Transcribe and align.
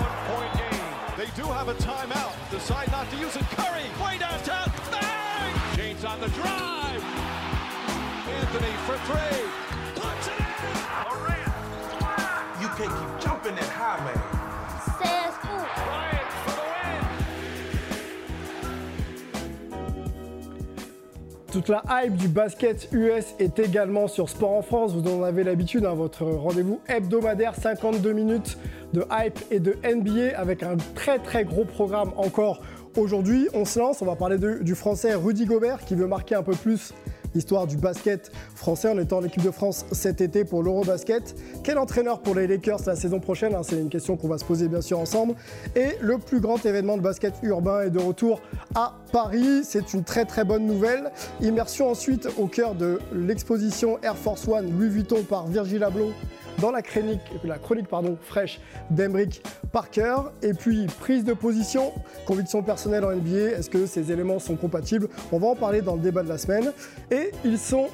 one-point 0.00 0.52
game. 0.54 0.82
They 1.16 1.30
do 1.40 1.46
have 1.48 1.68
a 1.68 1.74
timeout. 1.74 2.32
Decide 2.50 2.90
not 2.90 3.10
to 3.10 3.16
use 3.16 3.36
it. 3.36 3.44
Curry, 3.56 3.84
way 4.02 4.18
downtown. 4.18 4.70
Bang! 4.90 5.54
James 5.76 6.04
on 6.04 6.20
the 6.20 6.28
drive. 6.28 7.02
Anthony 8.28 8.72
for 8.86 8.96
three. 9.08 9.42
Puts 9.94 10.26
it 10.28 10.38
in. 10.40 10.46
Durant. 11.04 11.52
You 12.60 12.68
can't 12.76 12.92
keep 12.98 13.20
jumping 13.20 13.54
that 13.54 13.68
high, 13.68 14.00
man. 14.04 14.20
Says 14.98 15.34
who? 15.42 15.56
Bryant 15.84 16.32
for 16.44 16.54
the 16.56 16.66
win. 16.72 17.22
Toute 21.52 21.68
la 21.68 21.82
hype 21.88 22.16
du 22.16 22.28
basket 22.28 22.88
US 22.92 23.34
est 23.38 23.58
également 23.58 24.08
sur 24.08 24.28
Sport 24.28 24.52
en 24.52 24.62
France. 24.62 24.92
Vous 24.92 25.06
en 25.10 25.22
avez 25.22 25.44
l'habitude, 25.44 25.84
hein, 25.84 25.94
votre 25.94 26.24
rendez-vous 26.24 26.80
hebdomadaire, 26.88 27.54
52 27.54 28.12
minutes 28.12 28.56
de 28.92 29.04
hype 29.10 29.38
et 29.50 29.60
de 29.60 29.76
NBA 29.84 30.38
avec 30.38 30.62
un 30.62 30.76
très 30.94 31.18
très 31.18 31.44
gros 31.44 31.64
programme 31.64 32.12
encore 32.16 32.62
aujourd'hui. 32.96 33.48
On 33.54 33.64
se 33.64 33.78
lance, 33.78 34.02
on 34.02 34.06
va 34.06 34.16
parler 34.16 34.38
du 34.38 34.74
français 34.74 35.14
Rudy 35.14 35.46
Gobert 35.46 35.84
qui 35.84 35.94
veut 35.94 36.06
marquer 36.06 36.34
un 36.34 36.42
peu 36.42 36.54
plus 36.54 36.92
l'histoire 37.34 37.66
du 37.66 37.76
basket 37.76 38.30
français 38.54 38.88
en 38.88 38.98
étant 38.98 39.18
en 39.18 39.24
équipe 39.24 39.42
de 39.42 39.50
France 39.50 39.86
cet 39.92 40.20
été 40.20 40.44
pour 40.44 40.62
l'Eurobasket. 40.62 41.34
Quel 41.64 41.78
entraîneur 41.78 42.20
pour 42.20 42.34
les 42.34 42.46
Lakers 42.46 42.80
la 42.86 42.96
saison 42.96 43.20
prochaine 43.20 43.54
hein, 43.54 43.62
C'est 43.62 43.78
une 43.78 43.88
question 43.88 44.16
qu'on 44.16 44.28
va 44.28 44.38
se 44.38 44.44
poser 44.44 44.68
bien 44.68 44.80
sûr 44.80 44.98
ensemble. 44.98 45.34
Et 45.74 45.96
le 46.00 46.18
plus 46.18 46.40
grand 46.40 46.64
événement 46.64 46.96
de 46.96 47.02
basket 47.02 47.34
urbain 47.42 47.82
est 47.82 47.90
de 47.90 47.98
retour 47.98 48.40
à 48.74 48.98
Paris. 49.12 49.62
C'est 49.64 49.94
une 49.94 50.04
très 50.04 50.24
très 50.24 50.44
bonne 50.44 50.66
nouvelle. 50.66 51.10
Immersion 51.40 51.90
ensuite 51.90 52.28
au 52.38 52.46
cœur 52.46 52.74
de 52.74 52.98
l'exposition 53.14 53.98
Air 54.02 54.16
Force 54.16 54.46
One 54.46 54.70
Louis 54.70 54.88
Vuitton 54.88 55.22
par 55.22 55.46
Virgil 55.46 55.82
Abloh 55.84 56.12
dans 56.62 56.70
la 56.70 56.80
chronique, 56.80 57.88
pardon, 57.90 58.16
fraîche 58.22 58.60
d'Emeric 58.88 59.42
Parker. 59.72 60.14
Et 60.42 60.54
puis 60.54 60.86
prise 61.00 61.24
de 61.24 61.34
position, 61.34 61.92
conviction 62.24 62.62
personnelle 62.62 63.04
en 63.04 63.10
NBA. 63.10 63.58
Est-ce 63.58 63.68
que 63.68 63.84
ces 63.84 64.12
éléments 64.12 64.38
sont 64.38 64.54
compatibles? 64.54 65.08
On 65.32 65.38
va 65.38 65.48
en 65.48 65.56
parler 65.56 65.82
dans 65.82 65.96
le 65.96 66.00
débat 66.00 66.22
de 66.22 66.28
la 66.28 66.38
semaine. 66.38 66.72
Et 67.10 67.32
ils 67.44 67.58
sont 67.58 67.88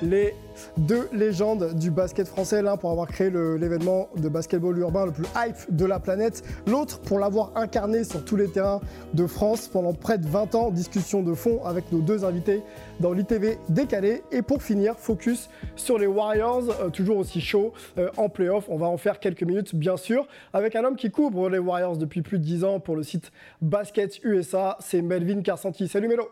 les 0.00 0.34
deux 0.76 1.08
légendes 1.12 1.74
du 1.74 1.90
basket 1.90 2.28
français, 2.28 2.62
l'un 2.62 2.76
pour 2.76 2.90
avoir 2.90 3.08
créé 3.08 3.30
l'événement 3.30 4.08
de 4.16 4.28
basketball 4.28 4.78
urbain 4.78 5.06
le 5.06 5.12
plus 5.12 5.26
hype 5.36 5.74
de 5.74 5.84
la 5.84 5.98
planète, 5.98 6.42
l'autre 6.66 7.00
pour 7.00 7.18
l'avoir 7.18 7.52
incarné 7.54 8.04
sur 8.04 8.24
tous 8.24 8.36
les 8.36 8.48
terrains 8.48 8.80
de 9.14 9.26
France 9.26 9.68
pendant 9.68 9.92
près 9.92 10.18
de 10.18 10.26
20 10.26 10.54
ans, 10.54 10.70
discussion 10.70 11.22
de 11.22 11.34
fond 11.34 11.64
avec 11.64 11.90
nos 11.92 12.00
deux 12.00 12.24
invités 12.24 12.62
dans 13.00 13.12
l'ITV 13.12 13.58
décalé. 13.68 14.22
Et 14.32 14.42
pour 14.42 14.62
finir, 14.62 14.96
focus 14.98 15.48
sur 15.76 15.98
les 15.98 16.06
Warriors, 16.06 16.64
euh, 16.80 16.90
toujours 16.90 17.18
aussi 17.18 17.40
chaud 17.40 17.72
euh, 17.98 18.10
en 18.16 18.28
playoff. 18.28 18.66
On 18.68 18.76
va 18.76 18.86
en 18.86 18.96
faire 18.96 19.20
quelques 19.20 19.42
minutes, 19.42 19.74
bien 19.74 19.96
sûr, 19.96 20.26
avec 20.52 20.76
un 20.76 20.84
homme 20.84 20.96
qui 20.96 21.10
couvre 21.10 21.48
les 21.48 21.58
Warriors 21.58 21.96
depuis 21.96 22.22
plus 22.22 22.38
de 22.38 22.44
10 22.44 22.64
ans 22.64 22.80
pour 22.80 22.96
le 22.96 23.02
site 23.02 23.30
Basket 23.60 24.20
USA, 24.24 24.76
c'est 24.80 25.02
Melvin 25.02 25.42
Carsanti. 25.42 25.88
Salut 25.88 26.08
Melo 26.08 26.28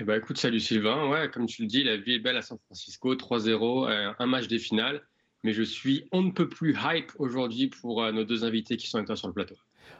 Eh 0.00 0.04
ben, 0.04 0.16
écoute, 0.16 0.38
salut 0.38 0.60
Sylvain. 0.60 1.08
Ouais, 1.08 1.28
comme 1.28 1.46
tu 1.46 1.62
le 1.62 1.66
dis, 1.66 1.82
la 1.82 1.96
vie 1.96 2.14
est 2.14 2.18
belle 2.20 2.36
à 2.36 2.42
San 2.42 2.56
Francisco, 2.66 3.16
3-0, 3.16 3.90
euh, 3.90 4.12
un 4.16 4.26
match 4.26 4.46
des 4.46 4.60
finales. 4.60 5.02
Mais 5.42 5.52
je 5.52 5.64
suis 5.64 6.08
on 6.12 6.22
ne 6.22 6.30
peut 6.30 6.48
plus 6.48 6.76
hype 6.80 7.10
aujourd'hui 7.18 7.66
pour 7.66 8.04
euh, 8.04 8.12
nos 8.12 8.22
deux 8.22 8.44
invités 8.44 8.76
qui 8.76 8.86
sont 8.86 8.98
avec 8.98 9.08
toi 9.08 9.16
sur 9.16 9.26
le 9.26 9.34
plateau. 9.34 9.56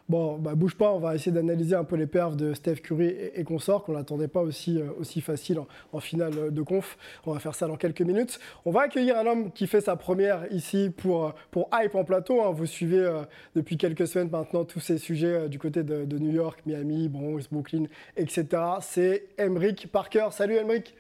Bon, 0.08 0.39
bah, 0.39 0.55
bouge 0.55 0.75
pas, 0.75 0.91
on 0.92 0.98
va 0.98 1.14
essayer 1.14 1.33
d'analyser 1.33 1.75
un 1.75 1.84
peu 1.84 1.97
les 1.97 2.06
perfs 2.06 2.36
de 2.36 2.55
Steph 2.55 2.77
Curry 2.77 3.08
et, 3.08 3.41
et 3.41 3.44
consorts, 3.44 3.84
qu'on 3.84 3.92
n'attendait 3.92 4.28
pas 4.28 4.41
aussi, 4.41 4.81
euh, 4.81 4.86
aussi 4.98 5.20
facile 5.20 5.58
en, 5.92 6.00
finale 6.00 6.53
de 6.53 6.62
conf. 6.62 6.97
On 7.27 7.33
va 7.33 7.41
faire 7.41 7.55
ça 7.55 7.67
dans 7.67 7.77
quelques 7.77 8.00
minutes. 8.00 8.39
On 8.64 8.70
va 8.70 8.83
accueillir 8.83 9.19
un 9.19 9.27
homme 9.27 9.53
qui 9.53 9.66
fait 9.66 9.81
sa 9.83 9.97
première 9.97 10.50
ici 10.50 10.91
pour, 10.97 11.27
euh, 11.27 11.31
pour 11.50 11.69
Hype 11.72 11.94
en 11.94 12.05
plateau. 12.05 12.42
hein. 12.42 12.53
Vous 12.53 12.66
suivez 12.66 13.00
euh, 13.00 13.22
depuis 13.55 13.77
quelques 13.77 14.06
semaines 14.06 14.31
maintenant 14.31 14.64
tous 14.64 14.81
ces 14.81 14.98
sujets 14.98 15.27
euh, 15.27 15.48
du 15.48 15.59
côté 15.59 15.83
de, 15.83 16.05
de 16.05 16.19
New 16.19 16.33
York, 16.33 16.61
Miami, 16.66 17.09
Bronx, 17.09 17.48
Brooklyn, 17.50 17.84
etc. 18.16 18.47
C'est 18.81 19.27
Emric 19.39 19.91
Parker. 19.93 20.28
Salut 20.31 20.56
Emric 20.56 20.94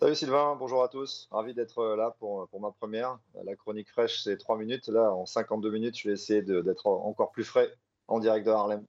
Salut 0.00 0.14
Sylvain, 0.14 0.56
bonjour 0.58 0.82
à 0.82 0.88
tous. 0.88 1.28
Ravi 1.30 1.52
d'être 1.52 1.78
euh, 1.80 1.94
là 1.94 2.16
pour, 2.18 2.48
pour 2.48 2.58
ma 2.58 2.70
première. 2.70 3.18
La 3.44 3.54
chronique 3.54 3.90
fraîche, 3.90 4.22
c'est 4.22 4.38
3 4.38 4.56
minutes. 4.56 4.88
Là, 4.88 5.12
en 5.12 5.26
52 5.26 5.70
minutes, 5.70 5.98
je 5.98 6.08
vais 6.08 6.14
essayer 6.14 6.40
d'être 6.40 6.86
encore 6.86 7.32
plus 7.32 7.44
frais 7.44 7.70
en 8.08 8.18
direct 8.18 8.46
de 8.46 8.50
Harlem. 8.50 8.82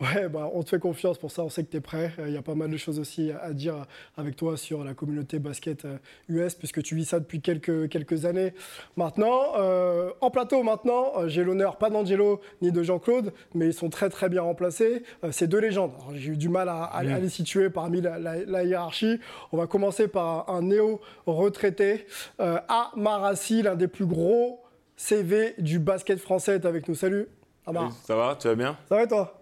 Ouais, 0.00 0.28
bah, 0.28 0.50
on 0.52 0.64
te 0.64 0.70
fait 0.70 0.80
confiance 0.80 1.16
pour 1.16 1.30
ça, 1.30 1.44
on 1.44 1.48
sait 1.48 1.62
que 1.62 1.70
tu 1.70 1.76
es 1.76 1.80
prêt. 1.80 2.10
Euh, 2.18 2.26
Il 2.26 2.34
y 2.34 2.36
a 2.36 2.42
pas 2.42 2.56
mal 2.56 2.68
de 2.70 2.76
choses 2.76 2.98
aussi 2.98 3.30
à, 3.30 3.38
à 3.38 3.52
dire 3.52 3.86
avec 4.16 4.34
toi 4.34 4.56
sur 4.56 4.82
la 4.82 4.94
communauté 4.94 5.38
basket 5.38 5.84
euh, 5.84 5.96
US, 6.28 6.56
puisque 6.56 6.82
tu 6.82 6.96
vis 6.96 7.04
ça 7.04 7.20
depuis 7.20 7.40
quelques, 7.40 7.88
quelques 7.88 8.24
années 8.24 8.52
maintenant. 8.96 9.52
Euh, 9.58 10.10
en 10.20 10.30
plateau 10.30 10.64
maintenant, 10.64 11.12
euh, 11.18 11.28
j'ai 11.28 11.44
l'honneur, 11.44 11.76
pas 11.76 11.88
d'Angelo 11.88 12.40
ni 12.62 12.72
de 12.72 12.82
Jean-Claude, 12.82 13.32
mais 13.54 13.66
ils 13.66 13.74
sont 13.74 13.90
très 13.90 14.08
très 14.10 14.28
bien 14.28 14.42
remplacés. 14.42 15.04
Euh, 15.22 15.28
c'est 15.30 15.46
deux 15.46 15.60
légendes. 15.60 15.92
Alors, 16.00 16.16
J'ai 16.16 16.32
eu 16.32 16.36
du 16.36 16.48
mal 16.48 16.68
à, 16.68 16.82
à- 16.82 16.98
à 16.98 17.18
les 17.20 17.28
situer 17.28 17.70
parmi 17.70 18.00
la, 18.00 18.18
la- 18.18 18.44
la 18.44 18.64
hiérarchie. 18.64 19.20
On 19.52 19.56
va 19.56 19.68
commencer 19.68 20.08
par 20.08 20.50
un, 20.50 20.56
un 20.56 20.62
néo-retraité, 20.62 22.06
euh, 22.40 22.58
Amarassi, 22.68 23.62
l'un 23.62 23.76
des 23.76 23.88
plus 23.88 24.06
gros 24.06 24.60
CV 24.96 25.54
du 25.58 25.78
basket 25.78 26.18
français, 26.18 26.56
est 26.56 26.66
avec 26.66 26.88
nous. 26.88 26.96
Salut 26.96 27.28
Amar. 27.66 27.84
Salut, 27.92 27.94
Ça 28.04 28.16
va 28.16 28.36
Tu 28.40 28.48
vas 28.48 28.54
bien? 28.56 28.76
Ça 28.88 28.96
va 28.96 29.02
et 29.04 29.08
toi? 29.08 29.38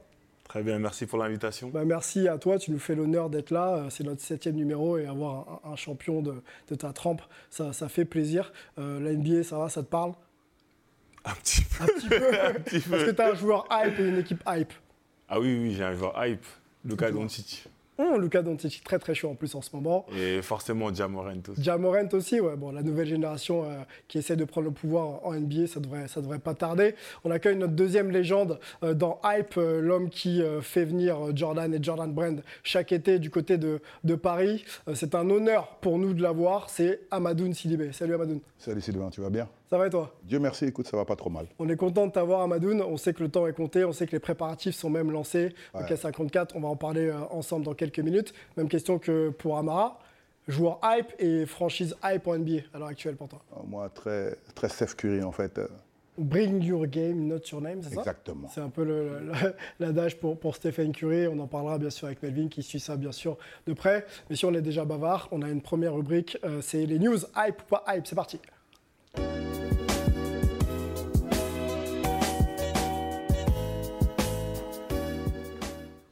Très 0.50 0.64
bien, 0.64 0.80
merci 0.80 1.06
pour 1.06 1.16
l'invitation. 1.18 1.68
Bah, 1.68 1.84
merci 1.84 2.26
à 2.26 2.36
toi, 2.36 2.58
tu 2.58 2.72
nous 2.72 2.80
fais 2.80 2.96
l'honneur 2.96 3.30
d'être 3.30 3.52
là. 3.52 3.76
Euh, 3.76 3.86
C'est 3.88 4.02
notre 4.02 4.20
septième 4.20 4.56
numéro 4.56 4.98
et 4.98 5.06
avoir 5.06 5.60
un, 5.64 5.70
un 5.74 5.76
champion 5.76 6.22
de, 6.22 6.42
de 6.68 6.74
ta 6.74 6.92
trempe, 6.92 7.22
ça, 7.50 7.72
ça 7.72 7.88
fait 7.88 8.04
plaisir. 8.04 8.52
Euh, 8.76 8.98
la 8.98 9.12
NBA, 9.12 9.44
ça 9.44 9.58
va, 9.58 9.68
ça 9.68 9.84
te 9.84 9.86
parle? 9.86 10.12
Un 11.24 11.34
petit 11.34 11.62
peu. 11.62 11.84
Un 11.84 11.86
petit 11.86 12.08
peu 12.08 12.40
Un 12.46 12.54
petit 12.54 12.80
peu. 12.80 12.90
Parce 12.90 13.04
que 13.04 13.10
tu 13.12 13.22
as 13.22 13.30
un 13.30 13.34
joueur 13.36 13.64
hype 13.70 14.00
et 14.00 14.08
une 14.08 14.18
équipe 14.18 14.42
hype. 14.48 14.72
Ah 15.28 15.38
oui, 15.38 15.56
oui, 15.62 15.72
j'ai 15.72 15.84
un 15.84 15.94
joueur 15.94 16.14
hype, 16.26 16.44
Luka 16.84 17.12
Doncic. 17.12 17.68
Hum, 18.00 18.18
Lucas 18.18 18.40
Doncic, 18.40 18.82
très 18.82 18.98
très 18.98 19.14
chaud 19.14 19.28
en 19.28 19.34
plus 19.34 19.54
en 19.54 19.60
ce 19.60 19.76
moment. 19.76 20.06
Et 20.16 20.40
forcément 20.40 20.92
Jamorant 20.92 21.34
aussi. 21.50 21.62
Jamorant 21.62 22.08
aussi, 22.14 22.40
ouais. 22.40 22.56
bon, 22.56 22.70
la 22.72 22.82
nouvelle 22.82 23.06
génération 23.06 23.64
euh, 23.64 23.82
qui 24.08 24.16
essaie 24.16 24.36
de 24.36 24.44
prendre 24.46 24.68
le 24.68 24.72
pouvoir 24.72 25.20
en 25.22 25.34
NBA, 25.34 25.66
ça 25.66 25.80
devrait, 25.80 26.08
ça 26.08 26.22
devrait 26.22 26.38
pas 26.38 26.54
tarder. 26.54 26.94
On 27.24 27.30
accueille 27.30 27.56
notre 27.56 27.74
deuxième 27.74 28.10
légende 28.10 28.58
euh, 28.82 28.94
dans 28.94 29.20
Hype, 29.22 29.58
euh, 29.58 29.82
l'homme 29.82 30.08
qui 30.08 30.40
euh, 30.42 30.62
fait 30.62 30.86
venir 30.86 31.36
Jordan 31.36 31.74
et 31.74 31.82
Jordan 31.82 32.10
Brand 32.10 32.42
chaque 32.62 32.92
été 32.92 33.18
du 33.18 33.28
côté 33.28 33.58
de, 33.58 33.82
de 34.04 34.14
Paris. 34.14 34.64
Euh, 34.88 34.94
c'est 34.94 35.14
un 35.14 35.28
honneur 35.28 35.68
pour 35.82 35.98
nous 35.98 36.14
de 36.14 36.22
l'avoir, 36.22 36.70
c'est 36.70 37.00
Amadoun 37.10 37.52
Sidibé. 37.52 37.92
Salut 37.92 38.14
Amadoun. 38.14 38.40
Salut 38.56 38.80
Sylvain, 38.80 39.10
tu 39.10 39.20
vas 39.20 39.30
bien? 39.30 39.46
Ça 39.70 39.78
va 39.78 39.86
et 39.86 39.90
toi? 39.90 40.12
Dieu 40.24 40.40
merci, 40.40 40.64
écoute, 40.64 40.88
ça 40.88 40.96
va 40.96 41.04
pas 41.04 41.14
trop 41.14 41.30
mal. 41.30 41.46
On 41.60 41.68
est 41.68 41.76
content 41.76 42.08
de 42.08 42.12
t'avoir 42.12 42.40
Amadoun, 42.40 42.82
on 42.82 42.96
sait 42.96 43.14
que 43.14 43.22
le 43.22 43.28
temps 43.30 43.46
est 43.46 43.52
compté, 43.52 43.84
on 43.84 43.92
sait 43.92 44.04
que 44.06 44.12
les 44.12 44.18
préparatifs 44.18 44.74
sont 44.74 44.90
même 44.90 45.12
lancés. 45.12 45.54
Ouais. 45.74 45.82
Ok 45.88 45.96
54, 45.96 46.56
on 46.56 46.60
va 46.60 46.68
en 46.68 46.74
parler 46.76 47.06
euh, 47.06 47.20
ensemble 47.30 47.64
dans 47.64 47.74
quelques 47.74 48.00
minutes. 48.00 48.34
Même 48.56 48.68
question 48.68 48.98
que 48.98 49.30
pour 49.30 49.56
Amara. 49.58 49.98
Joueur 50.48 50.80
hype 50.82 51.12
et 51.20 51.46
franchise 51.46 51.94
hype 52.02 52.26
en 52.26 52.36
NBA 52.38 52.62
à 52.74 52.78
l'heure 52.80 52.88
actuelle 52.88 53.14
pour 53.14 53.28
toi. 53.28 53.40
Euh, 53.52 53.60
Moi, 53.68 53.88
très, 53.90 54.36
très 54.56 54.68
Steph 54.68 54.94
Curry, 54.96 55.22
en 55.22 55.30
fait. 55.30 55.58
euh, 55.58 55.68
Bring 56.18 56.60
your 56.64 56.86
game, 56.88 57.28
not 57.28 57.38
your 57.52 57.60
name, 57.60 57.80
c'est 57.82 57.94
ça? 57.94 58.00
Exactement. 58.00 58.48
C'est 58.52 58.60
un 58.60 58.70
peu 58.70 58.82
l'adage 59.78 60.18
pour, 60.18 60.36
pour 60.36 60.56
Stephen 60.56 60.90
Curry. 60.90 61.28
On 61.28 61.38
en 61.38 61.46
parlera 61.46 61.78
bien 61.78 61.90
sûr 61.90 62.06
avec 62.08 62.20
Melvin 62.24 62.48
qui 62.48 62.64
suit 62.64 62.80
ça 62.80 62.96
bien 62.96 63.12
sûr 63.12 63.38
de 63.68 63.72
près. 63.72 64.04
Mais 64.28 64.34
si 64.34 64.44
on 64.44 64.52
est 64.54 64.62
déjà 64.62 64.84
bavard, 64.84 65.28
on 65.30 65.42
a 65.42 65.48
une 65.48 65.62
première 65.62 65.94
rubrique, 65.94 66.36
euh, 66.42 66.60
c'est 66.60 66.84
les 66.86 66.98
news 66.98 67.18
hype 67.36 67.62
ou 67.62 67.64
pas 67.68 67.84
hype. 67.88 68.06
C'est 68.08 68.16
parti. 68.16 68.40
Música 69.16 69.79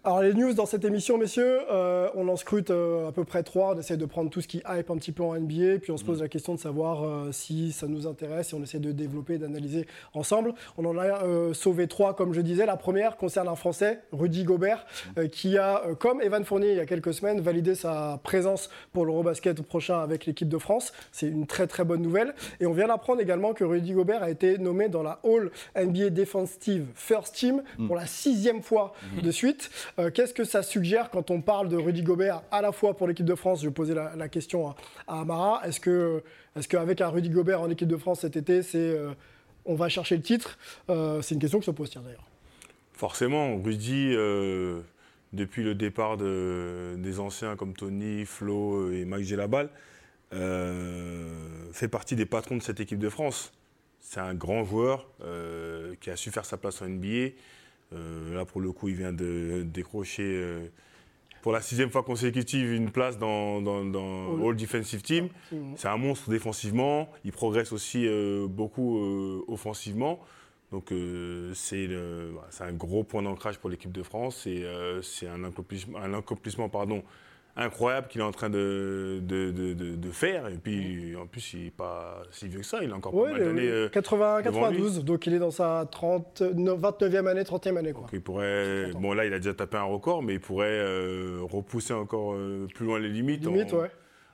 Alors 0.08 0.22
les 0.22 0.32
news 0.32 0.54
dans 0.54 0.64
cette 0.64 0.86
émission, 0.86 1.18
messieurs, 1.18 1.60
euh, 1.70 2.08
on 2.14 2.28
en 2.28 2.36
scrute 2.36 2.70
euh, 2.70 3.08
à 3.08 3.12
peu 3.12 3.24
près 3.24 3.42
trois. 3.42 3.74
On 3.74 3.78
essaie 3.78 3.98
de 3.98 4.06
prendre 4.06 4.30
tout 4.30 4.40
ce 4.40 4.48
qui 4.48 4.62
hype 4.66 4.90
un 4.90 4.96
petit 4.96 5.12
peu 5.12 5.22
en 5.22 5.34
NBA, 5.38 5.80
puis 5.82 5.92
on 5.92 5.98
se 5.98 6.04
pose 6.04 6.22
la 6.22 6.28
question 6.28 6.54
de 6.54 6.58
savoir 6.58 7.04
euh, 7.04 7.30
si 7.30 7.72
ça 7.72 7.88
nous 7.88 8.06
intéresse 8.06 8.54
et 8.54 8.56
on 8.56 8.62
essaie 8.62 8.78
de 8.78 8.90
développer, 8.90 9.36
d'analyser 9.36 9.86
ensemble. 10.14 10.54
On 10.78 10.86
en 10.86 10.96
a 10.96 11.52
sauvé 11.52 11.88
trois, 11.88 12.16
comme 12.16 12.32
je 12.32 12.40
disais. 12.40 12.64
La 12.64 12.78
première 12.78 13.18
concerne 13.18 13.48
un 13.48 13.54
Français, 13.54 14.00
Rudy 14.12 14.44
Gobert, 14.44 14.86
euh, 15.18 15.28
qui 15.28 15.58
a, 15.58 15.82
comme 15.98 16.22
Evan 16.22 16.42
Fournier 16.42 16.70
il 16.70 16.78
y 16.78 16.80
a 16.80 16.86
quelques 16.86 17.12
semaines, 17.12 17.42
validé 17.42 17.74
sa 17.74 18.18
présence 18.22 18.70
pour 18.94 19.04
l'Eurobasket 19.04 19.60
prochain 19.60 20.00
avec 20.00 20.24
l'équipe 20.24 20.48
de 20.48 20.56
France. 20.56 20.94
C'est 21.12 21.28
une 21.28 21.46
très 21.46 21.66
très 21.66 21.84
bonne 21.84 22.00
nouvelle. 22.00 22.34
Et 22.60 22.66
on 22.66 22.72
vient 22.72 22.88
d'apprendre 22.88 23.20
également 23.20 23.52
que 23.52 23.62
Rudy 23.62 23.92
Gobert 23.92 24.22
a 24.22 24.30
été 24.30 24.56
nommé 24.56 24.88
dans 24.88 25.02
la 25.02 25.20
All 25.22 25.50
NBA 25.76 26.08
Defensive 26.08 26.86
First 26.94 27.34
Team 27.34 27.62
pour 27.86 27.94
la 27.94 28.06
sixième 28.06 28.62
fois 28.62 28.94
de 29.22 29.30
suite. 29.30 29.68
Euh, 29.98 30.10
Qu'est-ce 30.10 30.32
que 30.34 30.44
ça 30.44 30.62
suggère 30.62 31.10
quand 31.10 31.30
on 31.30 31.40
parle 31.40 31.68
de 31.68 31.76
Rudy 31.76 32.02
Gobert 32.02 32.42
à 32.50 32.62
la 32.62 32.72
fois 32.72 32.96
pour 32.96 33.08
l'équipe 33.08 33.26
de 33.26 33.34
France 33.34 33.62
Je 33.62 33.68
posais 33.68 33.94
la, 33.94 34.14
la 34.16 34.28
question 34.28 34.68
à, 34.68 34.76
Amara. 35.20 35.60
Est-ce 35.66 35.80
que, 35.80 36.22
est-ce 36.56 36.68
qu'avec 36.68 37.00
un 37.00 37.08
Rudy 37.08 37.30
Gobert 37.30 37.60
en 37.60 37.70
équipe 37.70 37.88
de 37.88 37.96
France 37.96 38.20
cet 38.20 38.36
été, 38.36 38.62
c'est 38.62 38.78
euh, 38.78 39.10
on 39.64 39.74
va 39.74 39.88
chercher 39.88 40.16
le 40.16 40.22
titre? 40.22 40.58
Euh, 40.88 41.20
C'est 41.22 41.34
une 41.34 41.40
question 41.40 41.58
que 41.58 41.64
se 41.64 41.70
pose 41.72 41.90
d'ailleurs. 41.90 42.26
Forcément, 42.92 43.56
Rudy, 43.62 44.10
depuis 45.32 45.62
le 45.62 45.74
départ 45.76 46.16
de- 46.16 46.96
des 46.98 47.20
anciens 47.20 47.54
comme 47.54 47.74
Tony, 47.74 48.24
Flo 48.24 48.90
et 48.92 49.04
Mike 49.04 49.24
Gelabal, 49.24 49.70
fait 50.32 51.88
partie 51.88 52.16
des 52.16 52.26
patrons 52.26 52.56
de 52.56 52.62
cette 52.62 52.80
équipe 52.80 52.98
de 52.98 53.08
France. 53.08 53.52
c'est 54.00 54.20
un 54.20 54.34
grand 54.34 54.64
joueur 54.64 55.06
qui 56.00 56.10
a 56.10 56.16
su 56.16 56.30
faire 56.32 56.44
sa 56.44 56.56
place 56.56 56.80
en 56.82 56.86
NBA. 56.88 57.34
Euh, 57.92 58.34
là, 58.34 58.44
pour 58.44 58.60
le 58.60 58.72
coup, 58.72 58.88
il 58.88 58.96
vient 58.96 59.12
de 59.12 59.62
décrocher 59.64 60.22
euh, 60.22 60.68
pour 61.42 61.52
la 61.52 61.60
sixième 61.60 61.90
fois 61.90 62.02
consécutive 62.02 62.72
une 62.72 62.90
place 62.90 63.18
dans, 63.18 63.62
dans, 63.62 63.84
dans 63.84 64.46
All 64.46 64.56
Defensive 64.56 65.02
Team. 65.02 65.28
C'est 65.76 65.88
un 65.88 65.96
monstre 65.96 66.30
défensivement. 66.30 67.08
Il 67.24 67.32
progresse 67.32 67.72
aussi 67.72 68.06
euh, 68.06 68.46
beaucoup 68.48 68.98
euh, 68.98 69.44
offensivement. 69.48 70.20
Donc 70.72 70.92
euh, 70.92 71.52
c'est 71.54 71.88
un 72.60 72.72
gros 72.72 73.04
point 73.04 73.22
d'ancrage 73.22 73.58
pour 73.58 73.70
l'équipe 73.70 73.92
de 73.92 74.02
France. 74.02 74.46
Et 74.46 74.66
c'est 75.02 75.28
un 75.28 75.44
accomplissement, 75.44 75.98
un 75.98 76.14
accomplissement 76.14 76.68
pardon, 76.68 77.02
incroyable 77.58 78.08
qu'il 78.08 78.20
est 78.20 78.24
en 78.24 78.30
train 78.32 78.48
de, 78.50 79.18
de, 79.22 79.50
de- 79.50 80.10
faire. 80.10 80.48
Et 80.48 80.54
puis 80.56 81.14
en 81.16 81.26
plus, 81.26 81.52
il 81.54 81.64
n'est 81.64 81.70
pas 81.70 82.22
si 82.30 82.48
vieux 82.48 82.60
que 82.60 82.66
ça. 82.66 82.78
Il 82.82 82.90
a 82.92 82.94
encore 82.96 83.14
Ouais, 83.14 83.30
pas 83.32 83.38
mal 83.38 83.44
d'années. 83.46 83.68
euh, 83.68 83.88
80, 83.90 84.42
devant 84.42 84.70
lui. 84.70 84.76
92, 84.78 85.04
donc 85.04 85.26
il 85.26 85.34
est 85.34 85.38
dans 85.38 85.50
sa 85.50 85.86
30, 85.90 86.42
29e 86.42 87.26
année, 87.26 87.42
30e 87.42 87.76
année. 87.76 87.92
Quoi. 87.92 88.02
Donc 88.02 88.10
il 88.14 88.20
pourrait, 88.22 88.90
bon 88.98 89.12
là 89.12 89.26
il 89.26 89.32
a 89.34 89.38
déjà 89.38 89.52
tapé 89.54 89.76
un 89.76 89.82
record, 89.82 90.22
mais 90.22 90.34
il 90.34 90.40
pourrait 90.40 90.66
euh, 90.70 91.40
repousser 91.42 91.92
encore 91.92 92.32
euh, 92.34 92.66
plus 92.74 92.86
loin 92.86 92.98
les 92.98 93.08
limites, 93.10 93.44
Limite, 93.44 93.72
en, 93.74 93.78
ouais. 93.80 93.90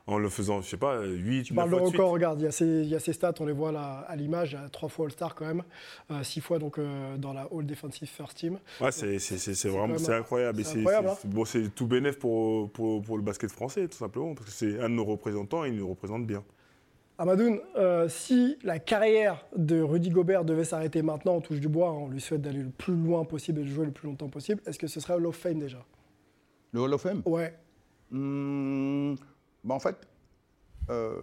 En 0.07 0.19
le 0.19 0.29
faisant, 0.29 0.61
je 0.61 0.69
sais 0.69 0.77
pas, 0.77 1.03
8, 1.03 1.45
Tu 1.45 1.55
9 1.55 1.57
parles 1.57 1.71
de 1.71 1.77
fois 1.77 1.81
de 1.81 1.87
suite. 1.89 1.99
record, 2.01 2.13
regarde, 2.13 2.41
il 2.41 2.45
y, 2.45 2.47
a 2.47 2.51
ces, 2.51 2.67
il 2.67 2.89
y 2.89 2.95
a 2.95 3.01
ces 3.01 3.13
stats, 3.15 3.33
on 3.41 3.47
les 3.47 3.53
voit 3.55 3.73
là 3.73 4.05
à 4.07 4.17
l'image, 4.17 4.53
il 4.53 4.61
y 4.63 4.65
a 4.65 4.69
trois 4.69 4.89
fois 4.91 5.07
All-Star 5.07 5.35
quand 5.35 5.47
même, 5.47 5.63
euh, 6.11 6.23
six 6.23 6.41
fois 6.43 6.59
donc 6.59 6.79
euh, 6.79 7.17
dans 7.17 7.33
la 7.33 7.49
All 7.51 7.65
Defensive 7.65 8.09
First 8.09 8.37
Team. 8.37 8.59
Ouais, 8.83 8.93
c'est, 8.93 9.19
c'est, 9.19 9.39
c'est, 9.39 9.55
c'est 9.55 9.69
vraiment 9.71 9.97
c'est 9.97 10.13
incroyable. 10.15 10.61
Et 10.61 10.65
c'est 10.65 10.73
c'est, 10.73 10.79
incroyable, 10.81 11.09
c'est- 11.19 11.29
bon, 11.29 11.45
c'est 11.47 11.75
tout 11.75 11.87
bénéf 11.87 12.19
pour, 12.19 12.71
pour, 12.73 13.01
pour 13.03 13.17
le 13.17 13.23
basket 13.23 13.51
français, 13.51 13.89
tout 13.89 13.97
simplement, 13.97 14.35
parce 14.35 14.47
que 14.47 14.53
c'est 14.53 14.79
un 14.79 14.91
de 14.91 14.95
nos 14.95 15.05
représentants 15.07 15.65
et 15.65 15.69
il 15.69 15.77
nous 15.77 15.89
représente 15.89 16.27
bien. 16.27 16.45
Amadoun, 17.17 17.61
euh, 17.77 18.09
si 18.09 18.59
la 18.65 18.81
carrière 18.81 19.47
de 19.57 19.81
Rudy 19.81 20.11
Gobert 20.11 20.45
devait 20.45 20.65
s'arrêter 20.65 21.01
maintenant, 21.01 21.37
on 21.37 21.41
touche 21.41 21.61
du 21.61 21.69
bois, 21.69 21.91
hein, 21.91 21.93
on 22.01 22.09
lui 22.09 22.21
souhaite 22.21 22.43
d'aller 22.43 22.63
le 22.63 22.71
plus 22.71 22.95
loin 22.97 23.25
possible 23.25 23.61
et 23.61 23.65
de 23.65 23.69
jouer 23.69 23.87
le 23.87 23.93
plus 23.93 24.09
longtemps 24.09 24.29
possible, 24.29 24.61
est-ce 24.67 24.79
que 24.81 24.89
ce 24.89 24.99
serait 25.01 25.15
Hall 25.15 25.25
of 25.27 25.37
Fame 25.37 25.61
déjà? 25.61 25.79
Le 26.73 26.81
Hall 26.81 26.93
of 26.93 27.01
Fame? 27.01 27.23
Ouais. 27.25 27.55
Hmm, 28.11 29.15
bah, 29.65 29.75
En 29.75 29.81
fait, 29.81 29.97
euh, 30.91 31.15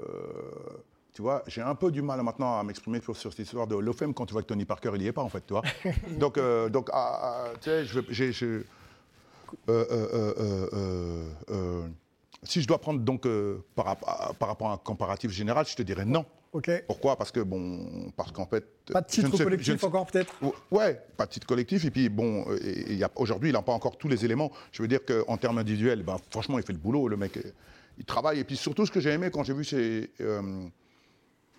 tu 1.13 1.21
vois, 1.21 1.43
j'ai 1.47 1.61
un 1.61 1.75
peu 1.75 1.91
du 1.91 2.01
mal 2.01 2.21
maintenant 2.23 2.59
à 2.59 2.63
m'exprimer 2.63 3.01
sur, 3.01 3.15
sur 3.15 3.31
cette 3.31 3.45
histoire 3.45 3.67
de 3.67 3.91
Fame 3.91 4.13
quand 4.13 4.25
tu 4.25 4.33
vois 4.33 4.41
que 4.41 4.47
Tony 4.47 4.65
Parker, 4.65 4.91
il 4.95 5.01
n'y 5.01 5.07
est 5.07 5.11
pas, 5.11 5.21
en 5.21 5.29
fait, 5.29 5.45
tu 5.45 5.53
vois. 5.53 5.63
donc, 6.19 6.37
euh, 6.37 6.69
donc 6.69 6.89
ah, 6.93 7.19
ah, 7.21 7.45
tu 7.61 7.69
sais, 7.69 7.85
je, 7.85 7.99
j'ai... 8.09 8.31
euh, 9.69 11.87
si 12.43 12.61
je 12.61 12.67
dois 12.67 12.79
prendre 12.79 13.01
donc 13.01 13.27
par, 13.75 13.85
rapport 14.39 14.69
à 14.69 14.73
un 14.73 14.77
comparatif 14.77 15.31
général, 15.31 15.65
je 15.67 15.75
te 15.75 15.83
dirais 15.83 16.05
non. 16.05 16.25
Ok. 16.53 16.69
Pourquoi? 16.85 17.15
Parce 17.15 17.31
que 17.31 17.39
bon, 17.39 18.11
parce 18.17 18.31
qu'en 18.31 18.45
fait, 18.45 18.65
Pas 18.91 19.01
de 19.01 19.07
titre 19.07 19.37
sais- 19.37 19.43
collectif 19.43 19.83
encore 19.85 20.05
peut-être? 20.07 20.33
Ouais, 20.69 20.99
pas 21.15 21.25
de 21.25 21.31
titre 21.31 21.47
collectif. 21.47 21.85
Et 21.85 21.91
puis, 21.91 22.09
bon, 22.09 22.45
aujourd'hui, 23.15 23.49
il 23.49 23.53
n'a 23.53 23.61
pas 23.61 23.71
encore 23.71 23.97
tous 23.97 24.09
les 24.09 24.25
éléments. 24.25 24.51
Je 24.73 24.81
veux 24.81 24.87
dire 24.87 24.99
qu'en 25.05 25.37
termes 25.37 25.59
individuels, 25.59 26.03
ben, 26.03 26.17
franchement, 26.29 26.57
il 26.57 26.65
fait 26.65 26.73
le 26.73 26.79
boulot, 26.79 27.07
le 27.07 27.15
mec. 27.15 27.39
Il 28.01 28.05
travaille. 28.05 28.39
Et 28.39 28.43
puis, 28.43 28.57
surtout, 28.57 28.83
ce 28.87 28.91
que 28.91 28.99
j'ai 28.99 29.11
aimé 29.11 29.29
quand 29.31 29.43
j'ai 29.43 29.53
vu 29.53 29.63
chez, 29.63 30.09
euh, 30.21 30.41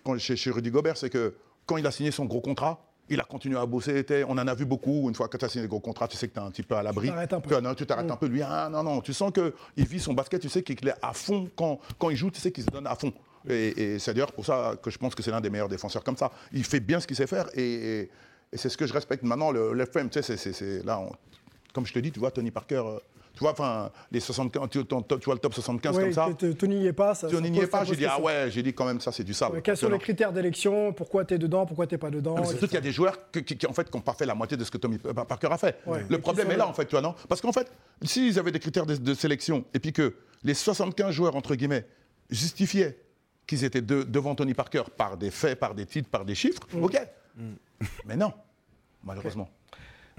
quand- 0.03 0.17
chez, 0.17 0.35
chez 0.35 0.51
Rudy 0.51 0.71
Gobert, 0.71 0.97
c'est 0.97 1.09
que 1.09 1.33
quand 1.65 1.77
il 1.77 1.87
a 1.87 1.91
signé 1.91 2.11
son 2.11 2.25
gros 2.25 2.41
contrat, 2.41 2.85
il 3.07 3.17
a 3.21 3.23
continué 3.23 3.57
à 3.57 3.65
bosser. 3.65 3.97
était- 3.97 4.25
On 4.27 4.31
en 4.31 4.45
a 4.47 4.53
vu 4.53 4.65
beaucoup. 4.65 5.07
Une 5.07 5.15
fois 5.15 5.29
que 5.29 5.37
tu 5.37 5.45
as 5.45 5.47
signé 5.49 5.61
le 5.63 5.69
gros 5.69 5.79
contrat, 5.79 6.09
tu 6.09 6.17
sais 6.17 6.27
que 6.27 6.33
tu 6.33 6.39
es 6.39 6.43
un 6.43 6.51
petit 6.51 6.63
peu 6.63 6.75
à 6.75 6.83
l'abri. 6.83 7.07
t'arrêtes 7.07 7.31
un 7.31 7.39
peu. 7.39 7.55
Tu- 7.55 7.61
non, 7.61 7.73
Tu 7.75 7.85
t'arrêtes 7.85 8.11
un 8.11 8.17
peu. 8.17 8.25
Lui, 8.27 8.41
ah 8.41 8.67
non, 8.69 8.83
non. 8.83 8.99
Tu 8.99 9.13
sens 9.13 9.31
qu'il 9.31 9.85
vit 9.87 10.01
son 10.01 10.13
basket. 10.13 10.41
Tu 10.41 10.49
sais 10.49 10.63
qu'il 10.63 10.85
est 10.85 10.93
à 11.01 11.13
fond. 11.13 11.49
Quand, 11.55 11.79
quand 11.97 12.09
il 12.09 12.17
joue, 12.17 12.29
tu 12.29 12.41
sais 12.41 12.51
qu'il 12.51 12.65
se 12.65 12.69
donne 12.69 12.87
à 12.87 12.95
fond. 12.95 13.13
Et, 13.49 13.93
et 13.95 13.99
c'est 13.99 14.13
d'ailleurs 14.13 14.33
pour 14.33 14.45
ça 14.45 14.75
que 14.81 14.89
je 14.89 14.97
pense 14.97 15.15
que 15.15 15.23
c'est 15.23 15.31
l'un 15.31 15.39
des 15.41 15.49
meilleurs 15.49 15.69
défenseurs 15.69 16.03
comme 16.03 16.17
ça. 16.17 16.29
Il 16.51 16.65
fait 16.65 16.79
bien 16.81 16.99
ce 16.99 17.07
qu'il 17.07 17.15
sait 17.15 17.27
faire. 17.27 17.47
Et, 17.53 17.61
et- 18.01 18.09
et 18.51 18.57
c'est 18.57 18.67
ce 18.69 18.75
que 18.77 18.85
je 18.85 18.93
respecte. 18.93 19.23
Maintenant, 19.23 19.51
le, 19.51 19.73
le 19.73 19.83
FM, 19.83 20.09
tu 20.09 20.21
sais, 20.21 20.35
c'est- 20.37 20.83
là, 20.85 20.99
on- 20.99 21.11
comme 21.73 21.85
je 21.85 21.93
te 21.93 21.99
dis, 21.99 22.11
tu 22.11 22.19
vois, 22.19 22.31
Tony 22.31 22.51
Parker, 22.51 22.83
euh, 22.85 22.99
tu 23.33 23.39
vois, 23.39 23.51
enfin, 23.51 23.89
les 24.11 24.19
75, 24.19 24.69
tu, 24.69 24.85
ton- 24.85 25.01
tu 25.01 25.15
vois 25.25 25.33
le 25.33 25.39
top 25.39 25.53
75 25.55 25.97
Oui, 25.97 26.03
comme 26.03 26.13
ça. 26.13 26.29
Tony 26.57 26.75
n'y 26.77 26.85
est 26.87 26.93
pas. 26.93 27.15
Ça, 27.15 27.27
Tony 27.27 27.49
n'y 27.49 27.59
est 27.59 27.67
pas, 27.67 27.83
j'ai 27.83 27.95
dit, 27.95 28.05
ah 28.05 28.21
ouais, 28.21 28.45
j'ai 28.49 28.61
dit 28.61 28.73
quand 28.73 28.85
même, 28.85 28.99
ça, 29.01 29.11
c'est 29.11 29.23
du 29.23 29.33
sable. 29.33 29.55
Ouais, 29.55 29.61
Quels 29.63 29.75
sont 29.75 29.89
les 29.89 29.97
critères 29.97 30.31
d'élection 30.31 30.93
Pourquoi 30.93 31.25
tu 31.25 31.33
es 31.33 31.37
dedans 31.39 31.65
Pourquoi 31.65 31.87
tu 31.87 31.95
n'es 31.95 31.97
pas 31.97 32.11
dedans 32.11 32.35
Ah, 32.37 32.45
Surtout 32.45 32.65
qu'il 32.67 32.75
y 32.75 32.77
a 32.77 32.81
des 32.81 32.91
joueurs 32.91 33.17
qui, 33.31 33.43
qui, 33.43 33.65
en 33.67 33.73
fait, 33.73 33.89
qui 33.89 33.97
n'ont 33.97 34.03
pas 34.03 34.13
fait 34.13 34.25
la 34.27 34.35
moitié 34.35 34.55
de 34.55 34.63
ce 34.63 34.69
que 34.71 34.77
Tommy 34.77 34.97
Parker 34.99 35.47
a 35.51 35.57
fait. 35.57 35.79
Ouais. 35.87 36.05
Le 36.07 36.19
problème 36.19 36.47
est 36.51 36.57
là, 36.57 36.65
là. 36.65 36.67
en 36.67 36.73
fait, 36.73 36.85
tu 36.85 36.91
vois, 36.91 37.01
non? 37.01 37.15
Parce 37.27 37.41
qu'en 37.41 37.51
fait, 37.51 37.71
s'ils 38.03 38.37
avaient 38.37 38.51
des 38.51 38.59
critères 38.59 38.85
de, 38.85 38.95
de 38.95 39.13
sélection 39.15 39.65
et 39.73 39.79
puis 39.79 39.93
que 39.93 40.13
les 40.43 40.53
75 40.53 41.11
joueurs, 41.11 41.35
entre 41.35 41.55
guillemets, 41.55 41.85
justifiaient 42.29 42.97
qu'ils 43.47 43.63
étaient 43.63 43.81
de- 43.81 44.03
devant 44.03 44.35
Tony 44.35 44.53
Parker 44.53 44.83
par 44.95 45.17
des 45.17 45.31
faits, 45.31 45.59
par 45.59 45.73
des 45.73 45.85
titres, 45.85 46.09
par 46.09 46.23
des 46.23 46.35
chiffres, 46.35 46.61
Mm. 46.73 46.83
ok. 46.83 46.97
Mais 48.05 48.15
non, 48.15 48.31
malheureusement. 49.03 49.49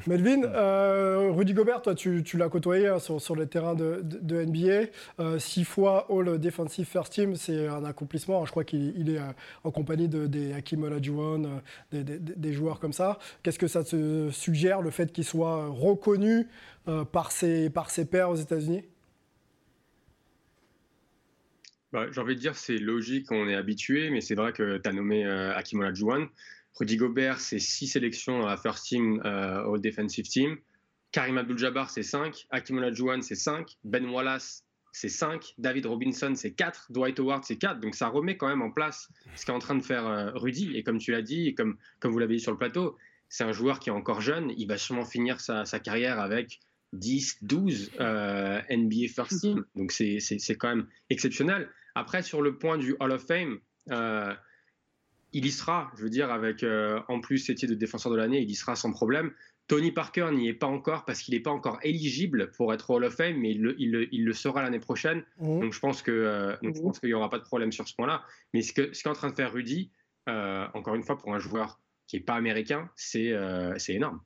Melvin, 0.06 0.44
euh, 0.44 1.30
Rudy 1.30 1.54
Gobert, 1.54 1.80
toi, 1.80 1.94
tu, 1.94 2.22
l'as 2.36 2.48
côtoyé 2.48 2.88
hein, 2.88 2.98
sur, 2.98 3.20
sur 3.20 3.34
le 3.34 3.46
terrain 3.46 3.74
de, 3.74 4.02
NBA. 4.44 4.90
Euh, 5.20 5.38
six 5.38 5.64
fois 5.64 6.06
All 6.10 6.38
Defensive 6.38 6.86
First 6.86 7.12
Team, 7.12 7.36
c'est 7.36 7.68
un 7.68 7.84
accomplissement. 7.84 8.44
Je 8.44 8.50
crois 8.50 8.64
qu'il 8.64 8.92
il 8.98 9.10
est 9.10 9.18
euh, 9.18 9.32
en 9.62 9.70
compagnie 9.70 10.08
de, 10.08 10.26
des 10.26 10.54
Olajuwon, 10.76 11.62
des, 11.92 12.52
joueurs 12.52 12.80
comme 12.80 12.92
ça. 12.92 13.18
Qu'est-ce 13.42 13.58
que 13.58 13.66
ça 13.66 13.82
te 13.82 14.30
suggère, 14.30 14.82
le 14.82 14.90
fait 14.90 15.12
qu'il 15.12 15.24
soit 15.24 15.68
reconnu 15.68 16.48
par, 17.12 17.32
ses, 17.32 17.70
par 17.70 17.90
ses 17.90 18.04
pairs 18.04 18.28
aux 18.28 18.36
États-Unis? 18.36 18.82
Bah, 21.92 22.06
J'ai 22.10 22.20
envie 22.20 22.34
de 22.34 22.40
dire, 22.40 22.56
c'est 22.56 22.78
logique, 22.78 23.30
on 23.30 23.48
est 23.48 23.54
habitué, 23.54 24.10
mais 24.10 24.20
c'est 24.20 24.34
vrai 24.34 24.52
que 24.52 24.78
tu 24.78 24.88
as 24.88 24.92
nommé 24.92 25.24
Hakim 25.24 25.80
Olajuwon. 25.80 26.28
Rudy 26.78 26.96
Gobert, 26.96 27.40
c'est 27.40 27.58
six 27.58 27.86
sélections 27.86 28.40
dans 28.40 28.46
la 28.46 28.56
first 28.56 28.86
team 28.86 29.20
euh, 29.24 29.64
au 29.64 29.78
defensive 29.78 30.26
team. 30.26 30.56
Karim 31.12 31.38
Abdul-Jabbar, 31.38 31.90
c'est 31.90 32.02
5. 32.02 32.46
Hakim 32.50 32.78
Olajuwon, 32.78 33.22
c'est 33.22 33.36
5. 33.36 33.76
Ben 33.84 34.04
Wallace, 34.06 34.64
c'est 34.90 35.08
5. 35.08 35.54
David 35.58 35.86
Robinson, 35.86 36.32
c'est 36.34 36.52
4. 36.52 36.90
Dwight 36.90 37.20
Howard, 37.20 37.44
c'est 37.44 37.56
4. 37.56 37.78
Donc 37.78 37.94
ça 37.94 38.08
remet 38.08 38.36
quand 38.36 38.48
même 38.48 38.62
en 38.62 38.72
place 38.72 39.08
ce 39.36 39.46
qu'est 39.46 39.52
en 39.52 39.60
train 39.60 39.76
de 39.76 39.82
faire 39.84 40.06
euh, 40.06 40.32
Rudy. 40.34 40.76
Et 40.76 40.82
comme 40.82 40.98
tu 40.98 41.12
l'as 41.12 41.22
dit, 41.22 41.48
et 41.48 41.54
comme, 41.54 41.76
comme 42.00 42.10
vous 42.10 42.18
l'avez 42.18 42.34
dit 42.34 42.42
sur 42.42 42.50
le 42.50 42.58
plateau, 42.58 42.96
c'est 43.28 43.44
un 43.44 43.52
joueur 43.52 43.78
qui 43.78 43.90
est 43.90 43.92
encore 43.92 44.20
jeune. 44.20 44.52
Il 44.56 44.66
va 44.66 44.76
sûrement 44.76 45.04
finir 45.04 45.40
sa, 45.40 45.64
sa 45.64 45.78
carrière 45.78 46.18
avec 46.18 46.58
10, 46.94 47.38
12 47.42 47.92
euh, 48.00 48.60
NBA 48.70 49.08
First 49.14 49.40
Team. 49.40 49.64
Donc 49.76 49.92
c'est 49.92 50.56
quand 50.58 50.68
même 50.68 50.88
exceptionnel. 51.10 51.68
Après, 51.94 52.22
sur 52.22 52.42
le 52.42 52.58
point 52.58 52.78
du 52.78 52.96
Hall 52.98 53.12
of 53.12 53.24
Fame, 53.24 53.58
euh, 53.90 54.34
il 55.34 55.44
y 55.46 55.50
sera, 55.50 55.90
je 55.96 56.02
veux 56.02 56.10
dire, 56.10 56.30
avec 56.30 56.62
euh, 56.62 57.00
en 57.08 57.20
plus 57.20 57.38
ses 57.38 57.54
titres 57.54 57.72
de 57.74 57.78
défenseur 57.78 58.10
de 58.12 58.16
l'année, 58.16 58.40
il 58.40 58.50
y 58.50 58.54
sera 58.54 58.74
sans 58.76 58.90
problème. 58.92 59.32
Tony 59.66 59.92
Parker 59.92 60.28
n'y 60.32 60.48
est 60.48 60.54
pas 60.54 60.66
encore 60.66 61.04
parce 61.04 61.20
qu'il 61.22 61.34
n'est 61.34 61.40
pas 61.40 61.50
encore 61.50 61.78
éligible 61.82 62.50
pour 62.56 62.72
être 62.74 62.90
Hall 62.90 63.04
of 63.04 63.14
Fame, 63.14 63.38
mais 63.38 63.50
il 63.52 63.62
le, 63.62 63.74
il 63.80 63.90
le- 63.92 64.14
il 64.14 64.24
le 64.24 64.32
sera 64.34 64.62
l'année 64.62 64.78
prochaine. 64.80 65.24
Mhm. 65.38 65.60
Donc 65.60 65.72
je 65.72 65.80
pense 65.80 66.02
que 66.02 66.10
euh, 66.10 66.56
donc 66.62 66.76
je 66.76 66.80
pense 66.82 67.00
qu'il 67.00 67.08
n'y 67.08 67.14
aura 67.14 67.30
pas 67.30 67.38
de 67.38 67.44
problème 67.44 67.72
sur 67.72 67.86
ce 67.88 67.94
point-là. 67.94 68.22
Mais 68.52 68.62
ce 68.62 68.72
que 68.72 68.92
ce 68.92 69.02
qu'est 69.02 69.08
en 69.08 69.14
train 69.14 69.30
de 69.30 69.34
faire 69.34 69.52
Rudy, 69.52 69.90
euh, 70.28 70.66
encore 70.74 70.94
une 70.94 71.02
fois, 71.02 71.16
pour 71.18 71.34
un 71.34 71.38
joueur 71.38 71.80
qui 72.06 72.16
n'est 72.16 72.22
pas 72.22 72.34
américain, 72.34 72.90
c'est 72.96 73.32
c'est 73.78 73.94
énorme. 73.94 74.20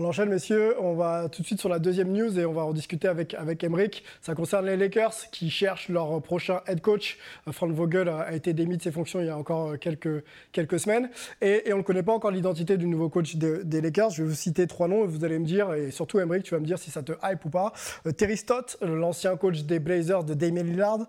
On 0.00 0.04
enchaîne, 0.06 0.28
messieurs. 0.28 0.74
On 0.80 0.94
va 0.94 1.28
tout 1.28 1.42
de 1.42 1.46
suite 1.46 1.60
sur 1.60 1.68
la 1.68 1.78
deuxième 1.78 2.10
news 2.10 2.36
et 2.40 2.44
on 2.44 2.52
va 2.52 2.62
en 2.62 2.72
discuter 2.72 3.06
avec, 3.06 3.32
avec 3.34 3.62
Emric. 3.62 4.02
Ça 4.22 4.34
concerne 4.34 4.66
les 4.66 4.76
Lakers 4.76 5.14
qui 5.30 5.50
cherchent 5.50 5.88
leur 5.88 6.20
prochain 6.20 6.62
head 6.66 6.80
coach. 6.80 7.16
Euh, 7.46 7.52
Frank 7.52 7.70
Vogel 7.70 8.08
a, 8.08 8.18
a 8.22 8.32
été 8.32 8.54
démis 8.54 8.76
de 8.76 8.82
ses 8.82 8.90
fonctions 8.90 9.20
il 9.20 9.26
y 9.26 9.30
a 9.30 9.38
encore 9.38 9.70
euh, 9.70 9.76
quelques, 9.76 10.24
quelques 10.50 10.80
semaines. 10.80 11.10
Et, 11.40 11.72
on 11.72 11.76
ne 11.78 11.82
connaît 11.82 12.02
pas 12.02 12.12
encore 12.12 12.32
l'identité 12.32 12.76
du 12.76 12.88
nouveau 12.88 13.08
coach 13.08 13.36
de- 13.36 13.62
des 13.64 13.80
Lakers. 13.80 14.10
Je 14.10 14.24
vais 14.24 14.28
vous 14.30 14.34
citer 14.34 14.66
trois 14.66 14.88
noms 14.88 15.04
et 15.04 15.06
vous 15.06 15.24
allez 15.24 15.38
me 15.38 15.44
dire, 15.46 15.72
et 15.74 15.92
surtout 15.92 16.18
Emric, 16.18 16.42
tu 16.42 16.54
vas 16.54 16.60
me 16.60 16.66
dire 16.66 16.78
si 16.80 16.90
ça 16.90 17.04
te 17.04 17.12
hype 17.22 17.44
ou 17.44 17.50
pas. 17.50 17.72
Euh, 18.08 18.10
Terry 18.10 18.36
Stott, 18.36 18.76
l'ancien 18.82 19.36
coach 19.36 19.62
des 19.62 19.78
Blazers 19.78 20.24
de 20.24 20.34
Damien 20.34 20.64
Lillard. 20.64 21.06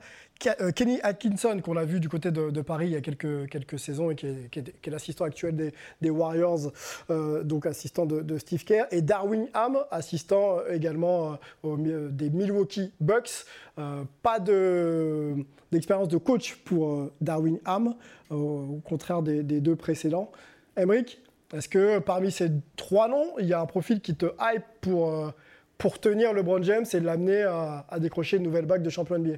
Euh, 0.62 0.72
Kenny 0.72 1.00
Atkinson, 1.02 1.60
qu'on 1.64 1.78
a 1.78 1.86
vu 1.86 2.00
du 2.00 2.10
côté 2.10 2.32
de, 2.32 2.62
Paris 2.62 2.88
il 2.88 2.92
y 2.92 2.96
a 2.96 3.02
quelques, 3.02 3.50
quelques 3.50 3.80
saisons 3.80 4.12
et 4.12 4.16
qui 4.16 4.28
est, 4.28 4.88
l'assistant 4.88 5.26
actuel 5.26 5.74
des, 6.02 6.10
Warriors, 6.10 6.72
euh, 7.10 7.44
donc 7.44 7.66
assistant 7.66 8.06
de, 8.06 8.38
Steve 8.38 8.64
Kerr, 8.64 8.86
et 8.92 9.02
Darwin 9.02 9.48
Ham, 9.54 9.80
assistant 9.92 10.60
euh, 10.60 10.74
également 10.74 11.38
des 11.64 12.30
Milwaukee 12.30 12.92
Bucks. 13.00 13.46
Pas 13.76 14.40
de- 14.40 15.36
d'expérience 15.72 16.08
de, 16.08 16.18
coach 16.18 16.56
pour 16.64 17.10
Darwin 17.22 17.60
Ham, 17.66 17.96
au 18.30 18.80
contraire 18.86 19.22
des, 19.22 19.44
deux 19.44 19.76
précédents. 19.76 20.32
Emric, 20.78 21.20
est-ce 21.54 21.70
que 21.70 22.00
parmi 22.00 22.32
ces 22.32 22.52
trois 22.76 23.08
noms, 23.08 23.38
il 23.40 23.46
y 23.46 23.54
a 23.54 23.62
un 23.62 23.66
profil 23.66 24.02
qui 24.02 24.16
te 24.16 24.26
hype 24.40 24.64
pour, 24.82 25.34
pour 25.78 26.00
tenir 26.00 26.34
LeBron 26.34 26.62
James 26.64 26.86
et 26.92 27.00
l'amener 27.00 27.44
à, 27.44 27.86
à 27.90 28.00
décrocher 28.00 28.38
une 28.38 28.44
nouvelle 28.44 28.66
bague 28.66 28.84
de 28.84 28.90
champion 28.90 29.18
NBA 29.18 29.38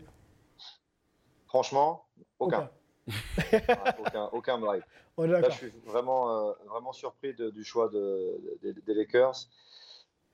Franchement, 1.48 2.06
aucun. 2.40 2.70
Aucun. 4.00 4.30
Aucun, 4.34 4.74
est 4.74 5.28
Là, 5.28 5.50
je 5.50 5.56
suis 5.56 5.74
vraiment, 5.86 6.30
euh, 6.30 6.54
vraiment 6.68 6.94
surpris 6.94 7.34
de- 7.34 7.50
du 7.50 7.64
choix 7.64 7.90
de- 7.90 8.60
de- 8.62 8.72
des 8.86 8.94
Lakers. 8.94 9.48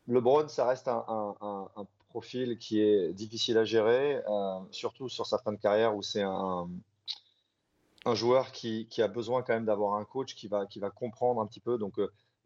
LeBron, 0.07 0.47
ça 0.49 0.67
reste 0.67 0.87
un, 0.87 1.05
un- 1.07 1.35
un- 1.39 1.69
un 1.77 1.87
profil 2.09 2.57
qui 2.57 2.81
est 2.81 3.13
difficile 3.13 3.57
à 3.57 3.63
gérer, 3.63 4.21
euh, 4.27 4.59
surtout 4.71 5.07
sur 5.07 5.25
sa 5.25 5.37
fin 5.37 5.53
de 5.53 5.57
carrière 5.57 5.95
où 5.95 6.01
c'est 6.01 6.23
un, 6.23 6.67
joueur 8.15 8.51
qui, 8.51 8.87
qui, 8.89 9.01
a 9.01 9.07
besoin 9.07 9.43
quand 9.43 9.53
même 9.53 9.65
d'avoir 9.65 9.93
un 9.95 10.03
coach 10.03 10.35
qui 10.35 10.47
va, 10.47 10.65
qui 10.65 10.79
va 10.79 10.89
comprendre 10.89 11.41
un 11.41 11.47
petit 11.47 11.61
peu. 11.61 11.77
Donc, 11.77 11.99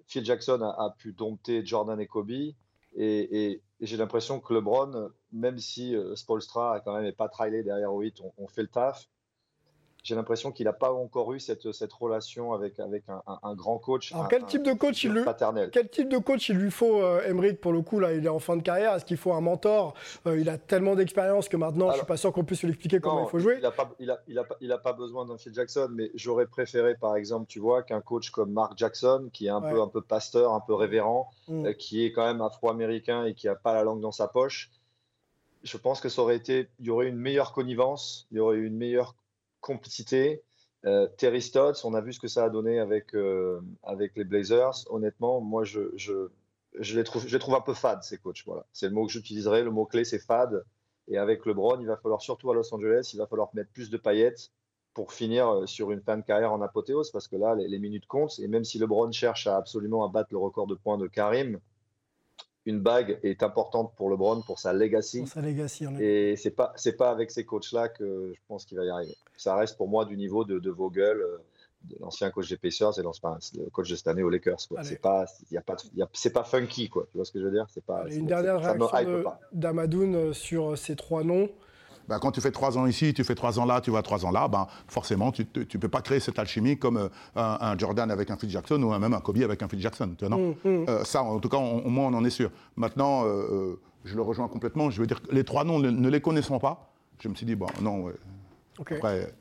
Phil 0.07 0.23
Jackson 0.23 0.61
a, 0.61 0.93
pu 0.97 1.13
dompter 1.13 1.65
Jordan 1.65 1.99
et 1.99 2.07
Kobe. 2.07 2.31
Et, 2.31 2.53
et, 2.95 3.61
j'ai 3.81 3.97
l'impression 3.97 4.39
que 4.39 4.53
LeBron, 4.53 5.11
même 5.31 5.59
si 5.59 5.95
Spolstra 6.15 6.75
a 6.75 6.79
quand 6.79 6.99
même 6.99 7.11
pas 7.13 7.29
trailé 7.29 7.63
derrière 7.63 7.93
au 7.93 8.01
hit, 8.01 8.19
on, 8.37 8.47
fait 8.47 8.63
le 8.63 8.67
taf 8.67 9.07
j'ai 10.07 10.15
l'impression 10.15 10.53
qu'il 10.53 10.67
n'a 10.67 10.73
pas 10.73 10.93
encore 10.93 11.33
eu 11.33 11.39
cette, 11.41 11.73
cette 11.73 11.91
relation 11.91 12.53
avec, 12.53 12.79
avec 12.79 13.03
un, 13.09 13.55
grand 13.55 13.77
coach. 13.77 14.13
Alors 14.13 14.29
quel, 14.29 14.45
type 14.45 14.63
de 14.63 14.71
coach 14.71 15.03
il 15.03 15.11
lui, 15.11 15.21
quel 15.73 15.89
type 15.89 16.07
de 16.07 16.17
coach 16.17 16.47
il 16.47 16.55
lui 16.55 16.71
faut, 16.71 17.01
euh, 17.01 17.53
pour 17.61 17.73
le 17.73 17.81
coup, 17.81 17.99
là, 17.99 18.13
il 18.13 18.25
est 18.25 18.29
en 18.29 18.39
fin 18.39 18.55
de 18.55 18.61
carrière? 18.61 18.93
Est-ce 18.93 19.03
qu'il 19.03 19.17
faut 19.17 19.33
un 19.33 19.41
mentor? 19.41 19.95
Euh, 20.25 20.39
Il 20.39 20.47
a 20.47 20.57
tellement 20.57 20.95
d'expérience 20.95 21.49
que 21.49 21.57
maintenant, 21.57 21.87
je 21.87 21.91
ne 21.91 21.97
suis 21.97 22.05
pas 22.05 22.15
sûr 22.15 22.31
qu'on 22.31 22.45
puisse 22.45 22.63
lui 22.63 22.69
expliquer 22.69 23.01
comment 23.01 23.25
il 23.25 23.29
faut 23.29 23.39
jouer. 23.39 23.55
Il 23.57 23.63
n'a 23.63 23.71
pas, 23.71 23.91
il 23.99 24.09
a, 24.09 24.21
il 24.29 24.39
a, 24.39 24.45
il 24.61 24.71
a 24.71 24.77
pas 24.77 24.93
besoin 24.93 25.25
d'un 25.25 25.37
Phil 25.37 25.53
Jackson, 25.53 25.89
mais 25.91 26.09
j'aurais 26.15 26.47
préféré, 26.47 26.95
par 26.95 27.17
exemple, 27.17 27.47
tu 27.49 27.59
vois, 27.59 27.83
qu'un 27.83 27.99
coach 27.99 28.29
comme 28.29 28.53
Mark 28.53 28.77
Jackson, 28.77 29.29
qui 29.33 29.47
est 29.47 29.49
un, 29.49 29.59
peu, 29.59 29.81
un 29.81 29.89
peu 29.89 29.99
pasteur, 29.99 30.53
un 30.53 30.61
peu 30.61 30.73
révérend, 30.73 31.29
mm. 31.49 31.65
euh, 31.65 31.73
qui 31.73 32.05
est 32.05 32.13
quand 32.13 32.25
même 32.25 32.39
afro-américain 32.39 33.25
et 33.25 33.33
qui 33.33 33.47
n'a 33.47 33.55
pas 33.55 33.73
la 33.73 33.83
langue 33.83 33.99
dans 33.99 34.13
sa 34.13 34.29
poche, 34.29 34.71
je 35.63 35.75
pense 35.75 35.99
que 35.99 36.07
ça 36.07 36.21
aurait 36.21 36.37
été, 36.37 36.69
il 36.79 36.85
y 36.85 36.89
aurait 36.91 37.07
une 37.07 37.17
meilleure 37.17 37.51
connivence, 37.51 38.25
il 38.31 38.37
y 38.37 38.39
aurait 38.39 38.59
une 38.59 38.77
meilleure 38.77 39.15
complicité. 39.67 40.43
Euh, 40.85 41.07
Terry 41.17 41.41
Stotts, 41.41 41.83
on 41.83 41.93
a 41.93 42.01
vu 42.01 42.13
ce 42.13 42.19
que 42.19 42.27
ça 42.27 42.45
a 42.45 42.49
donné 42.49 42.79
avec, 42.79 43.13
euh, 43.13 43.59
avec 43.83 44.15
les 44.15 44.23
Blazers. 44.23 44.85
Honnêtement, 44.89 45.41
moi, 45.41 45.63
je, 45.63 45.91
je, 45.95 46.29
je, 46.79 46.95
les 46.97 47.03
trouve, 47.03 47.27
je 47.27 47.33
les 47.33 47.39
trouve 47.39 47.55
un 47.55 47.61
peu 47.61 47.73
fades, 47.73 48.03
ces 48.03 48.17
coachs. 48.17 48.43
Voilà. 48.45 48.65
C'est 48.71 48.87
le 48.87 48.93
mot 48.93 49.05
que 49.05 49.11
j'utiliserai. 49.11 49.63
Le 49.63 49.71
mot-clé, 49.71 50.05
c'est 50.05 50.19
fade. 50.19 50.63
Et 51.09 51.17
avec 51.17 51.45
LeBron, 51.45 51.79
il 51.79 51.87
va 51.87 51.97
falloir, 51.97 52.21
surtout 52.21 52.51
à 52.51 52.55
Los 52.55 52.73
Angeles, 52.73 53.11
il 53.13 53.17
va 53.17 53.27
falloir 53.27 53.49
mettre 53.53 53.71
plus 53.71 53.89
de 53.89 53.97
paillettes 53.97 54.51
pour 54.93 55.13
finir 55.13 55.49
euh, 55.49 55.65
sur 55.65 55.91
une 55.91 56.01
fin 56.01 56.17
de 56.17 56.23
carrière 56.23 56.51
en 56.53 56.61
apothéose, 56.61 57.11
parce 57.11 57.27
que 57.27 57.35
là, 57.35 57.55
les, 57.55 57.79
minutes 57.79 58.07
comptent. 58.07 58.39
Et 58.39 58.47
même 58.47 58.63
si 58.63 58.79
LeBron 58.79 59.11
cherche 59.11 59.47
absolument 59.47 60.05
à 60.05 60.09
battre 60.09 60.29
le 60.31 60.37
record 60.37 60.67
de 60.67 60.75
points 60.75 60.97
de 60.97 61.07
Karim, 61.07 61.59
une 62.67 62.81
bague 62.81 63.17
est 63.23 63.43
importante 63.43 63.93
pour 63.95 64.09
LeBron, 64.09 64.41
pour 64.41 64.59
sa 64.59 64.73
legacy. 64.73 65.19
Pour 65.19 65.29
sa 65.29 65.41
legacy 65.41 65.85
et 65.99 66.35
c'est 66.35 66.51
pas 66.51 66.73
c'est 66.75 66.97
pas 66.97 67.09
avec 67.09 67.31
ces 67.31 67.45
coachs-là 67.45 67.87
que 67.87 68.33
je 68.35 68.39
pense 68.49 68.65
qu'il 68.65 68.77
va 68.77 68.83
y 68.83 68.89
arriver. 68.89 69.15
Ça 69.37 69.55
reste 69.55 69.77
pour 69.77 69.87
moi 69.87 70.03
du 70.03 70.17
niveau 70.17 70.43
de, 70.43 70.59
de 70.59 70.69
Vogel, 70.69 71.17
euh, 71.17 71.37
l'ancien 72.01 72.29
coach 72.29 72.49
des 72.49 72.57
Pacers 72.57 72.99
et 72.99 73.03
le 73.03 73.69
coach 73.69 73.89
de 73.89 73.95
cette 73.95 74.07
année 74.07 74.21
aux 74.21 74.29
Lakers. 74.29 74.59
C'est 74.83 75.01
pas 75.01 75.25
y 75.49 75.57
a 75.57 75.61
pas 75.61 75.77
c'est 76.11 76.33
pas 76.33 76.43
funky 76.43 76.89
quoi. 76.89 77.07
Tu 77.09 77.17
vois 77.17 77.23
ce 77.25 77.31
que 77.31 77.39
je 77.39 77.45
veux 77.45 77.51
dire? 77.51 77.67
C'est 77.73 77.85
pas. 77.85 78.05
une 78.09 78.25
dernière 78.27 78.59
réaction 78.59 79.23
d'Amadoun 79.53 80.33
sur 80.33 80.77
ces 80.77 80.97
trois 80.97 81.23
noms. 81.23 81.49
Ben, 82.07 82.19
quand 82.19 82.31
tu 82.31 82.41
fais 82.41 82.51
trois 82.51 82.77
ans 82.77 82.85
ici, 82.85 83.13
tu 83.13 83.23
fais 83.23 83.35
trois 83.35 83.59
ans 83.59 83.65
là, 83.65 83.81
tu 83.81 83.91
vas 83.91 84.01
trois 84.01 84.25
ans 84.25 84.31
là, 84.31 84.47
ben, 84.47 84.67
forcément, 84.87 85.31
tu 85.31 85.45
ne 85.55 85.63
peux 85.63 85.89
pas 85.89 86.01
créer 86.01 86.19
cette 86.19 86.39
alchimie 86.39 86.77
comme 86.77 86.97
euh, 86.97 87.09
un, 87.35 87.77
Jordan 87.77 88.09
avec 88.09 88.31
un 88.31 88.37
Phil 88.37 88.49
Jackson 88.49 88.81
ou 88.81 88.97
même 88.97 89.13
un 89.13 89.19
Kobe 89.19 89.41
avec 89.43 89.61
un 89.61 89.67
Phil 89.67 89.81
Jackson. 89.81 90.15
Tu 90.17 90.25
non 90.25 90.55
mm, 90.63 90.69
mm. 90.69 90.85
Euh, 90.89 91.03
ça, 91.03 91.23
en 91.23 91.39
tout 91.39 91.49
cas, 91.49 91.57
au 91.57 91.89
moins, 91.89 92.05
on 92.05 92.13
en 92.13 92.23
est 92.23 92.29
sûr. 92.29 92.49
Maintenant, 92.75 93.23
euh, 93.25 93.79
je 94.05 94.15
le 94.15 94.21
rejoins 94.21 94.47
complètement. 94.47 94.89
Je 94.89 95.01
veux 95.01 95.07
dire, 95.07 95.19
les 95.31 95.43
trois 95.43 95.63
noms, 95.63 95.79
ne, 95.79 96.09
les 96.09 96.21
connaissant 96.21 96.59
pas, 96.59 96.93
je 97.19 97.27
me 97.27 97.35
suis 97.35 97.45
dit, 97.45 97.55
bon, 97.55 97.67
non, 97.81 98.11
après 98.79 99.33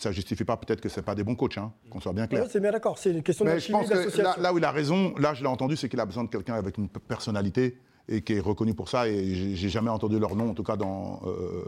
ça 0.00 0.10
ne 0.10 0.14
justifie 0.14 0.44
pas 0.44 0.56
peut-être 0.56 0.80
que 0.80 0.88
ce 0.88 1.00
pas 1.00 1.14
des 1.14 1.24
bons 1.24 1.34
coachs, 1.34 1.58
hein, 1.58 1.72
qu'on 1.90 2.00
soit 2.00 2.12
bien 2.12 2.26
clair. 2.26 2.46
c'est 2.48 2.60
bien 2.60 2.70
d'accord, 2.70 2.98
c'est 2.98 3.10
une 3.10 3.22
question 3.22 3.44
de 3.44 3.58
je 3.58 3.72
pense 3.72 3.88
que 3.88 4.22
là, 4.22 4.36
là, 4.38 4.52
où 4.52 4.58
il 4.58 4.64
a 4.64 4.70
raison, 4.70 5.14
là 5.18 5.34
je 5.34 5.42
l'ai 5.42 5.48
entendu, 5.48 5.76
c'est 5.76 5.88
qu'il 5.88 5.98
a 5.98 6.06
besoin 6.06 6.24
de 6.24 6.28
quelqu'un 6.28 6.54
avec 6.54 6.78
une 6.78 6.88
personnalité 6.88 7.78
et 8.08 8.22
qui 8.22 8.34
est 8.34 8.40
reconnu 8.40 8.74
pour 8.74 8.88
ça. 8.88 9.08
Et 9.08 9.34
j'ai 9.54 9.68
jamais 9.68 9.90
entendu 9.90 10.18
leur 10.18 10.34
nom, 10.34 10.50
en 10.50 10.54
tout 10.54 10.62
cas 10.62 10.76
dans, 10.76 11.20
euh, 11.26 11.64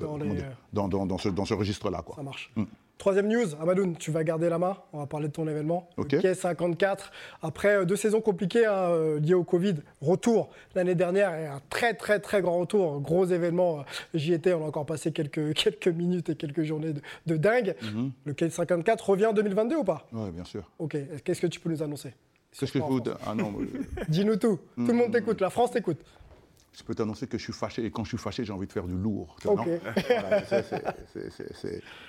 dans, 0.73 0.88
dans, 0.88 1.18
ce, 1.18 1.28
dans 1.28 1.44
ce 1.44 1.54
registre-là. 1.54 2.04
Ça 2.14 2.23
marche. 2.23 2.50
Mm. 2.56 2.64
Troisième 3.00 3.28
news, 3.28 3.54
Amadoun, 3.59 3.97
tu 3.97 4.11
vas 4.11 4.23
garder 4.25 4.50
la 4.50 4.59
main. 4.59 4.76
On 4.92 4.99
va 4.99 5.06
parler 5.06 5.28
de 5.28 5.32
ton 5.32 5.49
événement. 5.49 5.88
Ok. 5.97 6.12
Le 6.23 6.35
54. 6.35 7.11
Après 7.40 7.76
euh, 7.76 7.85
deux 7.87 7.97
saisons 7.97 8.20
compliquées 8.20 8.66
hein, 8.66 8.90
euh, 8.90 9.18
liées 9.18 9.32
au 9.32 9.42
Covid, 9.42 9.76
retour 10.02 10.50
l'année 10.75 10.94
dernière 10.94 11.35
et 11.35 11.47
un 11.47 11.62
très 11.70 11.94
très 11.94 12.20
très 12.20 12.42
grand 12.42 12.59
retour, 12.59 13.00
gros 13.00 13.25
événement. 13.25 13.87
J'y 14.12 14.35
étais, 14.35 14.52
on 14.52 14.62
a 14.62 14.68
encore 14.68 14.85
passé 14.85 15.12
quelques, 15.12 15.54
quelques 15.54 15.88
minutes 15.88 16.28
et 16.28 16.35
quelques 16.35 16.62
journées 16.62 16.92
de, 17.26 17.37
dingue. 17.38 17.75
Mm-hmm. 17.82 18.11
Le 18.26 18.35
k 18.35 18.50
54 18.50 19.09
revient 19.09 19.26
en 19.26 19.32
2022 19.32 19.76
ou 19.76 19.85
pas? 19.85 20.06
Oui, 20.12 20.30
bien 20.30 20.44
sûr. 20.44 20.70
Ok. 20.78 20.99
Qu'est-ce 21.25 21.40
que 21.40 21.47
tu 21.47 21.59
peux 21.59 21.70
nous 21.70 21.82
annoncer? 21.82 22.12
Qu'est-ce 22.52 22.70
que 22.70 22.80
je 22.80 22.85
peux 22.85 23.12
Ah 23.26 23.35
non. 23.35 23.54
Dis-nous 24.09 24.37
tout. 24.37 24.59
Tout 24.76 24.87
le 24.88 24.92
monde 24.92 25.09
mm. 25.09 25.12
t'écoute. 25.12 25.40
La 25.40 25.49
France 25.49 25.70
t'écoute 25.70 26.04
je 26.73 26.83
peux 26.83 26.95
t'annoncer 26.95 27.27
que 27.27 27.39
je 27.39 27.43
suis 27.43 27.53
fâché. 27.53 27.85
Et 27.85 27.91
quand 27.91 28.05
je 28.05 28.11
suis 28.11 28.19
fâché, 28.19 28.45
j'ai 28.45 28.53
envie 28.53 28.67
de 28.67 28.73
faire 28.73 28.87
du 28.87 28.97
lourd. 28.97 29.37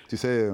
tu 0.08 0.16
sais, 0.16 0.50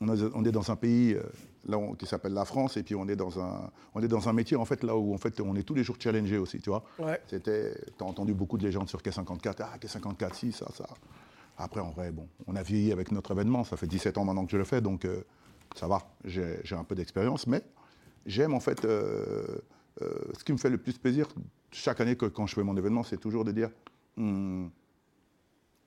on, 0.00 0.44
est 0.44 0.52
dans 0.52 0.70
un 0.70 0.76
pays 0.76 1.14
euh, 1.14 1.22
là, 1.66 1.78
qui 1.98 2.06
s'appelle 2.06 2.34
la 2.34 2.44
France, 2.44 2.76
et 2.76 2.82
puis 2.82 2.94
on 2.94 3.08
est, 3.08 3.16
dans 3.16 3.40
un, 3.40 3.70
on 3.94 4.02
est 4.02 4.08
dans 4.08 4.28
un 4.28 4.32
métier, 4.32 4.56
en 4.56 4.64
fait, 4.64 4.82
là 4.84 4.96
où 4.96 5.14
en 5.14 5.18
fait, 5.18 5.40
on 5.40 5.54
est 5.56 5.62
tous 5.62 5.74
les 5.74 5.84
jours 5.84 5.96
challengé 5.98 6.38
aussi, 6.38 6.60
tu 6.60 6.70
vois. 6.70 6.84
C'était, 7.26 7.74
as 8.00 8.04
entendu 8.04 8.34
beaucoup 8.34 8.58
de 8.58 8.64
légendes 8.64 8.88
sur 8.88 9.00
K54, 9.00 9.54
ah, 9.60 9.78
K54, 9.78 10.34
si, 10.34 10.52
ça, 10.52 10.66
ça. 10.74 10.86
Après, 11.58 11.80
en 11.80 11.90
vrai, 11.90 12.10
bon, 12.10 12.28
on 12.46 12.56
a 12.56 12.62
vieilli 12.62 12.92
avec 12.92 13.12
notre 13.12 13.30
événement, 13.30 13.64
ça 13.64 13.76
fait 13.76 13.86
17 13.86 14.18
ans 14.18 14.24
maintenant 14.24 14.44
que 14.44 14.52
je 14.52 14.58
le 14.58 14.64
fais, 14.64 14.80
donc 14.80 15.04
euh, 15.06 15.22
ça 15.74 15.86
va, 15.86 16.02
j'ai 16.24 16.60
un 16.72 16.84
peu 16.84 16.94
d'expérience, 16.94 17.46
mais 17.46 17.62
j'aime, 18.26 18.52
en 18.52 18.60
fait, 18.60 18.84
euh, 18.84 19.58
ce 20.00 20.44
qui 20.44 20.52
me 20.52 20.58
fait 20.58 20.70
le 20.70 20.78
plus 20.78 20.98
plaisir, 20.98 21.28
chaque 21.72 22.00
année 22.00 22.16
que, 22.16 22.26
quand 22.26 22.46
je 22.46 22.54
fais 22.54 22.62
mon 22.62 22.76
événement, 22.76 23.02
c'est 23.02 23.18
toujours 23.18 23.44
de 23.44 23.52
dire, 23.52 23.70
hmm, 24.16 24.66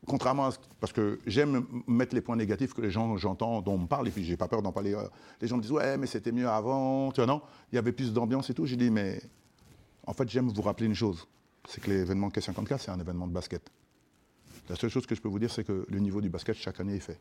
contrairement 0.07 0.47
à 0.47 0.51
ce, 0.51 0.57
parce 0.79 0.93
que 0.93 1.19
j'aime 1.25 1.65
mettre 1.87 2.15
les 2.15 2.21
points 2.21 2.35
négatifs 2.35 2.73
que 2.73 2.81
les 2.81 2.91
gens, 2.91 3.17
j'entends, 3.17 3.61
dont 3.61 3.73
on 3.73 3.79
me 3.79 3.87
parle, 3.87 4.07
et 4.07 4.11
puis 4.11 4.23
j'ai 4.23 4.37
pas 4.37 4.47
peur 4.47 4.61
d'en 4.61 4.71
parler. 4.71 4.93
Euh, 4.93 5.07
les 5.41 5.47
gens 5.47 5.57
me 5.57 5.61
disent, 5.61 5.71
ouais, 5.71 5.97
mais 5.97 6.07
c'était 6.07 6.31
mieux 6.31 6.47
avant, 6.47 7.11
tu 7.11 7.21
vois, 7.21 7.27
non, 7.27 7.41
il 7.71 7.75
y 7.75 7.77
avait 7.77 7.91
plus 7.91 8.13
d'ambiance 8.13 8.49
et 8.49 8.53
tout. 8.53 8.65
J'ai 8.65 8.77
dit, 8.77 8.89
mais 8.89 9.21
en 10.05 10.13
fait, 10.13 10.29
j'aime 10.29 10.49
vous 10.49 10.61
rappeler 10.61 10.87
une 10.87 10.95
chose, 10.95 11.27
c'est 11.67 11.81
que 11.81 11.89
l'événement 11.89 12.29
K54, 12.29 12.79
c'est 12.79 12.91
un 12.91 12.99
événement 12.99 13.27
de 13.27 13.33
basket. 13.33 13.69
La 14.69 14.75
seule 14.75 14.89
chose 14.89 15.05
que 15.05 15.15
je 15.15 15.21
peux 15.21 15.29
vous 15.29 15.39
dire, 15.39 15.51
c'est 15.51 15.63
que 15.63 15.85
le 15.89 15.99
niveau 15.99 16.21
du 16.21 16.29
basket, 16.29 16.55
chaque 16.55 16.79
année, 16.79 16.95
est 16.95 16.99
fait. 16.99 17.19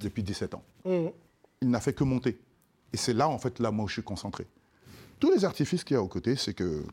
Depuis 0.00 0.22
17 0.22 0.54
ans. 0.54 0.62
Mmh. 0.84 1.06
Il 1.62 1.70
n'a 1.70 1.80
fait 1.80 1.94
que 1.94 2.04
monter. 2.04 2.38
Et 2.92 2.98
c'est 2.98 3.14
là, 3.14 3.28
en 3.28 3.38
fait, 3.38 3.58
là, 3.60 3.70
moi, 3.70 3.86
où 3.86 3.88
je 3.88 3.94
suis 3.94 4.02
concentré. 4.02 4.46
Tous 5.18 5.30
les 5.30 5.44
artifices 5.44 5.84
qu'il 5.84 5.94
y 5.94 5.98
a 5.98 6.02
aux 6.02 6.08
côtés, 6.08 6.36
c'est 6.36 6.54
que 6.54 6.84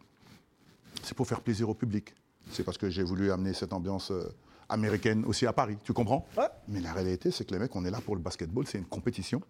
c'est 1.03 1.15
pour 1.15 1.27
faire 1.27 1.41
plaisir 1.41 1.69
au 1.69 1.73
public. 1.73 2.13
C'est 2.51 2.63
parce 2.63 2.77
que 2.77 2.89
j'ai 2.89 3.03
voulu 3.03 3.31
amener 3.31 3.53
cette 3.53 3.73
ambiance 3.73 4.11
euh, 4.11 4.23
américaine 4.69 5.23
aussi 5.25 5.45
à 5.45 5.53
Paris, 5.53 5.77
tu 5.83 5.93
comprends? 5.93 6.25
Mais 6.67 6.79
la 6.79 6.93
réalité, 6.93 7.31
c'est 7.31 7.45
que 7.45 7.53
les 7.53 7.59
mecs, 7.59 7.75
on 7.75 7.85
est 7.85 7.91
là 7.91 7.99
pour 8.03 8.15
le 8.15 8.21
basketball, 8.21 8.65
c'est 8.67 8.77
une 8.77 8.85
compétition 8.85 9.41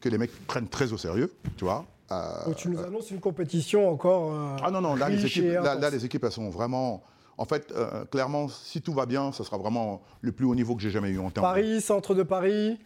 que 0.00 0.08
les 0.08 0.18
mecs 0.18 0.46
prennent 0.46 0.68
très 0.68 0.92
au 0.92 0.98
sérieux, 0.98 1.32
tu 1.56 1.64
vois. 1.64 1.86
Euh, 2.12 2.52
tu 2.54 2.68
nous 2.68 2.78
annonces 2.80 3.10
une 3.10 3.20
compétition 3.20 3.88
encore. 3.90 4.32
Euh, 4.32 4.56
ah 4.62 4.70
non, 4.70 4.80
non, 4.80 4.94
là, 4.94 5.08
les 5.08 5.24
équipes, 5.24 5.44
là, 5.44 5.90
les 5.90 6.04
équipes, 6.04 6.24
elles 6.24 6.32
sont 6.32 6.50
vraiment 6.50 7.02
en 7.36 7.44
fait, 7.44 7.72
euh, 7.72 8.04
clairement, 8.04 8.48
si 8.48 8.80
tout 8.80 8.92
va 8.92 9.06
bien, 9.06 9.32
ce 9.32 9.42
sera 9.42 9.58
vraiment 9.58 10.02
le 10.20 10.32
plus 10.32 10.44
haut 10.44 10.54
niveau 10.54 10.76
que 10.76 10.82
j'ai 10.82 10.90
jamais 10.90 11.10
eu 11.10 11.18
en 11.18 11.30
termes. 11.30 11.44
Paris, 11.44 11.80
centre 11.80 12.14
de 12.14 12.22
Paris. 12.22 12.78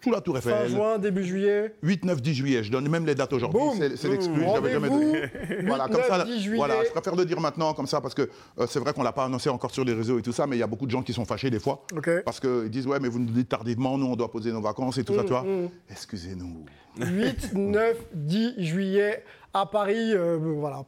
Tout 0.00 0.10
la 0.10 0.20
Tour 0.20 0.38
Eiffel. 0.38 0.52
Fin 0.52 0.66
juin, 0.68 0.98
début 0.98 1.24
juillet. 1.24 1.74
8, 1.82 2.04
9, 2.04 2.22
10 2.22 2.34
juillet. 2.34 2.64
Je 2.64 2.72
donne 2.72 2.88
même 2.88 3.06
les 3.06 3.14
dates 3.14 3.32
aujourd'hui. 3.32 3.60
C'est 3.96 4.08
l'exclu. 4.08 4.42
J'avais 4.52 4.72
jamais 4.72 4.88
donné. 4.88 5.22
voilà, 5.66 5.88
comme 5.88 6.02
ça. 6.02 6.26
Voilà, 6.56 6.84
je 6.84 6.90
préfère 6.90 7.16
le 7.16 7.24
dire 7.24 7.40
maintenant 7.40 7.72
comme 7.74 7.86
ça 7.86 8.00
parce 8.00 8.14
que 8.14 8.22
euh, 8.58 8.66
c'est 8.68 8.80
vrai 8.80 8.92
qu'on 8.92 9.02
l'a 9.02 9.12
pas 9.12 9.24
annoncé 9.24 9.48
encore 9.48 9.70
sur 9.70 9.84
les 9.84 9.92
réseaux 9.92 10.18
et 10.18 10.22
tout 10.22 10.32
ça, 10.32 10.46
mais 10.46 10.56
il 10.56 10.60
y 10.60 10.62
a 10.62 10.66
beaucoup 10.66 10.86
de 10.86 10.90
gens 10.90 11.02
qui 11.02 11.12
sont 11.12 11.24
fâchés 11.24 11.50
des 11.50 11.60
fois 11.60 11.84
parce 12.24 12.40
qu'ils 12.40 12.70
disent 12.70 12.86
ouais, 12.86 12.98
mais 13.00 13.08
vous 13.08 13.18
nous 13.18 13.32
dites 13.32 13.48
tardivement, 13.48 13.96
nous 13.98 14.06
on 14.06 14.16
doit 14.16 14.30
poser 14.30 14.52
nos 14.52 14.60
vacances 14.60 14.98
et 14.98 15.04
tout 15.04 15.14
ça, 15.14 15.22
tu 15.22 15.30
vois. 15.30 15.42
Mm, 15.42 15.64
mm. 15.64 15.70
Excusez-nous. 15.90 16.64
8, 16.98 17.54
9, 17.54 17.96
10 18.14 18.54
juillet 18.58 19.24
à 19.54 19.66
Paris. 19.66 20.12
Euh, 20.12 20.36
voilà, 20.40 20.84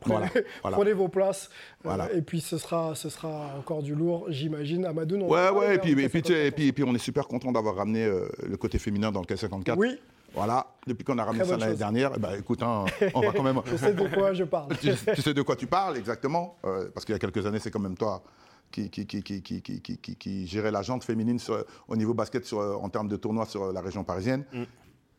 prenez, 0.62 0.92
vos 0.92 1.08
places. 1.08 1.49
Euh, 1.87 2.08
et 2.12 2.20
puis 2.20 2.40
ce 2.40 2.58
sera, 2.58 2.94
ce 2.94 3.08
sera 3.08 3.54
encore 3.58 3.82
du 3.82 3.94
lourd, 3.94 4.26
j'imagine. 4.28 4.85
Amadou, 4.85 5.16
non 5.16 5.28
Ouais, 5.28 5.49
ouais, 5.50 5.76
et 5.76 5.78
puis, 5.78 5.92
et, 5.92 6.08
puis, 6.08 6.66
et, 6.66 6.73
puis, 6.73 6.85
on 6.85 6.94
est 6.94 6.99
super 6.99 7.28
content 7.28 7.52
d'avoir 7.52 7.76
ramené 7.76 8.04
euh, 8.04 8.28
le 8.46 8.56
côté 8.56 8.78
féminin 8.78 9.12
dans 9.12 9.20
le 9.20 9.26
K54. 9.26 9.76
Oui. 9.78 9.99
Voilà, 10.35 10.66
depuis 10.87 11.04
qu'on 11.04 11.16
a 11.16 11.25
ramené 11.25 11.44
ça 11.44 11.56
l'année 11.56 11.76
dernière, 11.76 12.18
ben, 12.18 12.35
écoute, 12.38 12.62
hein, 12.62 12.85
on 13.14 13.20
va 13.20 13.32
quand 13.32 13.42
même. 13.42 13.61
je 13.66 13.76
sais 13.76 13.94
de 13.94 14.06
quoi 14.14 14.35
je 14.35 14.44
parle. 14.44 14.76
tu, 14.80 15.23
sais 15.23 15.32
de 15.32 15.40
quoi 15.40 15.56
tu 15.56 15.66
parles, 15.66 15.96
exactement. 15.96 16.58
parce 16.92 17.06
qu'il 17.06 17.14
y 17.14 17.16
a 17.16 17.18
quelques 17.18 17.46
années, 17.46 17.61
c'est 17.61 17.70
quand 17.70 17.80
même 17.80 17.96
toi 17.96 18.23
qui, 18.70 18.90
qui, 18.90 19.06
qui, 19.06 19.23
qui, 19.23 20.46
gérait 20.46 20.73
la 20.73 20.82
jante 20.82 21.04
féminine 21.04 21.38
au 21.88 21.96
niveau 21.96 22.12
basket 22.12 22.44
sur, 22.44 22.58
en 22.58 22.88
termes 22.90 23.08
de 23.08 23.16
tournois 23.16 23.46
sur 23.46 23.73
la 23.73 23.80
région 23.80 24.04
parisienne. 24.04 24.44
Mm. 24.52 24.64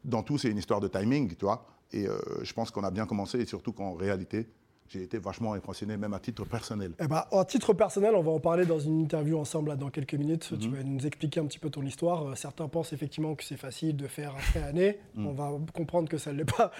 Dans 0.03 0.21
tout, 0.21 0.37
c'est 0.37 0.49
une 0.49 0.57
histoire 0.57 0.81
de 0.81 0.87
timing, 0.87 1.33
tu 1.35 1.45
vois. 1.45 1.65
Et 1.93 2.07
euh, 2.07 2.17
je 2.43 2.53
pense 2.53 2.71
qu'on 2.71 2.83
a 2.83 2.91
bien 2.91 3.05
commencé, 3.05 3.39
et 3.39 3.45
surtout 3.45 3.71
qu'en 3.71 3.93
réalité, 3.93 4.47
j'ai 4.89 5.03
été 5.03 5.17
vachement 5.17 5.53
impressionné, 5.53 5.97
même 5.97 6.13
à 6.13 6.19
titre 6.19 6.45
personnel. 6.45 6.93
Eh 6.99 7.07
ben, 7.07 7.25
à 7.31 7.45
titre 7.45 7.73
personnel, 7.73 8.15
on 8.15 8.21
va 8.21 8.31
en 8.31 8.39
parler 8.39 8.65
dans 8.65 8.79
une 8.79 9.01
interview 9.01 9.37
ensemble 9.37 9.69
là, 9.69 9.75
dans 9.75 9.89
quelques 9.89 10.13
minutes. 10.13 10.53
Tu 10.59 10.69
mhm. 10.69 10.75
vas 10.75 10.83
nous 10.83 11.05
expliquer 11.05 11.39
un 11.39 11.45
petit 11.45 11.59
peu 11.59 11.69
ton 11.69 11.81
histoire. 11.81 12.29
Euh, 12.29 12.35
certains 12.35 12.67
pensent 12.67 12.93
effectivement 12.93 13.35
que 13.35 13.43
c'est 13.43 13.57
facile 13.57 13.95
de 13.95 14.07
faire 14.07 14.33
après 14.35 14.63
année. 14.63 14.99
Mhm. 15.15 15.27
On 15.27 15.33
va 15.33 15.51
comprendre 15.73 16.07
que 16.07 16.17
ça 16.17 16.31
ne 16.31 16.37
l'est 16.37 16.45
pas 16.55 16.71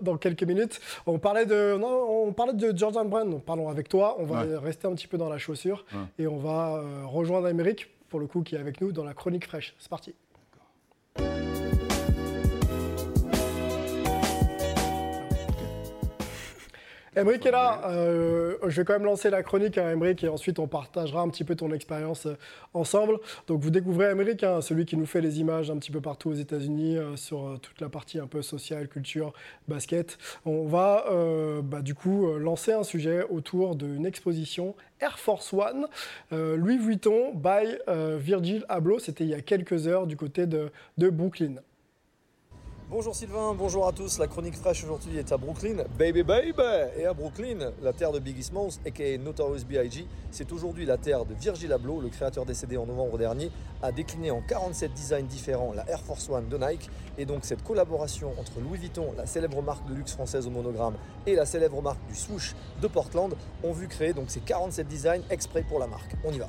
dans, 0.00 0.16
quelques 0.16 0.44
minutes. 0.44 0.80
On 1.06 1.18
parlait 1.18 1.46
de, 1.46 1.76
non, 1.78 2.26
on 2.26 2.32
parlait 2.32 2.54
de 2.54 2.76
Jordan 2.76 3.08
Brand. 3.08 3.42
Parlons 3.42 3.68
avec 3.68 3.88
toi. 3.88 4.16
On 4.18 4.24
va 4.24 4.42
rester 4.58 4.86
un 4.86 4.94
petit 4.94 5.06
peu 5.06 5.18
dans 5.18 5.28
la 5.28 5.38
chaussure 5.38 5.84
et 6.18 6.26
on 6.26 6.38
va 6.38 6.76
euh, 6.76 7.04
rejoindre 7.06 7.46
Amérique, 7.46 7.88
pour 8.08 8.20
le 8.20 8.26
coup, 8.26 8.42
qui 8.42 8.54
est 8.54 8.58
avec 8.58 8.80
nous 8.80 8.92
dans 8.92 9.04
la 9.04 9.14
chronique 9.14 9.46
fraîche. 9.46 9.74
C'est 9.78 9.90
parti. 9.90 10.14
Emric 17.16 17.44
est 17.44 17.50
là. 17.50 17.80
Euh, 17.86 18.56
je 18.68 18.80
vais 18.80 18.84
quand 18.84 18.92
même 18.92 19.04
lancer 19.04 19.30
la 19.30 19.42
chronique 19.42 19.78
à 19.78 19.92
Emric 19.92 20.22
et 20.22 20.28
ensuite 20.28 20.60
on 20.60 20.68
partagera 20.68 21.22
un 21.22 21.28
petit 21.28 21.42
peu 21.42 21.56
ton 21.56 21.72
expérience 21.72 22.26
euh, 22.26 22.36
ensemble. 22.72 23.18
Donc 23.48 23.60
vous 23.62 23.70
découvrez 23.70 24.12
Emric, 24.12 24.44
hein, 24.44 24.60
celui 24.60 24.86
qui 24.86 24.96
nous 24.96 25.06
fait 25.06 25.20
les 25.20 25.40
images 25.40 25.72
un 25.72 25.78
petit 25.78 25.90
peu 25.90 26.00
partout 26.00 26.30
aux 26.30 26.34
États-Unis 26.34 26.98
euh, 26.98 27.16
sur 27.16 27.58
toute 27.60 27.80
la 27.80 27.88
partie 27.88 28.20
un 28.20 28.28
peu 28.28 28.42
sociale, 28.42 28.86
culture, 28.86 29.32
basket. 29.66 30.18
On 30.44 30.66
va 30.66 31.06
bah, 31.62 31.82
du 31.82 31.94
coup 31.94 32.32
lancer 32.38 32.72
un 32.72 32.82
sujet 32.82 33.24
autour 33.28 33.74
d'une 33.74 34.06
exposition 34.06 34.74
Air 35.00 35.18
Force 35.18 35.52
One, 35.52 35.86
Louis 36.30 36.78
Vuitton 36.78 37.34
by 37.34 37.76
Virgil 38.18 38.64
Abloh. 38.68 38.98
C'était 38.98 39.24
il 39.24 39.30
y 39.30 39.34
a 39.34 39.40
quelques 39.40 39.86
heures 39.86 40.06
du 40.06 40.16
côté 40.16 40.46
de, 40.46 40.70
de 40.98 41.10
Brooklyn. 41.10 41.56
Bonjour 42.90 43.14
Sylvain, 43.14 43.54
bonjour 43.56 43.86
à 43.86 43.92
tous. 43.92 44.18
La 44.18 44.26
chronique 44.26 44.56
fraîche 44.56 44.82
aujourd'hui 44.82 45.16
est 45.16 45.30
à 45.30 45.36
Brooklyn, 45.36 45.76
baby 45.96 46.24
baby 46.24 46.52
Et 46.98 47.06
à 47.06 47.14
Brooklyn, 47.14 47.70
la 47.82 47.92
terre 47.92 48.10
de 48.10 48.18
Biggie 48.18 48.42
Smalls, 48.42 48.80
aka 48.84 49.16
Notorious 49.16 49.64
B.I.G., 49.64 50.08
c'est 50.32 50.50
aujourd'hui 50.50 50.86
la 50.86 50.96
terre 50.96 51.24
de 51.24 51.32
Virgil 51.34 51.72
Abloh, 51.72 52.00
le 52.00 52.08
créateur 52.08 52.44
décédé 52.44 52.76
en 52.76 52.86
novembre 52.86 53.16
dernier, 53.16 53.52
a 53.80 53.92
décliné 53.92 54.32
en 54.32 54.40
47 54.40 54.92
designs 54.92 55.22
différents 55.22 55.72
la 55.72 55.88
Air 55.88 56.00
Force 56.00 56.28
One 56.28 56.48
de 56.48 56.58
Nike. 56.58 56.90
Et 57.16 57.26
donc 57.26 57.44
cette 57.44 57.62
collaboration 57.62 58.32
entre 58.40 58.58
Louis 58.58 58.78
Vuitton, 58.78 59.14
la 59.16 59.26
célèbre 59.26 59.62
marque 59.62 59.88
de 59.88 59.94
luxe 59.94 60.14
française 60.14 60.48
au 60.48 60.50
monogramme, 60.50 60.94
et 61.28 61.36
la 61.36 61.46
célèbre 61.46 61.80
marque 61.80 62.04
du 62.08 62.16
swoosh 62.16 62.56
de 62.82 62.88
Portland 62.88 63.36
ont 63.62 63.72
vu 63.72 63.86
créer 63.86 64.14
donc 64.14 64.30
ces 64.30 64.40
47 64.40 64.88
designs 64.88 65.22
exprès 65.30 65.62
pour 65.62 65.78
la 65.78 65.86
marque. 65.86 66.16
On 66.24 66.32
y 66.32 66.38
va. 66.38 66.48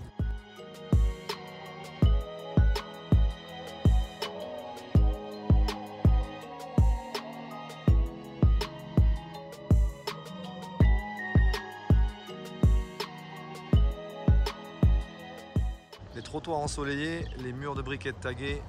Trottoirs 16.52 16.66
ensoleillés, 16.66 17.24
les 17.38 17.54
murs 17.54 17.76
de 17.76 17.82
briquettes 17.82 18.20
tagués, 18.20 18.62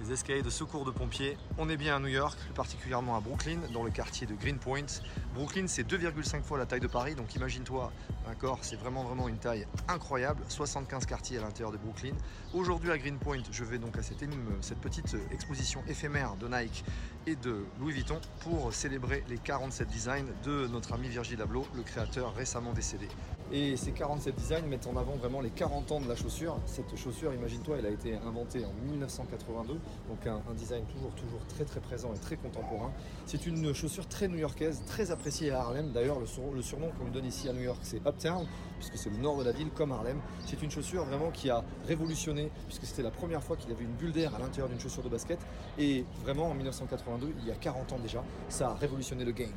les 0.00 0.12
escaliers 0.12 0.42
de 0.42 0.50
secours 0.50 0.84
de 0.84 0.92
pompiers. 0.92 1.36
On 1.58 1.68
est 1.68 1.76
bien 1.76 1.96
à 1.96 1.98
New 1.98 2.06
York, 2.06 2.38
plus 2.38 2.52
particulièrement 2.52 3.16
à 3.16 3.20
Brooklyn, 3.20 3.58
dans 3.72 3.82
le 3.82 3.90
quartier 3.90 4.24
de 4.24 4.34
Greenpoint. 4.34 4.86
Brooklyn, 5.34 5.66
c'est 5.66 5.82
2,5 5.82 6.42
fois 6.42 6.58
la 6.58 6.66
taille 6.66 6.78
de 6.78 6.86
Paris, 6.86 7.16
donc 7.16 7.34
imagine-toi, 7.34 7.90
d'accord, 8.28 8.60
c'est 8.62 8.76
vraiment 8.76 9.02
vraiment 9.02 9.26
une 9.26 9.38
taille 9.38 9.66
incroyable. 9.88 10.44
75 10.48 11.06
quartiers 11.06 11.38
à 11.38 11.40
l'intérieur 11.40 11.72
de 11.72 11.76
Brooklyn. 11.76 12.14
Aujourd'hui 12.52 12.92
à 12.92 12.98
Greenpoint, 12.98 13.42
je 13.50 13.64
vais 13.64 13.78
donc 13.78 13.98
à 13.98 14.02
cette, 14.04 14.24
cette 14.60 14.80
petite 14.80 15.16
exposition 15.32 15.82
éphémère 15.88 16.36
de 16.36 16.46
Nike 16.46 16.84
et 17.26 17.36
de 17.36 17.64
Louis 17.80 17.92
Vuitton 17.92 18.20
pour 18.40 18.72
célébrer 18.72 19.24
les 19.28 19.38
47 19.38 19.88
designs 19.88 20.26
de 20.44 20.66
notre 20.68 20.92
ami 20.92 21.08
Virgil 21.08 21.40
Abloh, 21.40 21.66
le 21.74 21.82
créateur 21.82 22.34
récemment 22.34 22.72
décédé. 22.72 23.08
Et 23.52 23.76
ces 23.76 23.92
47 23.92 24.34
designs 24.34 24.66
mettent 24.66 24.86
en 24.86 24.96
avant 24.96 25.16
vraiment 25.16 25.40
les 25.40 25.50
40 25.50 25.92
ans 25.92 26.00
de 26.00 26.08
la 26.08 26.16
chaussure. 26.16 26.58
Cette 26.66 26.96
chaussure, 26.96 27.32
imagine-toi, 27.32 27.76
elle 27.78 27.86
a 27.86 27.90
été 27.90 28.16
inventée 28.16 28.64
en 28.64 28.72
1982, 28.90 29.74
donc 29.74 30.26
un, 30.26 30.40
design 30.54 30.84
toujours, 30.86 31.10
toujours 31.12 31.46
très 31.48 31.64
très 31.64 31.80
présent 31.80 32.12
et 32.14 32.18
très 32.18 32.36
contemporain. 32.36 32.90
C'est 33.26 33.46
une 33.46 33.74
chaussure 33.74 34.08
très 34.08 34.28
new-yorkaise, 34.28 34.82
très 34.86 35.10
appréciée 35.10 35.50
à 35.50 35.60
Harlem. 35.60 35.92
D'ailleurs, 35.92 36.18
le, 36.20 36.26
surnom 36.26 36.90
qu'on 36.98 37.04
lui 37.04 37.12
donne 37.12 37.26
ici 37.26 37.48
à 37.48 37.52
New 37.52 37.62
York, 37.62 37.78
c'est 37.82 38.04
Uptown, 38.06 38.46
puisque 38.78 38.96
c'est 38.96 39.10
le 39.10 39.18
nord 39.18 39.38
de 39.38 39.44
la 39.44 39.52
ville 39.52 39.70
comme 39.70 39.92
Harlem. 39.92 40.20
C'est 40.46 40.62
une 40.62 40.70
chaussure 40.70 41.04
vraiment 41.04 41.30
qui 41.30 41.50
a 41.50 41.62
révolutionné, 41.86 42.50
puisque 42.66 42.86
c'était 42.86 43.02
la 43.02 43.10
première 43.10 43.42
fois 43.42 43.56
qu'il 43.56 43.70
y 43.70 43.72
avait 43.72 43.84
une 43.84 43.94
bulle 43.94 44.12
d'air 44.12 44.34
à 44.34 44.38
l'intérieur 44.38 44.68
d'une 44.68 44.80
chaussure 44.80 45.02
de 45.02 45.10
basket. 45.10 45.38
Et 45.78 46.04
vraiment, 46.22 46.50
en 46.50 46.54
1982, 46.54 47.13
il 47.40 47.48
y 47.48 47.50
a 47.50 47.54
40 47.54 47.92
ans 47.92 47.98
déjà, 47.98 48.22
ça 48.48 48.70
a 48.70 48.74
révolutionné 48.74 49.24
le 49.24 49.32
game. 49.32 49.52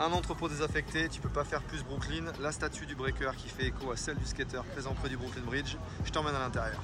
Un 0.00 0.12
entrepôt 0.12 0.48
désaffecté, 0.48 1.08
tu 1.08 1.20
peux 1.20 1.28
pas 1.28 1.44
faire 1.44 1.62
plus 1.62 1.84
Brooklyn. 1.84 2.24
La 2.40 2.50
statue 2.50 2.86
du 2.86 2.94
breaker 2.94 3.36
qui 3.36 3.48
fait 3.48 3.66
écho 3.66 3.92
à 3.92 3.96
celle 3.96 4.16
du 4.16 4.24
skater 4.24 4.62
présent 4.72 4.94
près 4.94 5.08
du 5.08 5.16
Brooklyn 5.16 5.42
Bridge. 5.42 5.76
Je 6.04 6.10
t'emmène 6.10 6.34
à 6.34 6.40
l'intérieur. 6.40 6.80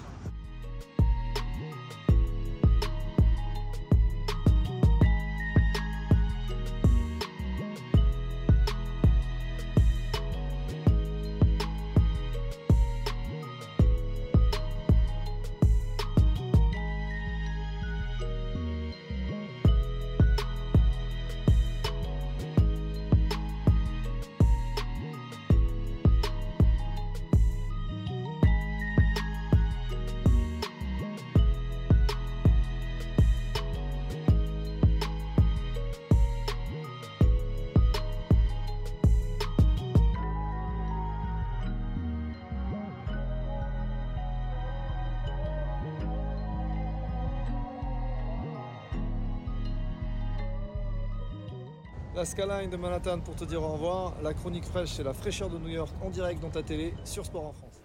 La 52.18 52.24
Skyline 52.24 52.68
de 52.68 52.76
Manhattan 52.76 53.20
pour 53.20 53.37
te 53.37 53.44
dire 53.44 53.62
au 53.62 53.68
revoir. 53.68 54.16
La 54.24 54.35
chronique 54.35 54.64
fraîche, 54.64 54.88
c'est 54.88 55.04
la 55.04 55.12
fraîcheur 55.12 55.48
de 55.50 55.57
New 55.57 55.68
York 55.68 55.94
en 56.02 56.11
direct 56.11 56.42
dans 56.42 56.50
ta 56.50 56.64
télé 56.64 56.92
sur 57.04 57.24
Sport 57.24 57.46
en 57.46 57.52
France. 57.52 57.81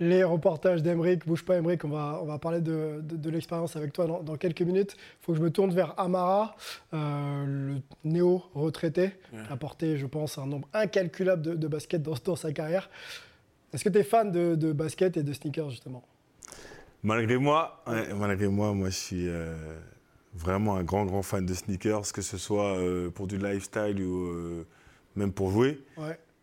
Les 0.00 0.22
reportages 0.22 0.82
d'Emeric, 0.82 1.26
bouge 1.26 1.46
pas 1.46 1.56
Emeric, 1.56 1.82
on 1.86 1.88
va, 1.88 2.20
on 2.22 2.26
va 2.26 2.38
parler 2.38 2.60
de, 2.60 3.02
l'expérience 3.30 3.74
avec 3.74 3.94
toi 3.94 4.20
dans, 4.22 4.36
quelques 4.36 4.60
minutes. 4.60 4.96
Il 4.98 5.24
faut 5.24 5.32
que 5.32 5.38
je 5.38 5.42
me 5.42 5.50
tourne 5.50 5.70
vers 5.70 5.98
Amara, 5.98 6.56
euh, 6.92 7.46
le 7.46 7.80
néo-retraité, 8.04 9.12
qui 9.30 9.50
a 9.50 9.56
porté, 9.56 9.96
je 9.96 10.06
pense, 10.06 10.36
un 10.36 10.44
nombre 10.44 10.68
incalculable 10.74 11.58
de, 11.58 11.68
basket 11.68 12.02
dans, 12.02 12.36
sa 12.36 12.52
carrière. 12.52 12.90
Est-ce 13.72 13.82
que 13.82 13.88
tu 13.88 13.98
es 13.98 14.04
fan 14.04 14.30
de, 14.30 14.72
basket 14.72 15.16
et 15.16 15.22
de 15.22 15.32
sneakers, 15.32 15.70
justement? 15.70 16.04
Malgré 17.02 17.38
moi, 17.38 17.82
malgré 18.14 18.48
moi, 18.48 18.74
moi 18.74 18.90
je 18.90 18.94
suis... 18.94 19.26
Euh, 19.26 19.56
vraiment 20.38 20.76
un 20.76 20.84
grand, 20.84 21.04
grand 21.04 21.22
fan 21.22 21.44
de 21.44 21.54
sneakers, 21.54 22.12
que 22.12 22.22
ce 22.22 22.38
soit 22.38 22.78
euh, 22.78 23.10
pour 23.10 23.26
du 23.26 23.36
lifestyle 23.38 24.00
ou 24.02 24.28
euh, 24.28 24.66
même 25.16 25.32
pour 25.32 25.50
jouer. 25.50 25.80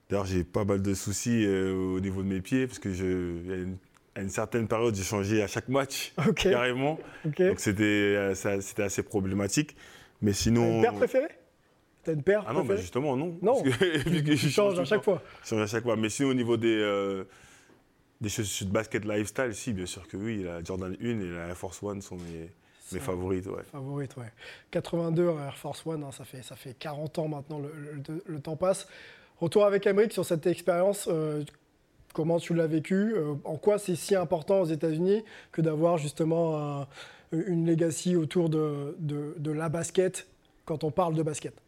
D'ailleurs, 0.10 0.26
j'ai 0.26 0.44
pas 0.44 0.66
mal 0.66 0.82
de 0.82 0.94
soucis 0.94 1.46
euh, 1.46 1.74
au 1.74 2.00
niveau 2.00 2.22
de 2.22 2.28
mes 2.28 2.42
pieds, 2.42 2.68
parce 2.68 2.78
que 2.78 2.94
je, 2.94 3.66
à 4.16 4.22
une, 4.22 4.30
certaine 4.30 4.68
période, 4.68 4.94
j'ai 4.94 5.04
changé 5.04 5.42
à 5.42 5.48
chaque 5.48 5.68
match, 5.68 6.14
carrément. 6.36 7.00
Donc 7.24 7.60
c'était 7.60 8.34
assez 8.78 9.04
problématique. 9.04 9.76
Mais 10.22 10.34
sinon. 10.34 10.62
T'as 10.62 10.76
une 10.76 10.82
paire 10.82 10.94
préférée? 10.94 11.28
T'as 12.04 12.14
une 12.14 12.24
paire 12.24 12.46
Ah 12.48 12.54
non, 12.54 12.64
bah 12.64 12.76
justement, 12.76 13.18
non. 13.18 13.38
Non, 13.42 13.64
parce 13.64 13.78
que, 13.78 14.36
je 14.36 14.50
change 14.50 14.80
à 14.80 14.86
chaque 14.86 15.04
fois. 15.04 15.22
Je 15.44 15.50
change 15.50 15.62
à 15.62 15.68
chaque 15.68 15.84
fois. 15.84 15.96
Mais 15.96 16.10
sinon, 16.10 16.30
au 16.30 16.34
niveau 16.34 16.56
des, 16.56 17.24
des 18.22 18.30
chaussures 18.30 18.68
de 18.68 18.72
basket 18.72 19.06
lifestyle, 19.06 19.54
si, 19.54 19.74
bien 19.74 19.88
sûr 19.88 20.08
que 20.08 20.18
oui. 20.18 20.44
La 20.44 20.64
Jordan 20.64 20.96
1 21.02 21.06
et 21.06 21.32
la 21.32 21.48
Air 21.48 21.58
Force 21.58 21.82
One 21.82 22.02
sont 22.02 22.18
mes 22.18 22.52
mes 22.92 23.00
favorites, 23.00 23.48
ouais. 23.48 23.64
Favorites, 23.72 24.16
ouais. 24.18 24.32
82 24.72 25.30
Air 25.30 25.58
Force 25.58 25.86
One, 25.86 26.04
hein, 26.04 26.12
ça, 26.12 26.24
fait, 26.24 26.44
ça 26.44 26.56
fait 26.56 26.74
40 26.74 27.20
ans 27.20 27.28
maintenant, 27.28 27.60
le, 27.60 28.40
temps 28.40 28.56
passe. 28.56 28.88
Retour 29.40 29.66
avec 29.66 29.86
Emmerich 29.88 30.14
sur 30.14 30.26
cette 30.26 30.46
expérience. 30.48 31.08
Euh, 31.12 31.44
comment 32.14 32.40
tu 32.40 32.54
l'as 32.54 32.68
vécu 32.68 33.14
euh, 33.16 33.34
En 33.44 33.58
quoi 33.58 33.80
c'est 33.80 33.96
si 33.96 34.16
important 34.16 34.62
aux 34.62 34.66
États-Unis 34.66 35.24
que 35.52 35.62
d'avoir 35.62 35.98
justement 35.98 36.88
une 37.32 37.66
legacy 37.66 38.16
autour 38.16 38.50
de, 38.50 38.96
de 39.00 39.52
la 39.52 39.70
basket 39.70 40.28
quand 40.66 40.84
on 40.84 40.92
parle 40.92 41.16
de 41.16 41.24
basket? 41.24 41.65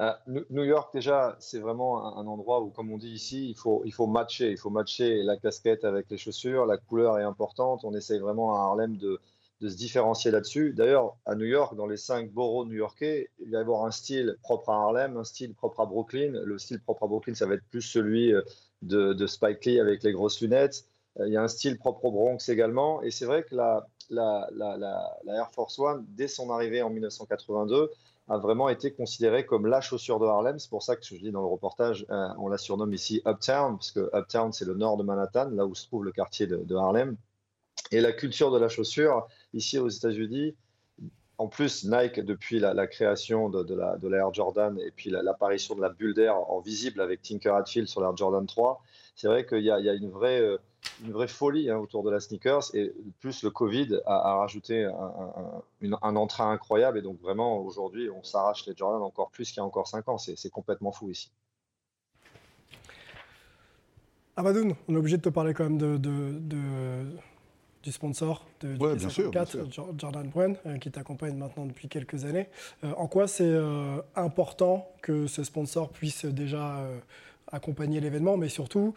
Euh, 0.00 0.12
New 0.26 0.64
York, 0.64 0.94
déjà, 0.94 1.36
c'est 1.40 1.58
vraiment 1.58 2.16
un, 2.16 2.26
endroit 2.26 2.60
où, 2.62 2.70
comme 2.70 2.90
on 2.92 2.98
dit 2.98 3.10
ici, 3.10 3.50
il 3.50 3.56
faut, 3.56 3.82
il 3.84 3.92
faut 3.92 4.06
matcher. 4.06 4.50
Il 4.50 4.58
faut 4.58 4.70
matcher 4.70 5.22
la 5.22 5.36
casquette 5.36 5.84
avec 5.84 6.08
les 6.10 6.18
chaussures. 6.18 6.66
La 6.66 6.76
couleur 6.76 7.18
est 7.18 7.24
importante. 7.24 7.84
On 7.84 7.94
essaye 7.94 8.20
vraiment 8.20 8.54
à 8.54 8.60
Harlem 8.60 8.96
de, 8.96 9.20
de 9.60 9.68
se 9.68 9.76
différencier 9.76 10.30
là-dessus. 10.30 10.72
D'ailleurs, 10.72 11.16
à 11.26 11.34
New 11.34 11.46
York, 11.46 11.74
dans 11.74 11.86
les 11.86 11.96
cinq 11.96 12.30
boroughs 12.30 12.64
new-yorkais, 12.66 13.28
il 13.40 13.50
va 13.50 13.58
y 13.58 13.60
avoir 13.60 13.84
un 13.84 13.90
style 13.90 14.36
propre 14.42 14.70
à 14.70 14.74
Harlem, 14.74 15.16
un 15.16 15.24
style 15.24 15.54
propre 15.54 15.80
à 15.80 15.86
Brooklyn. 15.86 16.40
Le 16.44 16.58
style 16.58 16.80
propre 16.80 17.04
à 17.04 17.06
Brooklyn, 17.08 17.34
ça 17.34 17.46
va 17.46 17.54
être 17.54 17.66
plus 17.70 17.82
celui 17.82 18.32
euh, 18.32 18.42
de, 18.82 19.26
Spike 19.26 19.64
Lee 19.64 19.80
avec 19.80 20.02
les 20.04 20.12
grosses 20.12 20.40
lunettes. 20.40 20.84
Euh, 21.18 21.26
il 21.26 21.32
y 21.32 21.36
a 21.36 21.42
un 21.42 21.48
style 21.48 21.76
propre 21.76 22.04
au 22.04 22.12
Bronx 22.12 22.48
également. 22.48 23.02
Et 23.02 23.10
c'est 23.10 23.26
vrai 23.26 23.42
que 23.42 23.56
la, 23.56 23.88
la, 24.10 24.48
la, 24.52 24.76
la, 24.76 25.34
Air 25.34 25.50
Force 25.50 25.78
One, 25.80 26.06
dès 26.10 26.28
son 26.28 26.50
arrivée 26.50 26.82
en 26.82 26.90
1982, 26.90 27.90
a 28.28 28.36
vraiment 28.38 28.68
été 28.68 28.92
considéré 28.92 29.46
comme 29.46 29.66
la 29.66 29.80
chaussure 29.80 30.18
de 30.18 30.26
Harlem. 30.26 30.58
C'est 30.58 30.70
pour 30.70 30.82
ça 30.82 30.96
que 30.96 31.04
je 31.04 31.16
dis 31.16 31.30
dans 31.30 31.40
le 31.40 31.46
reportage, 31.46 32.06
euh, 32.10 32.28
on 32.38 32.48
la 32.48 32.58
surnomme 32.58 32.92
ici 32.92 33.22
Uptown, 33.26 33.76
parce 33.76 33.90
que 33.90 34.10
Uptown, 34.14 34.52
c'est 34.52 34.66
le 34.66 34.74
nord 34.74 34.96
de 34.98 35.02
Manhattan, 35.02 35.50
là 35.50 35.66
où 35.66 35.74
se 35.74 35.86
trouve 35.86 36.04
le 36.04 36.12
quartier 36.12 36.46
de, 36.46 36.74
Harlem. 36.74 37.16
Et 37.90 38.00
la 38.00 38.12
culture 38.12 38.50
de 38.50 38.58
la 38.58 38.68
chaussure, 38.68 39.26
ici 39.54 39.78
aux 39.78 39.88
États-Unis, 39.88 40.54
en 41.38 41.46
plus, 41.46 41.84
Nike, 41.84 42.20
depuis 42.20 42.58
la, 42.58 42.86
création 42.88 43.48
de, 43.48 43.74
la, 43.74 43.96
l'Air 44.02 44.34
Jordan 44.34 44.76
et 44.80 44.90
puis 44.90 45.08
l'apparition 45.08 45.76
de 45.76 45.80
la 45.80 45.88
bulle 45.88 46.12
d'air 46.12 46.36
en 46.36 46.58
visible 46.58 47.00
avec 47.00 47.22
Tinker 47.22 47.54
Hatfield 47.54 47.86
sur 47.86 48.00
l'Air 48.00 48.16
Jordan 48.16 48.44
3, 48.44 48.82
c'est 49.14 49.28
vrai 49.28 49.46
qu'il 49.46 49.62
y, 49.62 49.70
a 49.70 49.94
une 49.94 50.10
vraie, 50.10 50.40
euh, 50.40 50.58
une 51.04 51.12
vraie 51.12 51.28
folie 51.28 51.70
hein, 51.70 51.78
autour 51.78 52.02
de 52.02 52.10
la 52.10 52.20
sneakers. 52.20 52.74
Et 52.74 52.92
plus 53.20 53.42
le 53.42 53.50
Covid 53.50 54.00
a, 54.06 54.36
rajouté 54.36 54.84
un, 54.84 55.62
un, 56.02 56.16
entrain 56.16 56.50
incroyable. 56.50 56.98
Et 56.98 57.02
donc, 57.02 57.20
vraiment, 57.20 57.58
aujourd'hui, 57.58 58.10
on 58.10 58.22
s'arrache 58.22 58.66
les 58.66 58.74
Jordan 58.76 59.02
encore 59.02 59.30
plus 59.30 59.48
qu'il 59.48 59.58
y 59.58 59.60
a 59.60 59.64
encore 59.64 59.88
5 59.88 60.08
ans. 60.08 60.18
C'est 60.18 60.50
complètement 60.50 60.92
fou 60.92 61.10
ici. 61.10 61.30
Amadoun, 64.38 64.76
on 64.88 64.94
est 64.94 64.98
obligé 64.98 65.16
de 65.16 65.22
te 65.22 65.28
parler 65.30 65.52
quand 65.52 65.64
même 65.64 65.78
de, 65.78 65.96
du 67.82 67.92
sponsor 67.92 68.46
de, 68.60 68.76
ouais, 68.76 68.94
bien 68.94 69.08
sûr, 69.08 69.32
Jordan 69.96 70.28
Brand, 70.28 70.56
euh, 70.64 70.78
qui 70.78 70.92
t'accompagne 70.92 71.34
maintenant 71.34 71.66
depuis 71.66 71.88
quelques 71.88 72.24
années. 72.24 72.48
Euh, 72.84 72.92
en 72.96 73.08
quoi 73.08 73.26
c'est 73.26 73.42
euh, 73.44 74.00
important 74.14 74.88
que 75.02 75.26
ce 75.26 75.42
sponsor 75.42 75.90
puisse 75.90 76.24
déjà 76.24 76.86
accompagner 77.50 77.98
l'événement, 78.00 78.36
mais 78.36 78.48
surtout, 78.48 78.94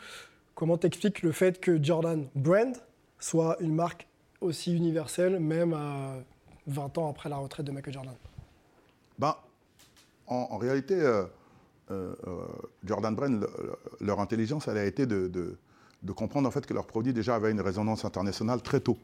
comment 0.55 0.77
t'expliques 0.77 1.21
le 1.21 1.31
fait 1.31 1.59
que 1.59 1.81
Jordan 1.81 2.27
Brand 2.35 2.75
soit 3.19 3.57
une 3.59 3.75
marque 3.75 4.07
aussi 4.41 4.75
universelle, 4.75 5.39
même 5.39 5.75
20 6.67 6.97
ans 6.97 7.09
après 7.09 7.29
la 7.29 7.37
retraite 7.37 7.65
de 7.65 7.71
Michael 7.71 7.93
Jordan? 7.93 8.15
Bah, 9.19 9.43
en, 10.27 10.57
réalité, 10.57 10.97
Jordan 12.83 13.13
Brand, 13.13 13.47
leur 13.99 14.19
intelligence, 14.19 14.67
elle 14.67 14.77
a 14.77 14.85
été 14.85 15.05
de 15.05 15.57
comprendre 16.15 16.47
en 16.47 16.51
fait 16.51 16.65
que 16.65 16.73
leur 16.73 16.87
produit 16.87 17.13
déjà 17.13 17.35
avait 17.35 17.51
une 17.51 17.61
résonance 17.61 18.05
internationale 18.05 18.61
très 18.61 18.79
tôt. 18.79 18.97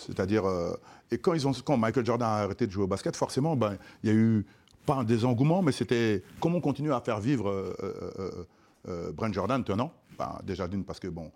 C'est-à-dire, 0.00 0.46
euh, 0.46 0.74
et 1.10 1.18
quand, 1.18 1.76
Michael 1.76 2.06
Jordan 2.06 2.28
a 2.28 2.32
arrêté 2.44 2.66
de 2.66 2.72
jouer 2.72 2.84
au 2.84 2.88
basket, 2.88 3.16
forcément, 3.16 3.56
ben, 3.56 3.76
il 4.02 4.10
y 4.10 4.12
a 4.12 4.16
eu 4.16 4.46
pas 4.86 4.94
un 4.94 5.04
désengouement, 5.04 5.62
mais 5.62 5.72
c'était 5.72 6.22
comment 6.40 6.60
continuer 6.60 6.94
à 6.94 7.00
faire 7.00 7.20
vivre 7.20 7.50
euh, 7.50 8.46
euh, 8.88 9.12
Brent 9.12 9.32
Jordan 9.32 9.62
tenant? 9.62 9.92
Ben, 10.20 10.38
déjà 10.44 10.68
d'une 10.68 10.84
parce 10.84 11.00
que 11.00 11.08
bon, 11.08 11.32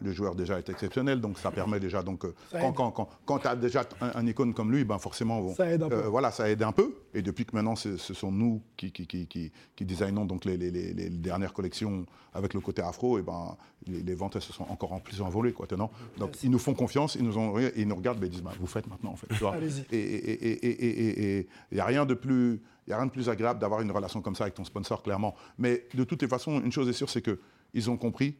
le 0.00 0.12
joueur 0.12 0.36
déjà 0.36 0.58
est 0.58 0.68
exceptionnel, 0.68 1.20
donc 1.20 1.36
ça 1.36 1.50
permet 1.50 1.80
déjà. 1.80 2.00
Donc, 2.02 2.24
euh, 2.24 2.32
quand, 3.26 3.38
tu 3.40 3.48
as 3.48 3.56
déjà 3.56 3.84
un, 4.00 4.24
icône 4.24 4.54
comme 4.54 4.70
lui, 4.70 4.84
ben 4.84 4.98
forcément, 4.98 5.52
ça 5.54 5.68
aide 5.68 5.82
un 5.82 5.88
peu. 5.88 5.96
Euh, 5.96 6.08
voilà, 6.08 6.30
ça 6.30 6.48
aide 6.48 6.62
un 6.62 6.70
peu. 6.70 6.94
Et 7.12 7.22
depuis 7.22 7.44
que 7.44 7.56
maintenant, 7.56 7.74
ce 7.74 7.96
sont 7.96 8.30
nous 8.30 8.62
qui, 8.76 8.92
qui, 8.92 9.08
qui, 9.08 9.26
qui, 9.26 9.84
designons 9.84 10.26
donc 10.26 10.44
les, 10.44 10.56
dernières 11.10 11.52
collections 11.52 12.06
avec 12.32 12.54
le 12.54 12.60
côté 12.60 12.82
afro, 12.82 13.18
et 13.18 13.22
ben, 13.22 13.56
les, 13.88 14.14
ventes 14.14 14.38
se 14.38 14.52
sont 14.52 14.66
encore 14.68 14.92
en 14.92 15.00
plus 15.00 15.20
envolées. 15.20 15.52
Quoi, 15.52 15.66
non? 15.76 15.90
Donc, 16.18 16.40
ils 16.44 16.50
nous 16.50 16.60
font 16.60 16.74
confiance, 16.74 17.16
ils 17.16 17.24
nous, 17.24 17.36
ont, 17.36 17.58
ils 17.76 17.88
nous 17.88 17.96
regardent, 17.96 18.20
mais 18.20 18.28
ils 18.28 18.30
disent 18.30 18.42
bah, 18.42 18.52
Vous 18.60 18.68
faites 18.68 18.86
maintenant, 18.86 19.10
en 19.10 19.16
fait. 19.16 19.26
Et 19.92 21.48
il 21.72 21.74
n'y 21.74 21.80
a 21.80 21.84
rien 21.84 22.06
de 22.06 22.14
plus. 22.14 22.62
Il 22.86 22.92
a 22.92 22.98
rien 22.98 23.06
de 23.06 23.10
plus 23.10 23.30
agréable 23.30 23.58
d'avoir 23.60 23.80
une 23.80 23.90
relation 23.90 24.20
comme 24.20 24.34
ça 24.34 24.44
avec 24.44 24.54
ton 24.54 24.64
sponsor, 24.64 25.02
clairement. 25.02 25.34
Mais 25.56 25.86
de 25.94 26.04
toutes 26.04 26.20
les 26.20 26.28
façons, 26.28 26.60
une 26.60 26.70
chose 26.70 26.86
est 26.86 26.92
sûre, 26.92 27.08
c'est 27.08 27.22
qu'ils 27.74 27.90
ont 27.90 27.96
compris 27.96 28.36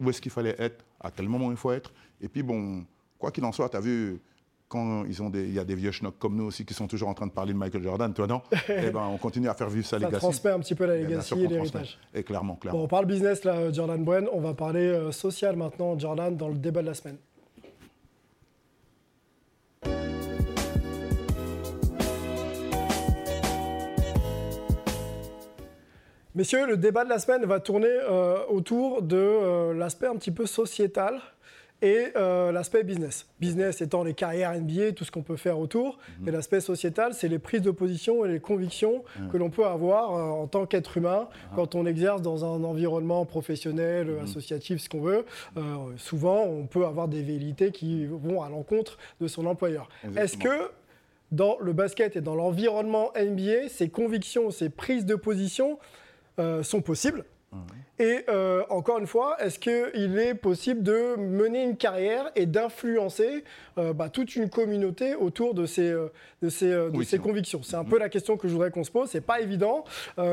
où 0.00 0.10
est-ce 0.10 0.20
qu'il 0.20 0.32
fallait 0.32 0.56
être, 0.58 0.84
à 1.00 1.10
quel 1.10 1.28
moment 1.28 1.50
il 1.50 1.56
faut 1.56 1.72
être. 1.72 1.92
Et 2.20 2.28
puis, 2.28 2.42
bon, 2.42 2.84
quoi 3.18 3.30
qu'il 3.30 3.44
en 3.44 3.52
soit, 3.52 3.68
tu 3.68 3.76
as 3.76 3.80
vu, 3.80 4.20
quand 4.68 5.04
ils 5.04 5.22
ont 5.22 5.30
des, 5.30 5.44
il 5.44 5.54
y 5.54 5.58
a 5.58 5.64
des 5.64 5.76
vieux 5.76 5.92
schnocks 5.92 6.18
comme 6.18 6.36
nous 6.36 6.44
aussi 6.44 6.64
qui 6.64 6.74
sont 6.74 6.88
toujours 6.88 7.08
en 7.08 7.14
train 7.14 7.26
de 7.26 7.32
parler 7.32 7.52
de 7.52 7.58
Michael 7.58 7.82
Jordan, 7.82 8.12
toi 8.12 8.26
non 8.26 8.42
Eh 8.68 8.90
ben, 8.90 9.06
on 9.08 9.18
continue 9.18 9.48
à 9.48 9.54
faire 9.54 9.70
vivre 9.70 9.86
sa 9.86 9.98
ça 9.98 9.98
legacy. 9.98 10.14
Ça 10.14 10.20
transmet 10.20 10.50
un 10.50 10.58
petit 10.58 10.74
peu 10.74 10.84
la 10.84 10.96
legacy 10.96 11.34
et 11.34 11.46
l'héritage. 11.46 11.98
Et 12.12 12.24
clairement, 12.24 12.56
clairement. 12.56 12.80
Bon, 12.80 12.84
on 12.84 12.88
parle 12.88 13.06
business 13.06 13.44
là, 13.44 13.72
Jordan 13.72 14.02
Brand. 14.04 14.28
On 14.32 14.40
va 14.40 14.54
parler 14.54 14.86
euh, 14.86 15.12
social 15.12 15.56
maintenant, 15.56 15.98
Jordan, 15.98 16.36
dans 16.36 16.48
le 16.48 16.58
débat 16.58 16.82
de 16.82 16.88
la 16.88 16.94
semaine. 16.94 17.18
Messieurs, 26.36 26.66
le 26.66 26.76
débat 26.76 27.04
de 27.04 27.08
la 27.08 27.18
semaine 27.18 27.46
va 27.46 27.60
tourner 27.60 27.88
euh, 27.88 28.36
autour 28.50 29.00
de 29.00 29.16
euh, 29.16 29.72
l'aspect 29.72 30.06
un 30.06 30.16
petit 30.16 30.30
peu 30.30 30.44
sociétal 30.44 31.18
et 31.80 32.08
euh, 32.14 32.52
l'aspect 32.52 32.84
business. 32.84 33.26
Business 33.40 33.80
étant 33.80 34.04
les 34.04 34.12
carrières 34.12 34.52
NBA, 34.52 34.92
tout 34.92 35.06
ce 35.06 35.10
qu'on 35.10 35.22
peut 35.22 35.36
faire 35.36 35.58
autour, 35.58 35.98
mhm. 36.20 36.28
et 36.28 36.30
l'aspect 36.32 36.60
sociétal, 36.60 37.14
c'est 37.14 37.28
les 37.28 37.38
prises 37.38 37.62
de 37.62 37.70
position 37.70 38.22
et 38.26 38.28
les 38.28 38.38
convictions 38.38 39.02
mhm. 39.18 39.30
que 39.30 39.38
l'on 39.38 39.48
peut 39.48 39.64
avoir 39.64 40.10
en 40.10 40.46
tant 40.46 40.66
qu'être 40.66 40.98
humain 40.98 41.26
ah. 41.30 41.52
quand 41.56 41.74
on 41.74 41.86
exerce 41.86 42.20
dans 42.20 42.44
un 42.44 42.62
environnement 42.64 43.24
professionnel, 43.24 44.08
mhm. 44.08 44.24
associatif, 44.24 44.82
ce 44.82 44.90
qu'on 44.90 45.00
veut. 45.00 45.24
souvent, 45.96 46.42
on 46.42 46.66
peut 46.66 46.84
avoir 46.84 47.08
des 47.08 47.22
vérités 47.22 47.70
qui 47.70 48.04
vont 48.04 48.42
à 48.42 48.50
l'encontre 48.50 48.98
de 49.22 49.26
son 49.26 49.46
employeur. 49.46 49.88
Est-ce 50.18 50.36
que 50.36 50.70
dans 51.32 51.56
le 51.60 51.72
basket 51.72 52.14
et 52.16 52.20
dans 52.20 52.34
l'environnement 52.34 53.10
NBA, 53.18 53.70
ces 53.70 53.88
convictions, 53.88 54.50
ces 54.50 54.68
prises 54.68 55.06
de 55.06 55.14
position, 55.14 55.78
sont 56.62 56.80
possibles. 56.82 57.24
Et 57.98 58.24
euh, 58.28 58.62
encore 58.68 58.98
une 58.98 59.06
fois, 59.06 59.36
est-ce 59.42 59.58
qu'il 59.58 60.18
est 60.18 60.34
possible 60.34 60.82
de 60.82 61.16
mener 61.16 61.64
une 61.64 61.76
carrière 61.76 62.30
et 62.36 62.44
d'influencer 62.44 63.42
euh, 63.78 63.94
bah, 63.94 64.10
toute 64.10 64.36
une 64.36 64.50
communauté 64.50 65.14
autour 65.14 65.54
de 65.54 65.64
ces, 65.64 65.90
euh, 65.90 66.12
de 66.42 66.50
ces, 66.50 66.70
de 66.70 67.02
ces 67.02 67.18
convictions? 67.18 67.62
C'est 67.62 67.76
un 67.76 67.84
peu 67.84 67.98
la 67.98 68.10
question 68.10 68.36
que 68.36 68.48
je 68.48 68.52
voudrais 68.52 68.70
qu'on 68.70 68.84
se 68.84 68.90
pose. 68.90 69.08
C'est 69.08 69.22
pas 69.22 69.40
évident, 69.40 69.84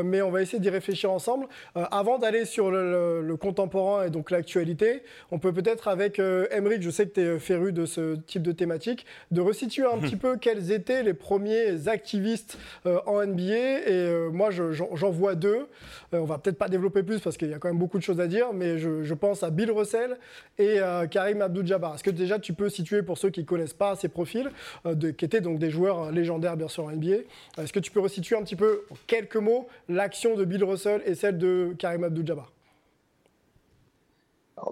mais 0.04 0.21
on 0.21 0.30
va 0.30 0.41
essayer 0.41 0.60
d'y 0.60 0.69
réfléchir 0.69 1.12
ensemble. 1.12 1.47
avant 1.76 2.17
d'aller 2.19 2.45
sur 2.45 2.71
le, 2.71 3.36
contemporain 3.39 4.06
et 4.06 4.10
donc 4.10 4.30
l'actualité, 4.30 5.04
on 5.32 5.39
peut 5.39 5.52
peut-être 5.52 5.88
avec 5.88 6.19
Emeric, 6.19 6.82
je 6.82 6.89
sais 6.89 7.08
que 7.08 7.13
tu 7.13 7.21
es 7.21 7.39
féru 7.39 7.73
de 7.73 7.86
ce 7.86 8.15
type 8.15 8.43
de 8.43 8.52
thématique, 8.52 9.06
de 9.32 9.41
resituer 9.41 9.86
un 9.86 9.97
petit 9.99 10.15
peu 10.15 10.38
quels 10.38 10.71
étaient 10.71 11.04
les 11.04 11.13
premiers 11.13 11.88
activistes 11.88 12.58
en 12.86 13.26
NBA. 13.26 13.88
Et 13.88 14.30
moi, 14.32 14.49
j'en 14.52 15.10
vois 15.10 15.36
deux. 15.36 15.67
on 16.12 16.26
va 16.26 16.38
peut-être 16.38 16.58
pas 16.58 16.69
développer 16.69 17.04
plus 17.04 17.19
parce 17.19 17.38
qu'il 17.38 17.53
y 17.54 17.56
a 17.56 17.60
quand 17.60 17.70
même 17.70 17.80
beaucoup 17.80 17.98
de 17.98 18.04
choses 18.04 18.20
à 18.20 18.28
dire, 18.28 18.54
mais 18.54 18.78
je, 18.78 19.13
pense 19.13 19.44
à 19.44 19.50
Bill 19.50 19.72
Russell 19.72 20.18
et 20.58 20.80
Karim 21.12 21.42
Abdul-Jabbar. 21.42 21.96
Est-ce 21.96 22.04
que 22.04 22.10
déjà 22.10 22.39
tu 22.39 22.54
peux 22.54 22.70
situer 22.70 23.04
pour 23.04 23.18
ceux 23.18 23.30
qui 23.30 23.42
ne 23.42 23.46
connaissent 23.46 23.74
pas 23.74 23.96
ces 23.96 24.10
profils, 24.10 24.52
euh, 24.86 25.12
qui 25.13 25.26
étaient 25.26 25.42
donc 25.42 25.60
des 25.60 25.70
joueurs 25.70 26.12
légendaires 26.12 26.58
bien 26.58 26.68
sûr 26.68 26.86
en 26.86 26.92
NBA, 26.92 27.18
est-ce 27.58 27.74
que 27.74 27.80
tu 27.80 27.92
peux 27.92 28.00
resituer 28.00 28.36
un 28.36 28.44
petit 28.44 28.56
peu 28.56 28.86
en 28.92 28.96
quelques 29.08 29.36
mots 29.36 29.68
l'action 29.89 30.36
de 30.36 30.46
Bill 30.46 30.63
Russell 30.63 31.02
et 31.06 31.16
celle 31.16 31.38
de 31.38 31.76
Karim 31.78 32.04
Abdul-Jabbar? 32.04 32.52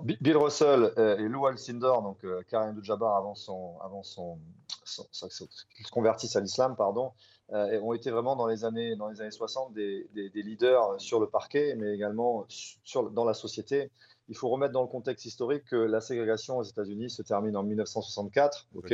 Bill 0.04 0.38
Russell 0.38 0.94
euh, 0.98 1.18
et 1.18 1.28
Lou 1.28 1.46
Alcindor, 1.48 2.02
donc 2.02 2.24
euh, 2.24 2.42
Karim 2.50 2.70
Abdul-Jabbar 2.70 3.16
avant 3.18 3.36
son, 3.36 3.74
avant 3.84 4.04
son, 4.04 4.38
se 4.86 5.92
convertisse 5.92 6.36
à 6.36 6.40
l'islam, 6.40 6.76
pardon, 6.76 7.08
euh, 7.08 7.31
ont 7.52 7.94
été 7.94 8.12
vraiment 8.12 8.36
dans 8.36 8.48
les 8.48 8.64
années, 8.64 8.96
dans 8.96 9.10
les 9.10 9.22
années 9.22 9.32
60 9.32 9.74
des, 9.74 10.08
leaders 10.34 11.00
sur 11.00 11.20
le 11.20 11.28
parquet, 11.28 11.76
mais 11.78 11.94
également 11.94 12.46
sur, 12.48 13.10
dans 13.12 13.26
la 13.26 13.34
société. 13.34 13.92
Il 14.30 14.38
faut 14.38 14.48
remettre 14.48 14.72
dans 14.72 14.82
le 14.82 14.88
contexte 14.88 15.26
historique 15.26 15.66
que 15.66 15.76
la 15.76 16.00
ségrégation 16.00 16.58
aux 16.58 16.64
États-Unis 16.64 17.10
se 17.10 17.22
termine 17.22 17.58
en 17.58 17.64
1964, 17.64 18.70
ok, 18.76 18.94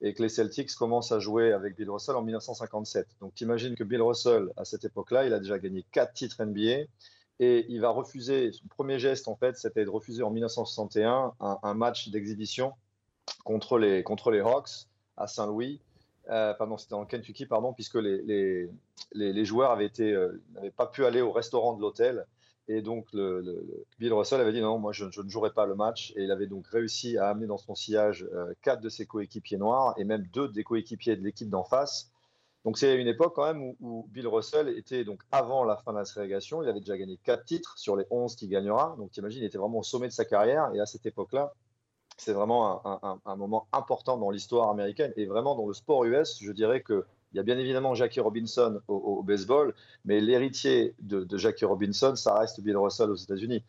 et 0.00 0.14
que 0.14 0.22
les 0.22 0.28
Celtics 0.28 0.74
commencent 0.74 1.12
à 1.12 1.20
jouer 1.20 1.52
avec 1.52 1.76
Bill 1.76 1.90
Russell 1.90 2.16
en 2.16 2.22
1957. 2.22 3.06
Donc, 3.20 3.32
tu 3.34 3.44
imagines 3.44 3.76
que 3.76 3.84
Bill 3.84 4.02
Russell, 4.02 4.48
à 4.56 4.64
cette 4.64 4.84
époque-là, 4.84 5.24
il 5.24 5.32
a 5.32 5.38
déjà 5.38 5.58
gagné 5.60 5.84
quatre 5.92 6.14
titres 6.14 6.42
NBA. 6.44 6.88
Et 7.38 7.66
il 7.68 7.80
va 7.80 7.90
refuser, 7.90 8.52
son 8.52 8.66
premier 8.68 8.98
geste 8.98 9.26
en 9.26 9.36
fait, 9.36 9.56
c'était 9.56 9.84
de 9.84 9.90
refuser 9.90 10.22
en 10.22 10.30
1961 10.30 11.32
un, 11.40 11.58
un 11.62 11.74
match 11.74 12.08
d'exhibition 12.10 12.72
contre 13.44 13.78
les, 13.78 14.02
contre 14.02 14.30
les 14.30 14.40
Hawks 14.40 14.86
à 15.16 15.26
Saint-Louis 15.26 15.80
euh, 16.30 16.54
pardon, 16.54 16.76
c'était 16.76 16.94
en 16.94 17.04
Kentucky, 17.04 17.46
pardon, 17.46 17.72
puisque 17.72 17.96
les, 17.96 18.68
les, 19.12 19.44
joueurs 19.44 19.78
euh, 19.78 20.42
n'avaient 20.54 20.70
pas 20.70 20.86
pu 20.86 21.04
aller 21.04 21.20
au 21.20 21.32
restaurant 21.32 21.74
de 21.74 21.80
l'hôtel. 21.80 22.26
Et 22.68 22.80
donc, 22.80 23.08
le, 23.12 23.86
Bill 23.98 24.12
Russell 24.12 24.40
avait 24.40 24.52
dit 24.52 24.60
non, 24.60 24.78
moi 24.78 24.92
je, 24.92 25.04
ne 25.04 25.28
jouerai 25.28 25.52
pas 25.52 25.66
le 25.66 25.74
match. 25.74 26.12
Et 26.16 26.24
il 26.24 26.30
avait 26.30 26.46
donc 26.46 26.66
réussi 26.68 27.18
à 27.18 27.28
amener 27.28 27.46
dans 27.46 27.58
son 27.58 27.74
sillage 27.74 28.26
euh, 28.34 28.54
quatre 28.62 28.80
de 28.80 28.88
ses 28.88 29.06
coéquipiers 29.06 29.58
noirs 29.58 29.94
et 29.98 30.04
même 30.04 30.26
deux 30.32 30.48
des 30.48 30.62
coéquipiers 30.62 31.16
de 31.16 31.22
l'équipe 31.22 31.48
d'en 31.48 31.64
face. 31.64 32.10
Donc, 32.64 32.78
c'est 32.78 32.94
une 32.94 33.08
époque 33.08 33.34
quand 33.34 33.52
même 33.52 33.74
où, 33.80 34.06
Bill 34.10 34.28
Russell 34.28 34.68
était 34.68 35.02
donc 35.04 35.22
avant 35.32 35.64
la 35.64 35.76
fin 35.76 35.92
de 35.92 35.98
la 35.98 36.04
ségrégation. 36.04 36.62
Il 36.62 36.68
avait 36.68 36.78
déjà 36.78 36.96
gagné 36.96 37.18
quatre 37.24 37.44
titres 37.44 37.76
sur 37.76 37.96
les 37.96 38.04
11 38.10 38.36
qu'il 38.36 38.48
gagnera. 38.48 38.94
Donc, 38.98 39.10
tu 39.10 39.18
imagines, 39.18 39.42
il 39.42 39.46
était 39.46 39.58
vraiment 39.58 39.80
au 39.80 39.82
sommet 39.82 40.06
de 40.06 40.12
sa 40.12 40.24
carrière. 40.24 40.70
Et 40.72 40.78
à 40.78 40.86
cette 40.86 41.04
époque-là, 41.04 41.52
c'est 42.22 42.32
vraiment 42.32 42.82
un, 43.26 43.36
moment 43.36 43.66
important 43.72 44.16
dans 44.16 44.30
l'histoire 44.30 44.70
américaine 44.70 45.12
et 45.16 45.26
vraiment 45.26 45.56
dans 45.56 45.66
le 45.66 45.74
sport 45.74 46.04
US. 46.04 46.38
Je 46.40 46.52
dirais 46.52 46.80
que 46.80 47.04
il 47.32 47.38
y 47.38 47.40
a 47.40 47.42
bien 47.42 47.58
évidemment 47.58 47.94
Jackie 47.94 48.20
Robinson 48.20 48.80
au, 48.88 49.22
baseball, 49.22 49.74
mais 50.04 50.20
l'héritier 50.20 50.94
de, 51.00 51.26
Jackie 51.38 51.64
Robinson, 51.64 52.14
ça 52.14 52.34
reste 52.34 52.60
Bill 52.60 52.76
Russell 52.76 53.10
aux 53.10 53.16
États-Unis. 53.16 53.64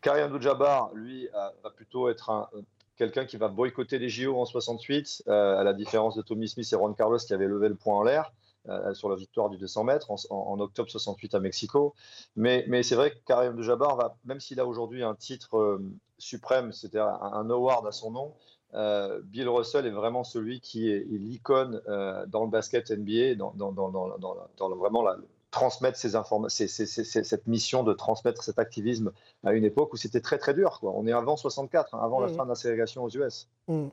Karim 0.00 0.24
Abdul-Jabbar, 0.24 0.94
lui, 0.94 1.28
va 1.32 1.70
plutôt 1.70 2.08
être 2.08 2.50
quelqu'un 2.96 3.26
qui 3.26 3.36
va 3.36 3.48
boycotter 3.48 3.98
les 3.98 4.08
JO 4.08 4.40
en 4.40 4.46
68, 4.46 5.24
euh, 5.28 5.58
à 5.58 5.62
la 5.62 5.74
différence 5.74 6.16
de 6.16 6.22
Tommy 6.22 6.48
Smith 6.48 6.68
et 6.72 6.76
Ron 6.76 6.94
Carlos 6.94 7.18
qui 7.18 7.34
avaient 7.34 7.46
levé 7.46 7.68
le 7.68 7.74
point 7.74 7.96
en 7.96 8.02
l'air. 8.02 8.32
Euh, 8.68 8.94
sur 8.94 9.08
la 9.08 9.14
victoire 9.14 9.48
du 9.48 9.58
200 9.58 9.84
mètres 9.84 10.10
en, 10.10 10.58
octobre 10.58 10.90
68 10.90 11.36
à 11.36 11.40
Mexico. 11.40 11.94
Mais, 12.34 12.66
c'est 12.82 12.96
vrai 12.96 13.12
que 13.12 13.16
Karim 13.24 13.50
Abdul-Jabbar, 13.50 14.16
même 14.24 14.40
s'il 14.40 14.58
a 14.58 14.66
aujourd'hui 14.66 15.04
un 15.04 15.14
titre 15.14 15.56
euh, 15.56 15.78
suprême, 16.18 16.72
c'était 16.72 16.98
un, 16.98 17.50
award 17.50 17.86
à 17.86 17.92
son 17.92 18.10
nom, 18.10 18.34
euh, 18.74 19.20
Bill 19.24 19.48
Russell 19.48 19.86
est 19.86 19.90
vraiment 19.90 20.24
celui 20.24 20.60
qui 20.60 20.90
est, 20.90 21.04
l'icône 21.08 21.80
euh, 21.88 22.26
dans 22.26 22.44
le 22.44 22.50
basket 22.50 22.90
NBA, 22.90 23.36
dans, 23.36 23.52
dans, 23.54 23.72
dans, 23.72 23.90
dans 23.90 24.76
vraiment 24.76 25.02
la, 25.02 25.16
transmettre 25.56 25.98
ces 25.98 26.16
informations, 26.16 26.66
cette 26.68 27.46
mission 27.46 27.82
de 27.82 27.94
transmettre 27.94 28.42
cet 28.42 28.58
activisme 28.58 29.12
à 29.42 29.54
une 29.54 29.64
époque 29.64 29.92
où 29.94 29.96
c'était 29.96 30.20
très 30.20 30.36
très 30.36 30.52
dur. 30.52 30.78
Quoi. 30.80 30.92
On 30.94 31.06
est 31.06 31.12
avant 31.12 31.36
64, 31.36 31.94
hein, 31.94 32.00
avant 32.02 32.20
la 32.20 32.26
mmh. 32.26 32.34
fin 32.34 32.44
de 32.44 32.50
la 32.50 32.54
ségrégation 32.54 33.04
aux 33.04 33.08
US. 33.08 33.48
Mmh. 33.68 33.86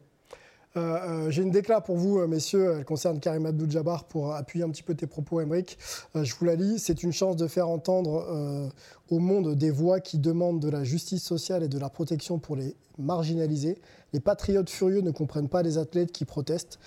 Euh, 0.76 1.30
j'ai 1.30 1.44
une 1.44 1.52
déclat 1.52 1.82
pour 1.82 1.98
vous, 1.98 2.26
messieurs. 2.28 2.78
Elle 2.78 2.86
concerne 2.86 3.20
Karim 3.20 3.46
Abdul-Jabbar 3.46 4.06
pour 4.06 4.34
appuyer 4.34 4.66
un 4.66 4.70
petit 4.70 4.84
peu 4.84 4.96
tes 4.96 5.08
propos, 5.08 5.40
Emric. 5.40 5.78
je 6.16 6.34
vous 6.36 6.46
la 6.46 6.56
lis. 6.56 6.80
C'est 6.80 7.04
une 7.04 7.14
chance 7.14 7.36
de 7.36 7.48
faire 7.48 7.70
entendre 7.70 8.72
au 9.10 9.20
monde 9.20 9.56
des 9.56 9.72
voix 9.72 10.00
qui 10.00 10.18
demandent 10.18 10.60
de 10.60 10.70
la 10.70 10.84
justice 10.84 11.24
sociale 11.24 11.64
et 11.64 11.68
de 11.68 11.78
la 11.78 11.90
protection 11.90 12.40
pour 12.40 12.56
les 12.56 12.76
marginalisés. 12.98 13.80
Les 14.14 14.20
patriotes 14.20 14.70
furieux 14.70 15.02
ne 15.02 15.12
comprennent 15.12 15.50
pas 15.50 15.64
les 15.64 15.78
athlètes 15.78 16.12
qui 16.12 16.26
protestent. 16.26 16.80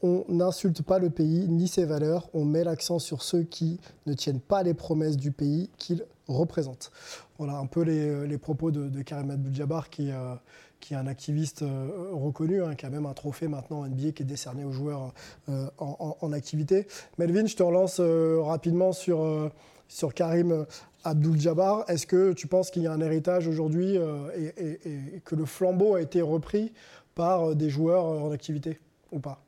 On 0.00 0.24
n'insulte 0.28 0.82
pas 0.82 1.00
le 1.00 1.10
pays 1.10 1.48
ni 1.48 1.66
ses 1.66 1.84
valeurs, 1.84 2.28
on 2.32 2.44
met 2.44 2.62
l'accent 2.62 3.00
sur 3.00 3.22
ceux 3.22 3.42
qui 3.42 3.80
ne 4.06 4.14
tiennent 4.14 4.40
pas 4.40 4.62
les 4.62 4.74
promesses 4.74 5.16
du 5.16 5.32
pays 5.32 5.70
qu'ils 5.76 6.06
représentent. 6.28 6.92
Voilà 7.36 7.56
un 7.56 7.66
peu 7.66 7.82
les, 7.82 8.38
propos 8.38 8.70
de, 8.70 9.02
Karim 9.02 9.30
Abdul-Jabbar 9.30 9.90
qui, 9.90 10.12
euh, 10.12 10.36
qui 10.80 10.94
est 10.94 10.96
un 10.96 11.06
activiste 11.06 11.62
euh, 11.62 12.10
reconnu, 12.12 12.62
hein, 12.62 12.74
qui 12.74 12.86
a 12.86 12.90
même 12.90 13.06
un 13.06 13.14
trophée 13.14 13.48
maintenant 13.48 13.86
NBA 13.86 14.12
qui 14.12 14.22
est 14.22 14.26
décerné 14.26 14.64
aux 14.64 14.72
joueurs 14.72 15.12
euh, 15.48 15.66
en, 15.78 16.32
activité. 16.32 16.86
Melvin, 17.18 17.46
je 17.46 17.56
te 17.56 17.62
relance 17.62 18.00
rapidement 18.00 18.92
sur, 18.92 19.50
sur 19.88 20.14
Karim 20.14 20.66
Abdul-Jabbar. 21.04 21.84
Est-ce 21.88 22.06
que 22.06 22.32
tu 22.32 22.46
penses 22.46 22.70
qu'il 22.70 22.82
y 22.82 22.86
a 22.86 22.92
un 22.92 23.00
héritage 23.00 23.48
aujourd'hui 23.48 23.96
et, 24.36 24.80
et, 24.84 25.20
que 25.24 25.34
le 25.34 25.46
flambeau 25.46 25.94
a 25.94 26.02
été 26.02 26.20
repris 26.20 26.72
par 27.14 27.56
des 27.56 27.70
joueurs 27.70 28.04
en 28.04 28.30
activité 28.30 28.78
ou 29.10 29.18
pas? 29.18 29.42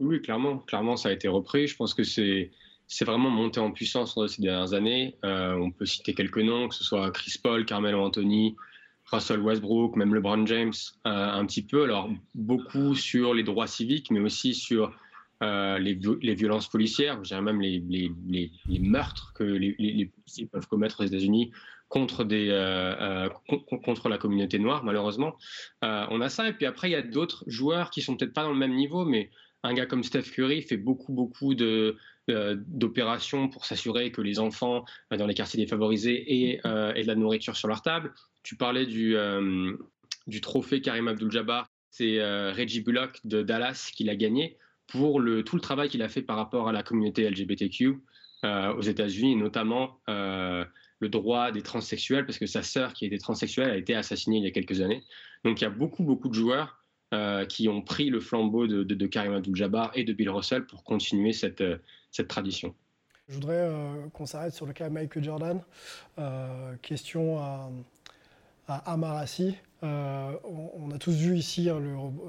Oui, 0.00 0.20
clairement, 0.20 0.58
clairement, 0.58 0.96
ça 0.96 1.08
a 1.08 1.12
été 1.12 1.28
repris. 1.28 1.66
Je 1.66 1.76
pense 1.76 1.94
que 1.94 2.04
c'est 2.04 2.50
c'est 2.86 3.04
vraiment 3.04 3.30
monté 3.30 3.60
en 3.60 3.70
puissance 3.70 4.18
ces 4.26 4.42
dernières 4.42 4.74
années. 4.74 5.16
Euh, 5.24 5.54
on 5.54 5.70
peut 5.70 5.86
citer 5.86 6.14
quelques 6.14 6.38
noms, 6.38 6.68
que 6.68 6.74
ce 6.74 6.84
soit 6.84 7.10
Chris 7.10 7.34
Paul, 7.42 7.64
Carmelo 7.64 8.00
Anthony, 8.00 8.56
Russell 9.10 9.40
Westbrook, 9.40 9.96
même 9.96 10.14
LeBron 10.14 10.46
James, 10.46 10.72
euh, 11.06 11.10
un 11.10 11.44
petit 11.46 11.62
peu. 11.62 11.84
Alors 11.84 12.10
beaucoup 12.34 12.94
sur 12.94 13.34
les 13.34 13.42
droits 13.42 13.66
civiques, 13.66 14.10
mais 14.10 14.20
aussi 14.20 14.54
sur 14.54 14.92
euh, 15.42 15.78
les, 15.78 15.94
violences 16.34 16.68
policières, 16.68 17.22
je 17.22 17.28
dirais 17.28 17.42
même 17.42 17.60
les, 17.60 18.12
meurtres 18.80 19.32
que 19.34 19.44
les, 19.44 20.06
policiers 20.06 20.46
peuvent 20.46 20.68
commettre 20.68 21.02
aux 21.02 21.06
États-Unis 21.06 21.52
contre, 21.88 22.24
contre 23.84 24.08
la 24.08 24.18
communauté 24.18 24.58
noire, 24.58 24.84
malheureusement. 24.84 25.36
on 25.82 26.20
a 26.20 26.28
ça, 26.28 26.48
et 26.48 26.52
puis 26.52 26.66
après, 26.66 26.88
il 26.88 26.92
y 26.92 26.96
a 26.96 27.02
d'autres 27.02 27.44
joueurs 27.46 27.90
qui 27.90 28.02
sont 28.02 28.16
peut-être 28.16 28.32
pas 28.32 28.42
dans 28.42 28.52
le 28.52 28.58
même 28.58 28.74
niveau, 28.74 29.04
mais 29.04 29.30
un 29.62 29.74
gars 29.74 29.86
comme 29.86 30.02
Steph 30.02 30.30
Curry 30.34 30.62
fait 30.62 30.76
beaucoup, 30.76 31.12
beaucoup 31.12 31.54
de, 31.54 31.96
d'opérations 32.28 33.48
pour 33.48 33.64
s'assurer 33.66 34.10
que 34.10 34.20
les 34.20 34.38
enfants 34.38 34.84
euh, 35.12 35.16
dans 35.16 35.26
les 35.26 35.34
quartiers 35.34 35.62
défavorisés 35.62 36.50
aient, 36.50 36.60
euh, 36.64 36.92
de 36.92 37.06
la 37.06 37.14
nourriture 37.14 37.56
sur 37.56 37.68
leur 37.68 37.82
table. 37.82 38.12
Tu 38.42 38.56
parlais 38.56 38.86
du, 38.86 39.16
trophée 40.40 40.80
Karim 40.80 41.08
Abdul-Jabbar. 41.08 41.68
C'est 41.90 42.20
Reggie 42.50 42.80
Bullock 42.80 43.20
de 43.24 43.42
Dallas 43.42 43.90
qui 43.94 44.02
l'a 44.02 44.16
gagné 44.16 44.58
pour 44.88 45.22
tout 45.46 45.56
le 45.56 45.60
travail 45.60 45.88
qu'il 45.88 46.02
a 46.02 46.08
fait 46.08 46.22
par 46.22 46.36
rapport 46.36 46.68
à 46.68 46.72
la 46.72 46.82
communauté 46.82 47.28
LGBTQ 47.30 48.00
aux 48.42 48.80
États-Unis, 48.82 49.36
notamment 49.36 50.00
le 50.08 51.08
droit 51.08 51.52
des 51.52 51.62
transsexuels, 51.62 52.26
parce 52.26 52.38
que 52.38 52.46
sa 52.46 52.62
sœur, 52.62 52.94
qui 52.94 53.06
était 53.06 53.18
transsexuelle, 53.18 53.70
a 53.70 53.76
été 53.76 53.94
assassinée 53.94 54.38
il 54.38 54.44
y 54.44 54.48
a 54.48 54.50
quelques 54.50 54.80
années. 54.80 55.04
Donc 55.44 55.60
il 55.60 55.64
y 55.64 55.66
a 55.68 55.70
beaucoup, 55.70 56.02
beaucoup 56.02 56.28
de 56.28 56.34
joueurs 56.34 56.84
euh, 57.14 57.44
qui 57.44 57.68
ont 57.68 57.80
pris 57.80 58.10
le 58.10 58.18
flambeau 58.18 58.66
de, 58.66 58.82
de, 58.82 59.06
Karim 59.06 59.34
Abdul-Jabbar 59.34 59.92
et 59.94 60.02
de 60.02 60.12
Bill 60.12 60.30
Russell 60.30 60.66
pour 60.66 60.82
continuer 60.82 61.32
cette, 61.32 61.60
euh, 61.60 61.76
cette 62.14 62.28
tradition. 62.28 62.74
Je 63.28 63.34
voudrais 63.34 63.60
euh, 63.60 64.08
qu'on 64.12 64.26
s'arrête 64.26 64.54
sur 64.54 64.66
le 64.66 64.72
cas 64.72 64.88
Michael 64.88 65.24
Jordan. 65.24 65.62
question 66.82 67.38
à, 67.38 67.70
à 68.68 68.92
Amarassi. 68.92 69.56
Euh, 69.84 70.32
on, 70.44 70.90
a 70.92 70.98
tous 70.98 71.12
vu 71.12 71.36
ici 71.36 71.68
hein, 71.68 71.78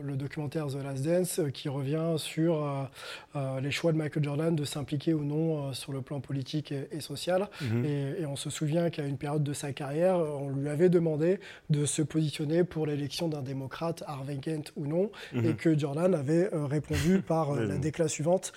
le, 0.02 0.16
documentaire 0.18 0.68
The 0.68 0.84
Last 0.84 1.06
Dance 1.06 1.40
euh, 1.40 1.50
qui 1.50 1.70
revient 1.70 2.16
sur 2.18 2.90
euh, 3.36 3.60
les 3.62 3.72
choix 3.72 3.94
de 3.94 3.98
Michael 3.98 4.24
Jordan 4.24 4.56
de 4.56 4.66
s'impliquer 4.66 5.14
ou 5.14 5.24
non 5.24 5.74
sur 5.74 5.94
le 5.94 6.02
plan 6.02 6.20
politique 6.20 6.72
et, 6.72 7.00
social. 7.00 7.48
Mhm. 7.62 7.86
Et, 7.86 8.26
on 8.26 8.36
se 8.36 8.50
souvient 8.50 8.90
qu'à 8.90 9.06
une 9.06 9.18
période 9.18 9.44
de 9.44 9.54
sa 9.54 9.72
carrière, 9.72 10.18
on 10.18 10.50
lui 10.50 10.68
avait 10.68 10.90
demandé 10.90 11.40
de 11.70 11.86
se 11.86 12.02
positionner 12.02 12.64
pour 12.64 12.86
l'élection 12.86 13.28
d'un 13.28 13.42
démocrate, 13.42 14.04
Harvey 14.08 14.38
Kent 14.38 14.74
ou 14.76 14.88
non, 14.88 15.12
mhm. 15.34 15.46
et 15.46 15.54
que 15.54 15.78
Jordan 15.78 16.14
avait 16.14 16.50
répondu 16.52 17.22
par 17.22 17.54
la 17.56 17.78
déclaration 17.78 18.16
suivante 18.16 18.54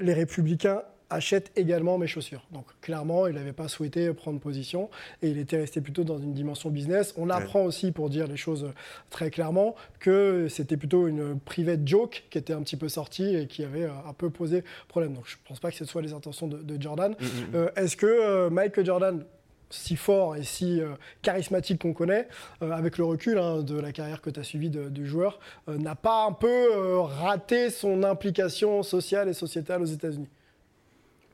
les 0.00 0.12
républicains 0.12 0.82
achète 1.10 1.50
également 1.56 1.98
mes 1.98 2.06
chaussures. 2.06 2.44
Donc 2.52 2.66
clairement, 2.80 3.26
il 3.26 3.34
n'avait 3.34 3.52
pas 3.52 3.68
souhaité 3.68 4.12
prendre 4.12 4.40
position 4.40 4.90
et 5.22 5.28
il 5.28 5.38
était 5.38 5.58
resté 5.58 5.80
plutôt 5.80 6.04
dans 6.04 6.18
une 6.18 6.34
dimension 6.34 6.70
business. 6.70 7.14
On 7.16 7.30
apprend 7.30 7.62
aussi, 7.64 7.92
pour 7.92 8.10
dire 8.10 8.26
les 8.26 8.36
choses 8.36 8.72
très 9.10 9.30
clairement, 9.30 9.74
que 10.00 10.46
c'était 10.48 10.76
plutôt 10.76 11.06
une 11.06 11.38
private 11.38 11.86
joke 11.86 12.24
qui 12.30 12.38
était 12.38 12.52
un 12.52 12.62
petit 12.62 12.76
peu 12.76 12.88
sortie 12.88 13.34
et 13.34 13.46
qui 13.46 13.64
avait 13.64 13.84
un 13.84 14.12
peu 14.12 14.30
posé 14.30 14.64
problème. 14.88 15.14
Donc 15.14 15.24
je 15.26 15.36
ne 15.36 15.48
pense 15.48 15.60
pas 15.60 15.70
que 15.70 15.76
ce 15.76 15.84
soit 15.84 16.02
les 16.02 16.12
intentions 16.12 16.46
de, 16.46 16.80
Jordan. 16.80 17.12
Mm, 17.12 17.24
mm, 17.24 17.26
mm. 17.26 17.54
Euh, 17.54 17.68
est-ce 17.76 17.96
que 17.96 18.06
euh, 18.06 18.50
Michael 18.50 18.86
Jordan 18.86 19.24
si 19.70 19.96
fort 19.96 20.34
et 20.34 20.44
si 20.44 20.80
euh, 20.80 20.94
charismatique 21.20 21.82
qu'on 21.82 21.92
connaît, 21.92 22.26
avec 22.62 22.96
le 22.96 23.04
recul 23.04 23.36
hein, 23.36 23.62
de 23.62 23.78
la 23.78 23.92
carrière 23.92 24.22
que 24.22 24.30
tu 24.30 24.40
as 24.40 24.42
suivie 24.42 24.70
du 24.70 25.06
joueur, 25.06 25.38
n'a 25.66 25.94
pas 25.94 26.24
un 26.24 26.32
peu 26.32 27.00
raté 27.00 27.68
son 27.68 28.02
implication 28.02 28.82
sociale 28.82 29.28
et 29.28 29.34
sociétale 29.34 29.82
aux 29.82 29.86
États-Unis? 29.86 30.28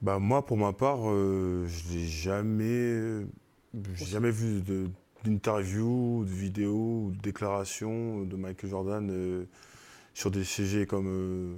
Bah, 0.05 0.19
Moi, 0.19 0.45
pour 0.45 0.59
ma 0.59 0.73
part, 0.73 1.01
euh, 1.09 1.67
je 1.67 1.95
n'ai 1.95 2.07
jamais, 2.07 3.25
jamais 3.97 4.31
vu 4.31 4.63
d'interview, 5.25 6.25
de, 6.25 6.31
vidéo 6.31 7.07
ou 7.07 7.13
de 7.13 7.21
déclaration 7.21 8.23
de 8.25 8.37
Michael 8.37 8.71
Jordan 8.71 9.11
euh, 9.11 9.45
sur 10.13 10.31
des 10.31 10.45
CG 10.45 10.87
comme, 10.87 11.09
euh, 11.09 11.55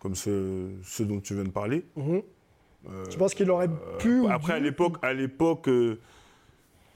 comme 0.00 0.14
ceux, 0.14 0.72
dont 1.00 1.20
tu 1.20 1.34
viens 1.34 1.44
de 1.44 1.50
parler. 1.50 1.84
Mhm. 1.94 2.22
tu 3.10 3.18
penses 3.18 3.34
qu'il 3.34 3.50
aurait 3.50 3.68
pu 3.98 4.26
Après, 4.28 4.54
à 4.54 4.60
l'époque, 4.60 4.96
à 5.02 5.12
l'époque 5.12 5.68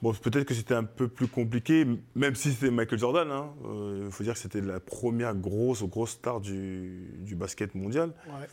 Bon, 0.02 0.12
peut-être 0.12 0.44
que 0.44 0.52
c'était 0.52 0.74
un 0.74 0.84
peu 0.84 1.08
plus 1.08 1.28
compliqué, 1.28 1.86
même 2.14 2.34
si 2.34 2.52
c'était 2.52 2.70
Michael 2.70 2.98
Jordan. 2.98 3.26
Il 3.26 3.32
hein. 3.32 4.10
faut 4.10 4.22
dire 4.22 4.34
que 4.34 4.38
c'était 4.38 4.60
la 4.60 4.78
première 4.78 5.34
grosse, 5.34 5.82
grosse 5.82 6.10
star 6.10 6.42
du, 6.42 7.08
du 7.20 7.34
basket 7.34 7.74
mondial. 7.74 8.12
Ouais. 8.26 8.46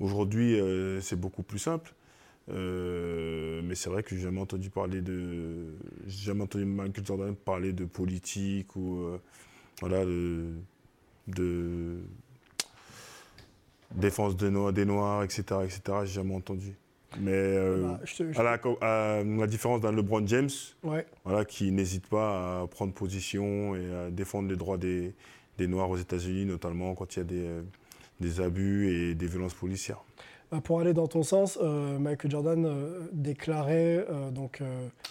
Aujourd'hui, 0.00 0.60
euh, 0.60 1.00
c'est 1.00 1.18
beaucoup 1.18 1.42
plus 1.42 1.58
simple. 1.58 1.92
Euh, 2.50 3.60
mais 3.64 3.74
c'est 3.74 3.90
vrai 3.90 4.02
que 4.02 4.14
j'ai 4.14 4.22
jamais 4.22 4.40
entendu 4.40 4.70
parler 4.70 5.02
de. 5.02 5.74
jamais 6.06 6.44
entendu 6.44 6.64
Michael 6.64 7.04
Jordan 7.04 7.34
parler 7.34 7.72
de 7.72 7.84
politique 7.84 8.74
ou. 8.76 9.00
Euh, 9.00 9.18
voilà, 9.80 10.04
de, 10.04 12.00
défense 13.94 14.36
des 14.36 14.50
Noirs, 14.50 14.72
des 14.72 14.84
Noirs 14.84 15.22
etc. 15.22 15.42
etc. 15.62 15.80
J'ai 16.04 16.14
jamais 16.14 16.34
entendu. 16.34 16.74
Mais 17.20 17.56
bah, 17.80 18.00
À, 18.80 19.20
la, 19.22 19.46
différence 19.46 19.80
d'un 19.80 19.92
LeBron 19.92 20.26
James, 20.26 20.50
voilà, 21.24 21.44
qui 21.44 21.70
n'hésite 21.70 22.08
pas 22.08 22.62
à 22.62 22.66
prendre 22.66 22.92
position 22.92 23.76
et 23.76 23.94
à 23.94 24.10
défendre 24.10 24.48
les 24.48 24.56
droits 24.56 24.78
des, 24.78 25.14
des 25.58 25.68
Noirs 25.68 25.90
aux 25.90 25.96
États-Unis, 25.96 26.44
notamment 26.44 26.94
quand 26.94 27.14
il 27.14 27.18
y 27.18 27.22
a 27.22 27.24
des 27.24 27.48
des 28.20 28.40
abus 28.40 28.88
et 28.90 29.14
des 29.14 29.26
violences 29.26 29.54
policières. 29.54 30.02
Bah, 30.50 30.62
pour 30.62 30.80
aller 30.80 30.94
dans 30.94 31.08
ton 31.08 31.22
sens, 31.22 31.58
euh, 31.60 31.98
Michael 31.98 32.30
Jordan 32.30 32.64
euh, 32.64 33.08
déclarait 33.12 34.06
euh, 34.08 34.30
donc, 34.30 34.62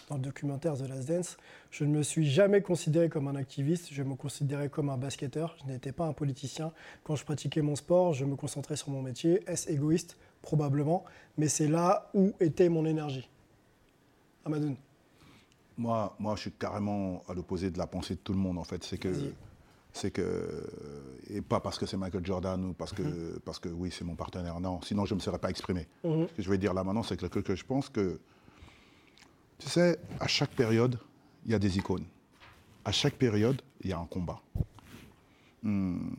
dans 0.09 0.15
le 0.15 0.21
documentaire 0.21 0.75
The 0.75 0.89
Last 0.89 1.07
Dance 1.07 1.37
Je 1.69 1.83
ne 1.85 1.95
me 1.95 2.01
suis 2.01 2.27
jamais 2.27 2.61
considéré 2.61 3.07
comme 3.07 3.27
un 3.27 3.35
activiste, 3.35 3.89
je 3.91 4.01
me 4.01 4.15
considérais 4.15 4.69
comme 4.69 4.89
un 4.89 4.97
basketteur, 4.97 5.55
je 5.61 5.71
n'étais 5.71 5.91
pas 5.91 6.07
un 6.07 6.13
politicien. 6.13 6.71
Quand 7.03 7.15
je 7.15 7.23
pratiquais 7.23 7.61
mon 7.61 7.75
sport, 7.75 8.13
je 8.13 8.25
me 8.25 8.35
concentrais 8.35 8.77
sur 8.77 8.89
mon 8.89 9.03
métier. 9.03 9.43
Est-ce 9.47 9.69
égoïste? 9.69 10.17
Probablement, 10.41 11.03
mais 11.37 11.47
c'est 11.47 11.67
là 11.67 12.09
où 12.13 12.33
était 12.39 12.69
mon 12.69 12.85
énergie. 12.85 13.29
Amadoun 14.45 14.75
moi, 15.77 16.15
moi, 16.19 16.35
je 16.35 16.41
suis 16.41 16.51
carrément 16.51 17.23
à 17.27 17.33
l'opposé 17.33 17.69
de 17.69 17.77
la 17.77 17.85
pensée 17.85 18.15
de 18.15 18.19
tout 18.19 18.33
le 18.33 18.39
monde, 18.39 18.57
en 18.57 18.63
fait. 18.63 18.83
C'est 18.83 18.97
que 18.97 19.09
c'est 19.97 20.11
que 20.11 20.63
et 21.29 21.41
pas 21.41 21.59
parce 21.59 21.77
que 21.77 21.85
c'est 21.85 21.97
Michael 21.97 22.25
Jordan 22.25 22.63
ou 22.63 22.73
parce 22.73 22.93
que 22.93 23.01
mhm. 23.01 23.39
parce 23.43 23.59
que 23.59 23.69
oui 23.69 23.91
c'est 23.91 24.05
mon 24.05 24.15
partenaire. 24.15 24.59
Non 24.59 24.81
sinon 24.81 25.05
je 25.05 25.13
ne 25.13 25.19
me 25.19 25.21
serais 25.21 25.39
pas 25.39 25.49
exprimé. 25.49 25.87
Mhm. 26.03 26.27
ce 26.29 26.33
que 26.33 26.41
je 26.43 26.49
vais 26.49 26.57
dire 26.57 26.73
là 26.73 26.83
maintenant 26.83 27.03
c'est 27.03 27.17
que, 27.17 27.25
que, 27.25 27.55
je 27.55 27.65
pense 27.65 27.89
que 27.89 28.19
tu 29.57 29.67
sais 29.67 29.99
à 30.19 30.27
chaque 30.27 30.51
période 30.51 30.99
il 31.45 31.51
y 31.51 31.55
a 31.55 31.59
des 31.59 31.77
icônes. 31.77 32.05
À 32.85 32.91
chaque 32.91 33.15
période 33.15 33.61
il 33.81 33.89
y 33.89 33.93
a 33.93 33.99
un 33.99 34.05
combat. 34.05 34.39
Hmm. 35.63 36.09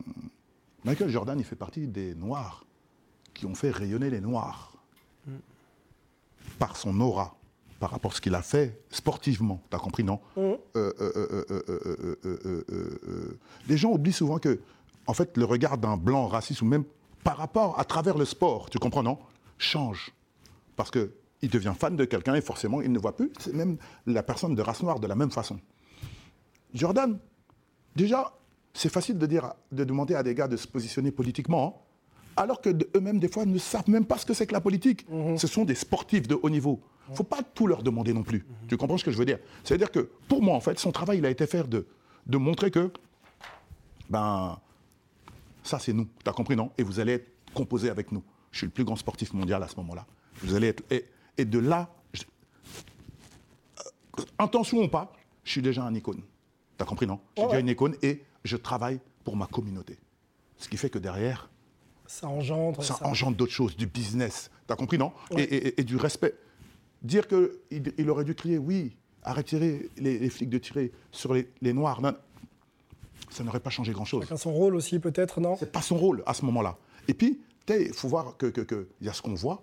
Michael 0.83 1.09
Jordan 1.09 1.39
il 1.39 1.45
fait 1.45 1.55
partie 1.55 1.87
des 1.87 2.13
noirs 2.15 2.65
qui 3.33 3.45
ont 3.45 3.55
fait 3.55 3.71
rayonner 3.71 4.09
les 4.09 4.21
noirs. 4.21 4.73
Par 6.57 6.75
son 6.75 6.99
aura 6.99 7.38
par 7.79 7.91
rapport 7.91 8.11
à 8.11 8.15
ce 8.15 8.21
qu'il 8.21 8.35
a 8.35 8.41
fait 8.41 8.81
sportivement. 8.89 9.61
T'as 9.69 9.79
compris, 9.79 10.03
non 10.03 10.19
Les 13.67 13.77
gens 13.77 13.91
oublient 13.91 14.13
souvent 14.13 14.37
que, 14.37 14.59
en 15.07 15.13
fait, 15.13 15.37
le 15.37 15.45
regard 15.45 15.77
d'un 15.77 15.97
blanc 15.97 16.27
raciste, 16.27 16.61
ou 16.61 16.65
même 16.65 16.83
par 17.23 17.37
rapport 17.37 17.79
à 17.79 17.83
travers 17.85 18.17
le 18.17 18.25
sport, 18.25 18.69
tu 18.69 18.79
comprends, 18.79 19.03
non 19.03 19.17
Change. 19.57 20.11
Parce 20.75 20.91
qu'il 20.91 21.49
devient 21.49 21.73
fan 21.77 21.95
de 21.95 22.05
quelqu'un 22.05 22.35
et 22.35 22.41
forcément, 22.41 22.81
il 22.81 22.91
ne 22.91 22.99
voit 22.99 23.15
plus 23.15 23.31
même 23.53 23.77
la 24.05 24.23
personne 24.23 24.55
de 24.55 24.61
race 24.61 24.81
noire 24.83 24.99
de 24.99 25.07
la 25.07 25.15
même 25.15 25.31
façon. 25.31 25.59
Jordan, 26.73 27.17
déjà, 27.95 28.33
c'est 28.73 28.91
facile 28.91 29.17
de, 29.17 29.25
dire, 29.25 29.53
de 29.71 29.83
demander 29.83 30.15
à 30.15 30.23
des 30.23 30.35
gars 30.35 30.47
de 30.47 30.55
se 30.55 30.67
positionner 30.67 31.11
politiquement, 31.11 31.83
hein, 31.85 31.89
alors 32.37 32.61
que 32.61 32.69
eux-mêmes, 32.95 33.19
des 33.19 33.27
fois, 33.27 33.45
ne 33.45 33.57
savent 33.57 33.89
même 33.89 34.05
pas 34.05 34.17
ce 34.17 34.25
que 34.25 34.33
c'est 34.33 34.47
que 34.47 34.53
la 34.53 34.61
politique. 34.61 35.05
Mhm. 35.09 35.37
Ce 35.37 35.47
sont 35.47 35.65
des 35.65 35.75
sportifs 35.75 36.27
de 36.27 36.39
haut 36.41 36.49
niveau. 36.49 36.79
Il 37.09 37.13
ne 37.13 37.17
faut 37.17 37.23
pas 37.23 37.41
tout 37.41 37.65
leur 37.65 37.81
demander 37.81 38.13
non 38.13 38.23
plus. 38.23 38.45
Tu 38.67 38.77
comprends 38.77 38.97
ce 38.97 39.03
que 39.03 39.11
je 39.11 39.17
veux 39.17 39.25
dire? 39.25 39.39
C'est-à-dire 39.63 39.91
que, 39.91 40.11
pour 40.27 40.43
moi, 40.43 40.55
en 40.55 40.59
fait, 40.59 40.77
son 40.77 40.91
travail, 40.91 41.17
il 41.17 41.25
a 41.25 41.29
été 41.29 41.47
fait 41.47 41.67
de, 41.67 41.87
de 42.27 42.37
montrer 42.37 42.69
que, 42.69 42.91
ben, 44.09 44.59
ça, 45.63 45.79
c'est 45.79 45.93
nous. 45.93 46.07
Tu 46.23 46.29
as 46.29 46.33
compris, 46.33 46.55
non? 46.55 46.71
Et 46.77 46.83
vous 46.83 46.99
allez 46.99 47.13
être 47.13 47.31
composé 47.53 47.89
avec 47.89 48.11
nous. 48.11 48.23
Je 48.51 48.59
suis 48.59 48.67
le 48.67 48.71
plus 48.71 48.83
grand 48.83 48.95
sportif 48.95 49.33
mondial 49.33 49.61
à 49.63 49.67
ce 49.67 49.75
moment-là. 49.77 50.05
Vous 50.41 50.53
allez 50.53 50.67
être. 50.67 50.83
Et, 50.91 51.45
de 51.45 51.59
là, 51.59 51.89
euh, 54.19 54.23
intention 54.37 54.83
ou 54.83 54.87
pas, 54.87 55.11
je 55.43 55.51
suis 55.51 55.61
déjà 55.61 55.83
un 55.83 55.93
icône. 55.95 56.21
Tu 56.77 56.83
as 56.83 56.85
compris, 56.85 57.07
non? 57.07 57.19
Je 57.35 57.41
suis 57.41 57.49
déjà 57.49 57.59
une 57.59 57.69
icône 57.69 57.95
et 58.01 58.23
je 58.43 58.57
travaille 58.57 58.99
pour 59.23 59.35
ma 59.35 59.47
communauté. 59.47 59.97
Ce 60.57 60.67
qui 60.67 60.77
fait 60.77 60.89
que 60.89 60.99
derrière. 60.99 61.49
Ça 62.07 62.27
engendre. 62.27 62.83
Ça, 62.83 62.97
engendre 63.03 63.37
d'autres 63.37 63.53
choses, 63.53 63.75
du 63.77 63.87
business. 63.87 64.51
Tu 64.67 64.73
as 64.73 64.75
compris, 64.75 64.97
non? 64.97 65.13
Et, 65.37 65.83
du 65.83 65.95
respect. 65.95 66.35
Dire 67.01 67.27
qu'il 67.27 67.93
il 67.97 68.09
aurait 68.09 68.25
dû 68.25 68.35
crier, 68.35 68.57
oui, 68.57 68.95
arrêter 69.23 69.89
les, 69.97 70.29
flics 70.29 70.49
de 70.49 70.57
tirer 70.57 70.91
sur 71.11 71.33
les, 71.33 71.73
Noirs, 71.73 72.01
ça 73.29 73.43
n'aurait 73.43 73.59
pas 73.59 73.69
changé 73.69 73.91
grand-chose. 73.91 74.25
C'est 74.27 74.37
son 74.37 74.53
rôle 74.53 74.75
aussi, 74.75 74.99
peut-être, 74.99 75.39
non 75.39 75.55
C'est 75.57 75.71
pas 75.71 75.81
son 75.81 75.97
rôle 75.97 76.23
à 76.25 76.33
ce 76.33 76.45
moment-là. 76.45 76.77
Et 77.07 77.13
puis, 77.13 77.39
il 77.69 77.93
faut 77.93 78.07
voir 78.07 78.37
qu'il 78.37 78.51
que, 78.51 78.61
que 78.61 78.87
y 79.01 79.09
a 79.09 79.13
ce 79.13 79.21
qu'on 79.21 79.35
voit 79.35 79.61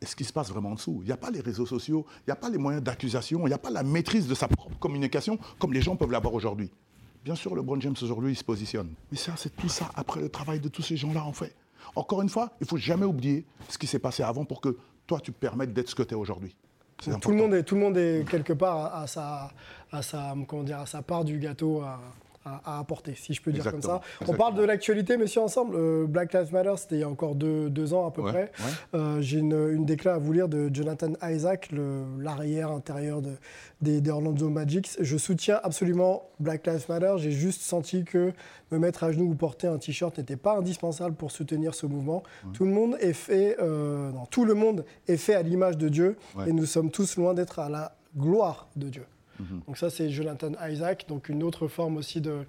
et 0.00 0.06
ce 0.06 0.14
qui 0.14 0.24
se 0.24 0.32
passe 0.32 0.50
vraiment 0.50 0.70
en 0.70 0.74
dessous. 0.74 0.98
Il 1.02 1.06
n'y 1.06 1.12
a 1.12 1.16
pas 1.16 1.30
les 1.30 1.40
réseaux 1.40 1.66
sociaux, 1.66 2.06
il 2.20 2.28
n'y 2.28 2.32
a 2.32 2.36
pas 2.36 2.50
les 2.50 2.58
moyens 2.58 2.82
d'accusation, 2.82 3.40
il 3.46 3.48
n'y 3.48 3.54
a 3.54 3.58
pas 3.58 3.70
la 3.70 3.82
maîtrise 3.82 4.26
de 4.26 4.34
sa 4.34 4.46
propre 4.48 4.78
communication 4.78 5.38
comme 5.58 5.72
les 5.72 5.82
gens 5.82 5.96
peuvent 5.96 6.10
l'avoir 6.10 6.34
aujourd'hui. 6.34 6.70
Bien 7.24 7.34
sûr, 7.34 7.54
le 7.54 7.62
LeBron 7.62 7.80
James 7.80 7.96
aujourd'hui, 8.02 8.32
il 8.32 8.36
se 8.36 8.44
positionne. 8.44 8.92
Mais 9.10 9.18
ça, 9.18 9.32
c'est 9.36 9.54
tout 9.56 9.68
ça 9.68 9.90
après 9.96 10.20
le 10.20 10.28
travail 10.28 10.60
de 10.60 10.68
tous 10.68 10.82
ces 10.82 10.96
gens-là, 10.96 11.24
en 11.24 11.32
fait. 11.32 11.56
Encore 11.96 12.22
une 12.22 12.28
fois, 12.28 12.52
il 12.60 12.64
ne 12.64 12.68
faut 12.68 12.76
jamais 12.76 13.06
oublier 13.06 13.44
ce 13.68 13.78
qui 13.78 13.86
s'est 13.86 13.98
passé 13.98 14.22
avant 14.22 14.44
pour 14.44 14.60
que 14.60 14.76
toi, 15.06 15.20
tu 15.20 15.32
te 15.32 15.38
permettes 15.38 15.72
d'être 15.72 15.88
ce 15.88 15.94
que 15.94 16.02
tu 16.02 16.14
es 16.14 16.16
aujourd'hui. 16.16 16.56
Tout 17.20 17.30
le, 17.30 17.36
monde 17.36 17.52
est, 17.54 17.62
tout 17.62 17.74
le 17.74 17.80
monde 17.82 17.98
est 17.98 18.26
quelque 18.28 18.54
part 18.54 18.94
à, 18.94 19.06
sa, 19.06 19.50
à, 19.92 20.02
sa, 20.02 20.34
comment 20.48 20.62
dire, 20.62 20.78
à 20.78 20.86
sa 20.86 21.02
part 21.02 21.24
du 21.24 21.38
gâteau. 21.38 21.82
À 21.82 22.00
à, 22.46 22.78
apporter, 22.78 23.14
si 23.16 23.34
je 23.34 23.42
peux 23.42 23.52
dire 23.52 23.68
comme 23.70 23.82
ça. 23.82 24.00
On 24.26 24.34
parle 24.34 24.54
de 24.54 24.62
l'actualité, 24.62 25.16
messieurs, 25.16 25.42
ensemble. 25.42 25.74
Euh, 25.76 26.06
Black 26.06 26.32
Lives 26.32 26.52
Matter, 26.52 26.74
c'était 26.76 26.96
il 26.96 27.00
y 27.00 27.04
a 27.04 27.08
encore 27.08 27.34
deux, 27.34 27.94
ans 27.94 28.06
à 28.06 28.10
peu 28.10 28.22
près. 28.22 28.52
Euh, 28.94 29.20
j'ai 29.20 29.38
une, 29.38 29.70
une 29.72 29.84
déclat 29.84 30.14
à 30.14 30.18
vous 30.18 30.32
lire 30.32 30.48
de 30.48 30.70
Jonathan 30.72 31.12
Isaac, 31.22 31.70
l'arrière 32.18 32.70
intérieur 32.70 33.22
de, 33.22 33.32
des, 33.80 34.10
Orlando 34.10 34.48
Magic. 34.48 34.96
Je 35.00 35.16
soutiens 35.16 35.60
absolument 35.62 36.28
Black 36.40 36.66
Lives 36.66 36.86
Matter. 36.88 37.14
J'ai 37.18 37.32
juste 37.32 37.62
senti 37.62 38.04
que 38.04 38.32
me 38.70 38.78
mettre 38.78 39.04
à 39.04 39.12
genoux 39.12 39.30
ou 39.30 39.34
porter 39.34 39.66
un 39.66 39.78
t-shirt 39.78 40.16
n'était 40.18 40.36
pas 40.36 40.56
indispensable 40.56 41.14
pour 41.16 41.30
soutenir 41.30 41.74
ce 41.74 41.86
mouvement. 41.86 42.22
Tout 42.52 42.64
le 42.64 42.72
monde 42.72 42.96
est 43.00 43.12
fait, 43.12 43.56
euh, 43.60 44.10
non, 44.12 44.26
tout 44.26 44.44
le 44.44 44.54
monde 44.54 44.84
est 45.08 45.16
fait 45.16 45.34
à 45.34 45.42
l'image 45.42 45.76
de 45.78 45.88
Dieu 45.88 46.16
et 46.46 46.52
nous 46.52 46.66
sommes 46.66 46.90
tous 46.90 47.16
loin 47.16 47.34
d'être 47.34 47.58
à 47.58 47.68
la 47.68 47.96
gloire 48.16 48.68
de 48.76 48.88
Dieu. 48.88 49.06
Mhm. 49.38 49.60
Donc 49.66 49.78
ça, 49.78 49.90
c'est 49.90 50.10
Jonathan 50.10 50.52
Isaac, 50.68 51.06
donc 51.08 51.28
une 51.28 51.42
autre 51.42 51.68
forme 51.68 51.96
aussi 51.96 52.20
de, 52.20 52.46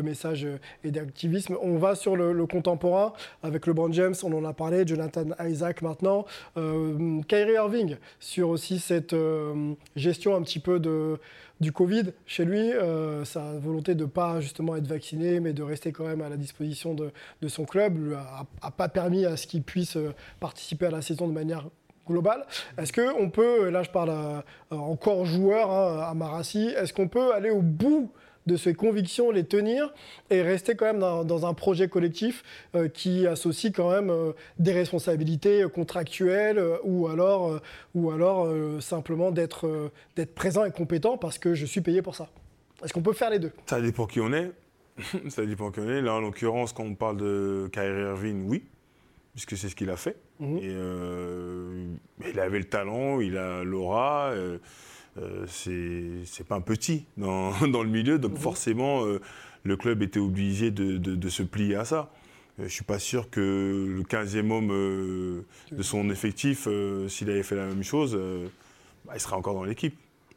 message 0.00 0.46
et 0.84 0.90
d'activisme. 0.90 1.56
On 1.62 1.78
va 1.78 1.94
sur 1.94 2.16
le, 2.16 2.46
contemporain 2.46 3.12
avec 3.42 3.66
LeBron 3.66 3.92
James, 3.92 4.14
on 4.22 4.32
en 4.32 4.44
a 4.44 4.52
parlé, 4.52 4.86
Jonathan 4.86 5.24
Isaac 5.44 5.82
maintenant, 5.82 6.26
euh, 6.56 7.20
Kyrie 7.26 7.54
Irving 7.54 7.96
sur 8.20 8.50
aussi 8.50 8.78
cette 8.78 9.14
euh, 9.14 9.72
gestion 9.96 10.36
un 10.36 10.42
petit 10.42 10.60
peu 10.60 10.78
de, 10.78 11.18
du 11.60 11.72
Covid 11.72 12.12
chez 12.26 12.44
lui, 12.44 12.72
euh, 12.72 13.24
sa 13.24 13.58
volonté 13.58 13.94
de 13.94 14.04
ne 14.04 14.08
pas 14.08 14.40
justement 14.40 14.76
être 14.76 14.86
vacciné, 14.86 15.40
mais 15.40 15.52
de 15.52 15.62
rester 15.62 15.92
quand 15.92 16.06
même 16.06 16.20
à 16.20 16.28
la 16.28 16.36
disposition 16.36 16.94
de, 16.94 17.10
de 17.42 17.48
son 17.48 17.64
club, 17.64 17.98
n'a 17.98 18.70
pas 18.70 18.88
permis 18.88 19.24
à 19.24 19.36
ce 19.36 19.46
qu'il 19.46 19.62
puisse 19.62 19.98
participer 20.38 20.86
à 20.86 20.90
la 20.90 21.02
saison 21.02 21.26
de 21.26 21.32
manière 21.32 21.68
global. 22.06 22.46
Est-ce 22.78 22.92
qu'on 22.92 23.30
peut, 23.30 23.68
là 23.70 23.82
je 23.82 23.90
parle 23.90 24.42
encore 24.70 25.24
joueur 25.24 25.70
hein, 25.70 26.06
à 26.08 26.14
Marassi, 26.14 26.68
est-ce 26.76 26.92
qu'on 26.92 27.08
peut 27.08 27.32
aller 27.32 27.50
au 27.50 27.62
bout 27.62 28.10
de 28.46 28.56
ses 28.56 28.74
convictions, 28.74 29.30
les 29.30 29.44
tenir 29.44 29.92
et 30.30 30.40
rester 30.40 30.76
quand 30.76 30.86
même 30.86 31.00
dans, 31.00 31.46
un 31.46 31.54
projet 31.54 31.88
collectif 31.88 32.44
euh, 32.74 32.88
qui 32.88 33.26
associe 33.26 33.72
quand 33.72 33.90
même 33.90 34.10
euh, 34.10 34.32
des 34.58 34.72
responsabilités 34.72 35.64
contractuelles 35.74 36.58
euh, 36.58 36.78
ou 36.84 37.08
alors, 37.08 37.60
ou 37.94 38.10
alors 38.10 38.48
simplement 38.80 39.32
d'être 39.32 39.90
présent 40.34 40.64
et 40.64 40.70
compétent 40.70 41.18
parce 41.18 41.38
que 41.38 41.54
je 41.54 41.66
suis 41.66 41.80
payé 41.80 42.02
pour 42.02 42.14
ça. 42.14 42.28
Est-ce 42.84 42.92
qu'on 42.92 43.02
peut 43.02 43.12
faire 43.12 43.30
les 43.30 43.38
deux? 43.38 43.52
Ça 43.66 43.80
dépend 43.80 44.06
qui 44.06 44.20
on 44.20 44.32
est. 44.32 44.52
ça 45.28 45.44
dépend 45.44 45.70
qui 45.70 45.80
on 45.80 45.88
est. 45.88 46.02
Là, 46.02 46.14
en 46.14 46.20
l'occurrence, 46.20 46.72
quand 46.72 46.84
on 46.84 46.94
parle 46.94 47.16
de 47.16 47.68
Kyrie 47.72 48.02
Irving, 48.02 48.46
oui 48.48 48.64
puisque 49.36 49.56
c'est 49.58 49.68
ce 49.68 49.76
qu'il 49.76 49.90
a 49.90 49.96
fait. 49.96 50.16
Mhm. 50.40 50.58
Et, 50.58 50.62
euh, 50.64 51.86
il 52.28 52.40
avait 52.40 52.58
le 52.58 52.64
talent, 52.64 53.20
il 53.20 53.36
a 53.36 53.64
l'aura. 53.64 54.30
Euh, 54.30 54.58
euh 55.18 55.46
c'est 55.46 56.46
pas 56.46 56.56
un 56.56 56.60
petit 56.60 57.06
dans, 57.16 57.52
dans, 57.68 57.82
le 57.82 57.88
milieu, 57.88 58.18
donc 58.18 58.32
mhm. 58.32 58.38
forcément, 58.38 59.04
le 59.62 59.76
club 59.76 60.02
était 60.02 60.20
obligé 60.20 60.70
de, 60.70 60.98
de, 60.98 61.28
se 61.28 61.42
plier 61.42 61.76
à 61.76 61.84
ça. 61.84 62.10
Je 62.58 62.64
ne 62.64 62.68
suis 62.68 62.84
pas 62.84 62.98
sûr 62.98 63.28
que 63.28 63.40
le 63.98 64.02
15e 64.02 64.50
homme 64.50 65.44
de 65.72 65.82
son 65.82 66.08
effectif, 66.10 66.68
s'il 67.08 67.30
avait 67.30 67.42
fait 67.42 67.56
la 67.56 67.66
même 67.66 67.82
chose, 67.82 68.18
bah, 69.04 69.12
il 69.14 69.20
serait 69.20 69.36
encore 69.36 69.54
dans 69.54 69.64
l'équipe. 69.64 69.96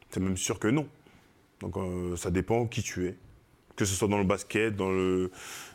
C'est 0.10 0.20
même 0.20 0.38
sûr 0.38 0.60
que 0.60 0.68
non. 0.68 0.88
Donc 1.62 1.76
ça 2.18 2.32
dépend 2.32 2.66
qui 2.66 2.82
tu 2.82 3.08
es. 3.08 3.16
Que 3.76 3.86
ce 3.86 3.96
soit 3.96 4.10
dans 4.10 4.18
le 4.18 4.26
basket, 4.26 4.76
dans 4.76 4.92
le, 4.92 5.32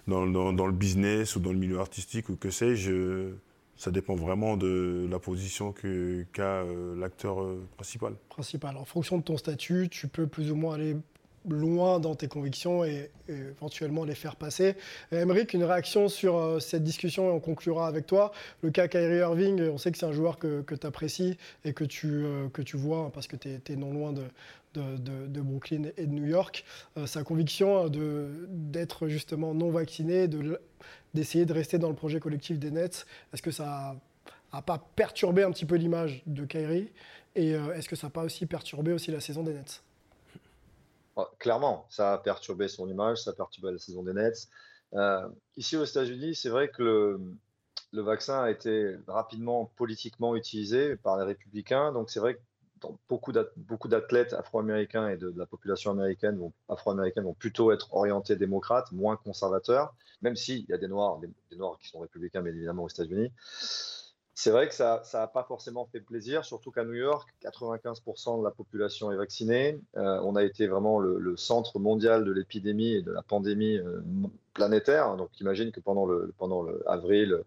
dans, 0.07 0.27
dans, 0.53 0.67
le 0.67 0.73
business 0.73 1.37
ou 1.37 1.41
dans 1.41 1.53
le 1.53 1.59
milieu 1.59 1.79
artistique 1.79 2.29
ou 2.29 2.37
que 2.37 2.51
sais-je, 2.51 3.33
ça 3.77 3.91
dépend 3.91 4.15
vraiment 4.15 4.57
de 4.57 5.07
la 5.11 5.19
position 5.19 5.73
qu'a 5.73 6.43
euh, 6.43 6.95
l'acteur 6.97 7.43
euh, 7.43 7.67
principal. 7.77 8.15
Principal. 8.29 8.77
En 8.77 8.85
fonction 8.85 9.19
de 9.19 9.23
ton 9.23 9.37
statut, 9.37 9.89
tu 9.91 10.09
peux 10.09 10.27
plus 10.27 10.51
ou 10.51 10.57
moins 10.57 10.75
aller 10.75 10.97
loin 11.49 12.01
dans 12.01 12.15
tes 12.15 12.27
convictions 12.27 12.85
et, 12.85 13.11
éventuellement 13.29 14.05
les 14.05 14.15
faire 14.15 14.37
passer. 14.37 14.77
Emeric, 15.13 15.53
une 15.53 15.65
réaction 15.65 16.09
sur 16.09 16.37
euh, 16.37 16.61
cette 16.61 16.85
discussion 16.85 17.29
et 17.29 17.33
on 17.33 17.41
conclura 17.41 17.87
avec 17.87 18.07
toi. 18.07 18.33
Le 18.63 18.71
cas 18.71 18.89
Kyrie 18.89 19.19
Irving, 19.19 19.61
on 19.69 19.79
sait 19.79 19.91
que 19.93 19.99
c'est 19.99 20.07
un 20.07 20.13
joueur 20.13 20.39
que, 20.39 20.63
que 20.63 20.75
tu 20.75 20.87
apprécies 20.87 21.37
et 21.65 21.73
que 21.73 21.85
tu, 21.85 22.25
que 22.53 22.63
tu 22.63 22.77
vois 22.77 23.11
parce 23.13 23.27
que 23.27 23.37
tu 23.37 23.49
es, 23.49 23.77
non 23.77 23.93
loin 23.93 24.13
de, 24.13 24.23
de, 24.75 25.41
Brooklyn 25.41 25.91
et 25.97 26.07
de 26.07 26.13
New 26.13 26.27
York. 26.27 26.65
Euh, 26.97 27.07
sa 27.07 27.23
conviction 27.23 27.91
d'être 28.49 29.09
justement 29.09 29.55
non 29.55 29.71
vacciné, 29.71 30.29
d'essayer 31.15 31.47
de, 31.47 31.53
rester 31.53 31.79
dans 31.79 31.89
le 31.89 31.95
projet 31.95 32.21
collectif 32.21 32.59
des 32.59 32.71
Nets, 32.71 33.07
est-ce 33.33 33.43
que 33.43 33.51
ça 33.51 33.97
n'a 34.53 34.63
pas 34.63 34.79
perturbé 34.97 35.43
un 35.43 35.51
petit 35.51 35.65
peu 35.65 35.77
l'image 35.77 36.23
de 36.27 36.45
Kyrie? 36.45 36.91
Et 37.35 37.55
euh, 37.55 37.75
est-ce 37.75 37.89
que 37.89 37.97
ça 37.97 38.09
n'a 38.09 38.11
pas 38.11 38.23
aussi 38.23 38.47
perturbé 38.47 38.93
aussi 38.93 39.11
la 39.11 39.21
saison 39.21 39.43
des 39.43 39.55
Nets? 39.55 39.83
Ah, 41.17 41.29
Clairement, 41.39 41.87
ça 41.91 42.15
a 42.15 42.19
perturbé 42.19 42.69
son 42.69 42.89
image, 42.89 43.23
ça 43.23 43.31
a 43.31 43.33
perturbé 43.35 43.73
la 43.73 43.79
saison 43.79 44.03
des 44.03 44.13
Nets. 44.13 44.49
Euh, 44.95 45.29
ici 45.57 45.77
aux 45.77 45.85
États-Unis, 45.85 46.35
c'est 46.35 46.51
vrai 46.51 46.69
que 46.69 46.83
le, 46.83 47.21
le, 47.93 48.03
vaccin 48.03 48.43
a 48.43 48.51
été 48.51 48.97
rapidement 49.09 49.73
politiquement 49.77 50.37
utilisé 50.37 50.97
par 50.97 51.17
les 51.19 51.25
républicains. 51.25 51.93
Donc 51.93 52.11
c'est 52.11 52.21
vrai 52.21 52.35
que 52.35 52.41
beaucoup 53.09 53.33
d'athlètes 53.33 54.33
afro-américains 54.33 55.09
et 55.09 55.17
de, 55.17 55.33
la 55.37 55.47
population 55.47 55.91
américaine 55.91 56.39
afro-américaine 56.69 57.25
vont 57.25 57.35
plutôt 57.35 57.73
être 57.73 57.95
orientés 57.95 58.37
démocrates, 58.37 58.91
moins 58.93 59.17
conservateurs, 59.17 59.95
même 60.23 60.37
s'il 60.37 60.65
y 60.69 60.73
a 60.73 60.79
des 60.79 60.89
noirs, 60.89 61.19
des, 61.19 61.57
noirs 61.57 61.79
qui 61.79 61.89
sont 61.89 62.01
républicains, 62.01 62.43
bien 62.43 62.53
évidemment, 62.53 62.85
aux 62.85 62.89
États-Unis. 62.89 63.31
C'est 64.37 64.51
vrai 64.51 64.69
que 64.69 64.75
ça 64.75 65.01
n'a 65.13 65.27
pas 65.29 65.45
forcément 65.45 65.87
fait 65.87 66.01
plaisir, 66.01 66.45
surtout 66.45 66.73
qu'à 66.73 66.85
New 66.85 66.95
York, 66.95 67.29
95% 67.43 68.41
de 68.41 68.45
la 68.45 68.51
population 68.51 69.13
est 69.13 69.17
vaccinée. 69.17 69.79
Euh, 69.97 70.19
on 70.25 70.35
a 70.35 70.43
été 70.43 70.67
vraiment 70.67 70.99
le, 70.99 71.37
centre 71.37 71.79
mondial 71.79 72.25
de 72.25 72.33
l'épidémie 72.33 72.95
et 72.95 73.03
de 73.03 73.13
la 73.13 73.23
pandémie 73.23 73.77
euh, 73.79 74.01
planétaire. 74.53 75.17
Donc 75.17 75.31
imagine 75.41 75.71
que 75.71 75.79
pendant 75.79 76.05
le, 76.05 76.35
pendant 76.37 76.63
le 76.63 76.83
avril 76.91 77.45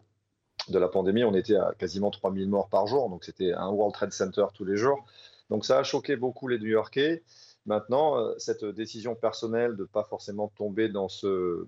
de 0.70 0.80
la 0.80 0.88
pandémie, 0.88 1.24
on 1.24 1.34
était 1.34 1.56
à 1.56 1.74
quasiment 1.78 2.10
3000 2.10 2.48
morts 2.48 2.70
par 2.70 2.88
jour. 2.88 3.10
Donc 3.10 3.24
c'était 3.24 3.54
un 3.54 3.70
World 3.70 3.94
Trade 3.94 4.14
Center 4.14 4.46
tous 4.54 4.66
les 4.66 4.78
jours. 4.78 5.06
Donc 5.50 5.66
ça 5.66 5.80
a 5.80 5.84
choqué 5.84 6.16
beaucoup 6.16 6.48
les 6.48 6.60
New-Yorkais. 6.60 7.24
Maintenant, 7.66 8.18
euh, 8.18 8.34
cette 8.38 8.66
décision 8.66 9.16
personnelle 9.16 9.76
de 9.76 9.84
ne 9.84 9.88
pas 9.88 10.04
forcément 10.04 10.48
tomber 10.56 10.90
dans 10.90 11.10
ce 11.10 11.68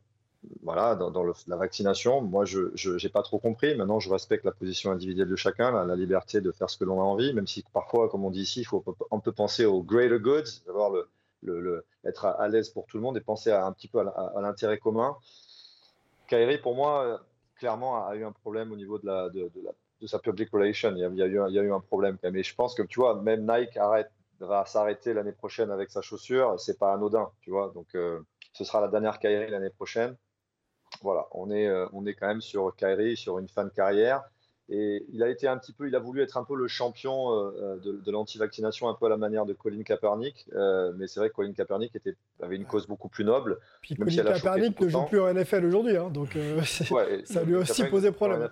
voilà, 0.64 0.96
dans, 0.96 1.24
la 1.48 1.56
vaccination. 1.58 2.22
Moi, 2.22 2.46
je 2.46 3.04
n'ai 3.04 3.10
pas 3.10 3.24
trop 3.24 3.40
compris. 3.40 3.76
Maintenant, 3.76 4.00
je 4.00 4.10
respecte 4.10 4.46
la 4.46 4.52
position 4.52 4.92
individuelle 4.92 5.28
de 5.28 5.36
chacun, 5.36 5.86
la, 5.86 5.96
liberté 5.96 6.42
de 6.42 6.52
faire 6.52 6.70
ce 6.70 6.78
que 6.78 6.86
l'on 6.86 7.00
a 7.02 7.04
envie, 7.04 7.34
même 7.34 7.48
si 7.48 7.64
parfois, 7.74 8.10
comme 8.10 8.24
on 8.24 8.32
dit 8.32 8.42
ici, 8.42 8.64
faut, 8.64 8.84
on 9.12 9.20
peut 9.20 9.32
penser 9.32 9.66
au 9.66 9.84
greater 9.84 10.20
goods, 10.20 10.62
d'avoir 10.66 10.92
le, 11.44 11.86
être 12.06 12.26
à, 12.26 12.48
l'aise 12.48 12.70
pour 12.70 12.86
tout 12.86 12.98
le 12.98 13.04
monde 13.04 13.18
et 13.18 13.22
penser 13.22 13.52
un 13.52 13.72
petit 13.74 13.88
peu 13.88 14.00
à, 14.00 14.42
l'intérêt 14.42 14.78
commun. 14.78 15.16
Kyrie, 16.28 16.60
pour 16.60 16.76
moi, 16.76 17.22
clairement, 17.58 18.06
a 18.06 18.16
eu 18.16 18.24
un 18.24 18.32
problème 18.32 18.72
au 18.72 18.76
niveau 18.76 18.98
de, 18.98 19.08
la, 19.08 19.30
sa 20.08 20.20
public 20.20 20.50
relation. 20.52 20.94
Il 20.96 21.00
y, 21.00 21.22
a, 21.22 21.28
eu, 21.28 21.72
un 21.74 21.80
problème. 21.80 22.18
Mais 22.24 22.44
je 22.44 22.56
pense 22.56 22.76
que, 22.76 22.84
tu 22.84 23.00
vois, 23.00 23.22
même 23.22 23.46
Nike 23.50 23.78
arrête, 23.78 24.12
va 24.40 24.66
s'arrêter 24.66 25.14
l'année 25.14 25.34
prochaine 25.34 25.72
avec 25.72 25.90
sa 25.90 26.02
chaussure. 26.02 26.60
C'est 26.60 26.80
pas 26.80 26.94
anodin, 26.94 27.30
tu 27.42 27.52
vois. 27.52 27.72
Donc, 27.74 27.88
euh, 27.96 28.22
ce 28.54 28.64
sera 28.64 28.82
la 28.82 28.88
dernière 28.88 29.20
Kyrie 29.20 29.50
l'année 29.50 29.70
prochaine 29.70 30.16
voilà, 31.02 31.28
on 31.32 31.50
est, 31.52 31.68
euh, 31.68 31.88
on 31.94 32.06
est 32.06 32.14
quand 32.14 32.28
même 32.28 32.42
sur 32.42 32.76
Kyrie, 32.76 33.18
sur 33.18 33.40
une 33.40 33.48
fin 33.48 33.64
de 33.64 33.70
carrière. 33.70 34.24
Et 34.72 35.06
il 35.12 35.24
a 35.24 35.30
été 35.30 35.48
un 35.48 35.58
petit 35.58 35.74
peu, 35.74 35.88
il 35.88 35.96
a 35.96 36.00
voulu 36.00 36.22
être 36.22 36.38
un 36.38 36.44
peu 36.44 36.56
le 36.56 36.68
champion 36.68 37.34
euh, 37.34 37.78
de, 37.78 37.94
de 37.94 38.12
l'anti-vaccination, 38.12 38.88
un 38.88 38.94
peu 38.94 39.08
à 39.08 39.10
la 39.10 39.18
manière 39.18 39.46
de 39.46 39.54
Colin 39.54 39.82
Kaepernick. 39.82 40.48
Euh, 40.54 40.94
mais 40.96 41.08
c'est 41.08 41.20
vrai 41.20 41.30
que 41.30 41.36
Colin 41.36 41.54
Kaepernick 41.54 41.96
était, 41.96 42.16
avait 42.42 42.56
une 42.56 42.66
cause 42.66 42.86
beaucoup 42.86 43.10
plus 43.10 43.26
noble. 43.26 43.58
Puis 43.82 43.96
Colin 43.96 44.24
Kaepernick 44.24 44.80
ne 44.80 44.90
joue 44.90 45.06
plus 45.06 45.20
en 45.20 45.34
NFL 45.34 45.66
aujourd'hui, 45.66 45.98
hein, 45.98 46.10
donc 46.10 46.38
ça 46.64 47.44
lui 47.44 47.56
a 47.56 47.60
aussi 47.60 47.84
posé 47.86 48.12
problème. 48.12 48.48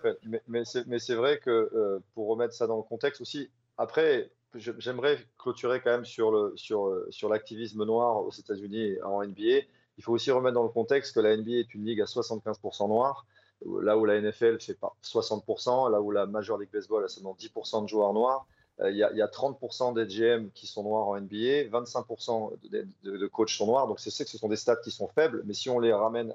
Mais, 0.47 0.63
mais 0.87 0.99
c'est 0.99 1.15
vrai 1.15 1.39
que 1.39 2.01
pour 2.15 2.27
remettre 2.29 2.53
ça 2.53 2.65
dans 2.65 2.77
le 2.77 2.83
contexte 2.83 3.21
aussi, 3.21 3.49
après, 3.77 4.31
j'aimerais 4.55 5.19
clôturer 5.37 5.81
quand 5.81 5.91
même 5.91 6.05
sur 6.05 6.31
l'activisme 6.31 7.75
sur, 7.75 7.75
sur 7.75 7.85
noir 7.85 8.25
aux 8.25 8.31
États-Unis 8.31 8.95
en 9.03 9.23
NBA. 9.23 9.65
Il 9.97 10.03
faut 10.03 10.13
aussi 10.13 10.31
remettre 10.31 10.55
dans 10.55 10.63
le 10.63 10.69
contexte 10.69 11.15
que 11.15 11.19
la 11.19 11.35
NBA 11.35 11.51
est 11.51 11.73
une 11.73 11.85
ligue 11.85 12.01
à 12.01 12.05
75% 12.05 12.87
noir, 12.87 13.25
là 13.65 13.97
où 13.97 14.05
la 14.05 14.21
NFL 14.21 14.59
fait 14.59 14.75
pas 14.75 14.95
60%, 15.03 15.91
là 15.91 16.01
où 16.01 16.11
la 16.11 16.25
Major 16.25 16.57
League 16.57 16.69
Baseball 16.71 17.03
a 17.03 17.07
seulement 17.07 17.35
10% 17.39 17.83
de 17.83 17.87
joueurs 17.87 18.13
noirs. 18.13 18.47
Euh, 18.79 18.91
il 18.91 18.97
y, 18.97 19.03
a 19.03 19.27
30% 19.27 19.95
des 19.95 20.05
GM 20.05 20.51
qui 20.51 20.67
sont 20.67 20.83
noirs 20.83 21.07
en 21.07 21.19
NBA, 21.19 21.69
25% 21.71 22.51
de, 23.03 23.27
coachs 23.27 23.49
sont 23.49 23.65
noirs. 23.65 23.87
Donc, 23.87 23.99
c'est 23.99 24.11
que 24.23 24.29
ce 24.29 24.37
sont 24.37 24.49
des 24.49 24.55
stats 24.55 24.75
qui 24.75 24.91
sont 24.91 25.07
faibles, 25.07 25.41
mais 25.45 25.53
si 25.53 25.69
on 25.69 25.79
les 25.79 25.91
ramène 25.91 26.31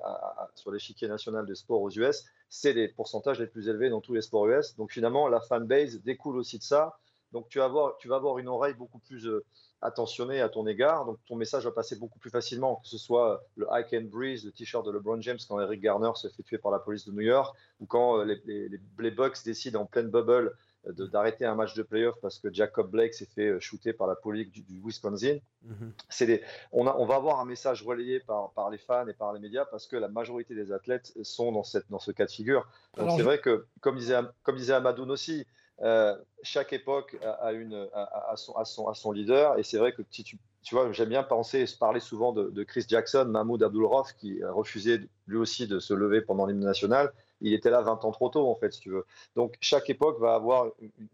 sur 0.56 0.72
l'échiquier 0.72 1.06
national 1.06 1.46
des 1.46 1.54
sports 1.54 1.80
aux 1.80 1.90
US, 1.90 2.24
c'est 2.48 2.72
les 2.72 2.88
pourcentages 2.88 3.38
les 3.38 3.46
plus 3.46 3.68
élevés 3.68 3.90
dans 3.90 4.00
tous 4.00 4.14
les 4.14 4.22
sports 4.22 4.48
US. 4.48 4.74
Donc, 4.76 4.90
finalement, 4.90 5.28
la 5.28 5.40
fanbase 5.40 6.02
découle 6.02 6.36
aussi 6.36 6.58
de 6.58 6.64
ça. 6.64 6.98
Donc, 7.30 7.48
tu 7.48 7.58
vas 7.58 7.66
avoir, 7.66 7.96
tu 7.98 8.08
vas 8.08 8.16
avoir 8.16 8.38
une 8.38 8.48
oreille 8.48 8.74
beaucoup 8.74 8.98
plus 8.98 9.26
euh, 9.26 9.44
attentionné 9.82 10.40
à 10.40 10.48
ton 10.48 10.66
égard. 10.66 11.04
Donc 11.04 11.18
ton 11.26 11.36
message 11.36 11.64
va 11.64 11.72
passer 11.72 11.96
beaucoup 11.96 12.18
plus 12.18 12.30
facilement, 12.30 12.76
que 12.76 12.88
ce 12.88 12.98
soit 12.98 13.44
le 13.56 13.66
I 13.70 13.84
Can 13.90 14.04
Breeze, 14.04 14.44
le 14.44 14.52
t-shirt 14.52 14.86
de 14.86 14.92
LeBron 14.92 15.20
James 15.20 15.38
quand 15.48 15.60
Eric 15.60 15.80
Garner 15.80 16.12
se 16.14 16.28
fait 16.28 16.42
tuer 16.42 16.58
par 16.58 16.70
la 16.70 16.78
police 16.78 17.04
de 17.04 17.12
New 17.12 17.20
York, 17.20 17.54
ou 17.80 17.86
quand 17.86 18.18
euh, 18.18 18.24
les, 18.24 18.68
les, 18.68 19.10
Bucks 19.10 19.44
décident 19.44 19.82
en 19.82 19.86
pleine 19.86 20.08
bubble 20.08 20.56
euh, 20.86 21.06
d'arrêter 21.08 21.44
un 21.44 21.56
match 21.56 21.74
de 21.74 21.82
playoff 21.82 22.14
parce 22.22 22.38
que 22.38 22.52
Jacob 22.52 22.90
Blake 22.90 23.12
s'est 23.12 23.26
fait 23.26 23.48
euh, 23.48 23.60
shooter 23.60 23.92
par 23.92 24.06
la 24.06 24.14
police 24.14 24.50
du, 24.50 24.80
Wisconsin. 24.84 25.38
Mm-hmm. 25.66 26.26
des, 26.26 26.42
on, 26.70 26.86
a, 26.86 26.96
on, 26.96 27.04
va 27.04 27.16
avoir 27.16 27.40
un 27.40 27.44
message 27.44 27.82
relayé 27.82 28.20
par, 28.20 28.52
par, 28.52 28.70
les 28.70 28.78
fans 28.78 29.06
et 29.08 29.14
par 29.14 29.32
les 29.32 29.40
médias 29.40 29.64
parce 29.64 29.88
que 29.88 29.96
la 29.96 30.08
majorité 30.08 30.54
des 30.54 30.72
athlètes 30.72 31.12
sont 31.22 31.50
dans, 31.50 31.64
cette, 31.64 31.90
dans 31.90 31.98
ce 31.98 32.12
cas 32.12 32.26
de 32.26 32.30
figure. 32.30 32.68
Donc 32.96 33.10
c'est 33.16 33.22
vrai 33.22 33.40
que, 33.40 33.66
comme 33.80 33.96
disait, 33.96 34.20
comme 34.44 34.56
disait 34.56 34.74
Amadoun 34.74 35.10
aussi, 35.10 35.46
euh, 35.82 36.16
chaque 36.42 36.72
époque 36.72 37.16
a, 37.22 38.36
son, 38.36 39.12
leader. 39.12 39.58
Et 39.58 39.62
c'est 39.62 39.78
vrai 39.78 39.92
que 39.92 40.02
tu, 40.02 40.38
tu 40.62 40.74
vois, 40.74 40.92
j'aime 40.92 41.08
bien 41.08 41.22
penser, 41.22 41.64
parler 41.78 42.00
souvent 42.00 42.32
de, 42.32 42.62
Chris 42.62 42.84
Jackson, 42.88 43.24
Mahmoud 43.24 43.62
Abdulrof, 43.62 44.12
qui 44.14 44.42
a 44.42 44.52
refusé 44.52 45.00
lui 45.26 45.36
aussi 45.36 45.66
de 45.66 45.80
se 45.80 45.92
lever 45.92 46.20
pendant 46.20 46.46
l'hymne 46.46 46.64
national. 46.64 47.12
Il 47.40 47.52
était 47.52 47.70
là 47.70 47.80
20 47.80 48.04
ans 48.04 48.12
trop 48.12 48.28
tôt, 48.28 48.48
en 48.48 48.54
fait, 48.54 48.72
si 48.72 48.80
tu 48.80 48.90
veux. 48.90 49.04
Donc, 49.34 49.56
chaque 49.60 49.90
époque 49.90 50.20
va 50.20 50.34
avoir 50.34 50.66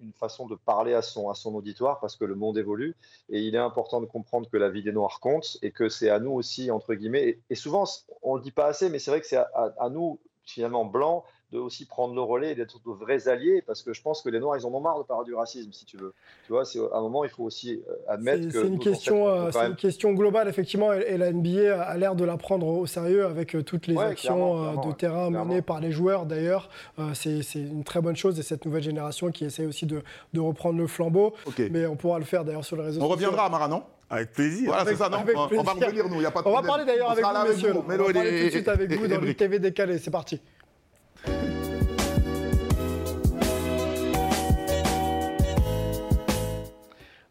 une, 0.03 0.13
façon 0.13 0.47
de 0.47 0.57
parler 0.57 0.93
à 0.93 1.01
son, 1.01 1.31
à 1.31 1.35
son 1.35 1.55
auditoire 1.55 2.01
parce 2.01 2.17
que 2.17 2.27
le 2.27 2.35
monde 2.35 2.59
évolue. 2.59 2.95
Et 3.31 3.41
il 3.41 3.55
est 3.55 3.59
important 3.59 4.03
de 4.03 4.07
comprendre 4.07 4.51
que 4.51 4.59
la 4.59 4.69
vie 4.69 4.83
des 4.83 4.93
Noirs 4.93 5.21
compte 5.21 5.57
et 5.63 5.71
que 5.71 5.89
c'est 5.89 6.11
à 6.11 6.19
nous 6.19 6.33
aussi, 6.33 6.71
entre 6.71 6.95
guillemets. 6.95 7.39
Et, 7.49 7.55
souvent, 7.55 7.85
on 8.23 8.35
ne 8.35 8.39
le 8.39 8.45
dit 8.45 8.51
pas 8.51 8.67
assez, 8.67 8.91
mais 8.91 8.99
c'est 8.99 9.11
vrai 9.11 9.21
que 9.21 9.27
c'est 9.27 9.37
à, 9.37 9.75
à, 9.79 9.89
nous, 9.89 10.19
finalement, 10.45 10.85
blancs, 10.85 11.25
de 11.53 11.59
aussi 11.59 11.87
prendre 11.87 12.15
le 12.15 12.21
relais 12.21 12.53
et 12.53 12.55
d'être 12.55 12.79
de 12.85 12.91
vrais 12.91 13.29
alliés, 13.29 13.63
parce 13.67 13.83
que 13.83 13.95
je 13.95 14.03
pense 14.03 14.21
que 14.21 14.29
les 14.29 14.39
Noirs, 14.39 14.59
ils 14.59 14.67
en 14.67 14.73
ont 14.73 14.81
marre 14.81 14.99
de 14.99 15.05
parler 15.05 15.25
du 15.25 15.35
racisme, 15.35 15.73
si 15.73 15.87
tu 15.87 15.97
veux. 15.97 16.13
Tu 16.47 16.53
vois, 16.53 16.65
c'est 16.65 16.79
à 16.79 16.99
un 16.99 17.01
moment, 17.01 17.25
il 17.25 17.31
faut 17.31 17.45
aussi 17.45 17.83
euh, 17.89 17.95
admettre 18.07 18.47
que. 18.49 18.61
C'est 18.61 18.67
une, 18.67 18.79
question, 18.79 19.29
euh, 19.29 19.51
une 19.67 19.77
question 19.77 20.13
globale, 20.13 20.49
effectivement, 20.49 20.93
et, 20.93 21.17
la 21.17 21.33
NBA 21.33 21.83
a 21.83 21.97
l'air 21.97 22.15
de 22.15 22.25
la 22.25 22.37
prendre 22.37 22.67
au 22.67 22.87
sérieux 22.87 23.25
avec 23.25 23.55
euh, 23.57 23.63
toutes 23.63 23.87
les 23.87 23.97
actions 23.97 24.81
de 24.81 24.93
terrain 24.93 25.31
menées 25.31 25.63
par 25.63 25.81
les 25.81 25.91
joueurs, 25.91 26.27
d'ailleurs. 26.27 26.69
c'est 27.15 27.41
une 27.55 27.85
très 27.85 28.01
bonne 28.01 28.17
chose, 28.17 28.39
et 28.39 28.43
cette 28.43 28.67
nouvelle 28.67 28.83
génération 28.83 29.31
qui 29.31 29.45
essaie 29.45 29.67
aussi 29.67 29.87
de, 29.87 30.03
de 30.35 30.41
reprendre 30.41 30.79
le 30.79 30.87
flambeau. 30.87 31.35
Mais 31.71 31.87
on 31.87 31.97
pourra 31.97 32.19
le 32.19 32.25
faire, 32.25 32.45
d'ailleurs, 32.45 32.65
sur 32.65 32.77
les 32.77 32.83
réseaux 32.83 33.01
sociaux. 33.01 33.11
On 33.11 33.15
reviendra 33.15 33.47
à 33.47 33.49
Mara, 33.49 33.69
non? 33.69 33.83
Avec 34.11 34.33
plaisir. 34.33 34.69
Voilà, 34.69 34.87
c'est 34.87 34.97
ça, 34.97 35.09
non? 35.09 35.19
On, 35.21 35.63
va 35.63 35.73
revenir, 35.73 36.09
nous, 36.09 36.15
il 36.15 36.21
n'y 36.21 36.27
a 36.27 36.31
pas 36.31 36.41
de 36.41 36.49
On 36.49 36.55
va 36.55 36.63
parler 36.63 36.85
d'ailleurs 36.87 37.11
avec 37.11 37.25
vous, 37.25 37.49
monsieur. 37.49 37.77
On 37.77 37.83
va 37.83 37.97
parler 38.13 38.41
tout 38.41 38.45
de 38.47 38.51
suite 38.51 38.69
avec 38.69 38.93
vous 38.93 39.07
dans 39.07 39.21
le 39.21 39.35
TV 39.35 39.59
décalé. 39.59 39.99
C'est 39.99 40.11
parti. 40.11 40.41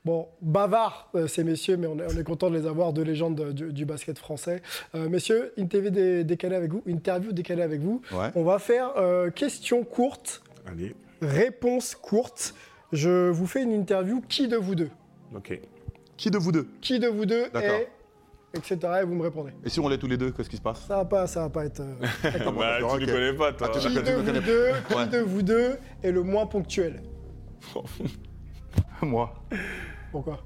Bon, 0.08 0.30
bavard 0.42 1.10
euh, 1.16 1.28
ces 1.28 1.44
messieurs, 1.44 1.76
mais 1.76 1.86
on 1.86 2.00
est, 2.00 2.24
content 2.24 2.50
de 2.50 2.58
les 2.58 2.66
avoir, 2.66 2.94
deux 2.94 3.02
légendes 3.02 3.52
du, 3.52 3.84
basket 3.84 4.18
français. 4.18 4.62
Euh, 4.96 5.10
messieurs, 5.10 5.52
interview 5.58 5.90
décalée 6.24 6.56
avec 6.56 6.72
vous. 6.72 6.82
Interview 6.88 7.34
décalée 7.34 7.62
avec 7.62 7.82
vous. 7.82 8.02
On 8.34 8.46
va 8.46 8.58
faire 8.58 8.94
euh, 8.96 9.32
questions 9.32 9.84
courtes, 9.84 10.42
Allez. 10.66 10.96
réponses 11.22 11.94
courtes. 11.94 12.56
Je 12.94 13.28
vous 13.28 13.48
fais 13.48 13.64
une 13.64 13.74
interview. 13.74 14.22
Qui 14.30 14.48
de 14.48 14.56
vous 14.56 14.76
deux? 14.76 14.90
Ok. 15.36 15.60
Qui 16.16 16.32
de 16.32 16.38
vous 16.38 16.54
deux? 16.54 16.70
Qui 16.80 17.00
de 17.00 17.08
vous 17.10 17.26
deux 17.26 17.44
est 17.54 17.90
etc. 18.54 18.78
Et 19.02 19.04
vous 19.04 19.14
me 19.14 19.24
répondez. 19.24 19.52
Et 19.66 19.70
si 19.70 19.82
on 19.82 19.90
l'est 19.90 19.98
tous 19.98 20.08
les 20.08 20.16
deux, 20.16 20.32
qu'est-ce 20.32 20.50
qui 20.50 20.56
se 20.56 20.62
passe? 20.62 20.86
Ça 20.88 20.96
va 20.96 21.06
pas, 21.06 21.28
ça 21.28 21.42
va 21.42 21.50
pas 21.50 21.66
être. 21.66 21.82
bah, 22.58 22.78
tu 22.80 23.06
ne 23.06 23.12
connais 23.12 23.34
pas, 23.34 23.52
toi. 23.52 23.70
Ah, 23.70 23.78
qui, 23.78 23.94
de 23.94 24.00
vous, 24.00 24.32
deux, 24.40 24.72
qui 24.88 25.10
de 25.10 25.20
vous 25.20 25.42
deux 25.42 25.76
est 26.02 26.14
le 26.14 26.24
moins 26.24 26.46
ponctuel? 26.46 27.04
Moi. 29.02 29.34
Pourquoi 30.18 30.40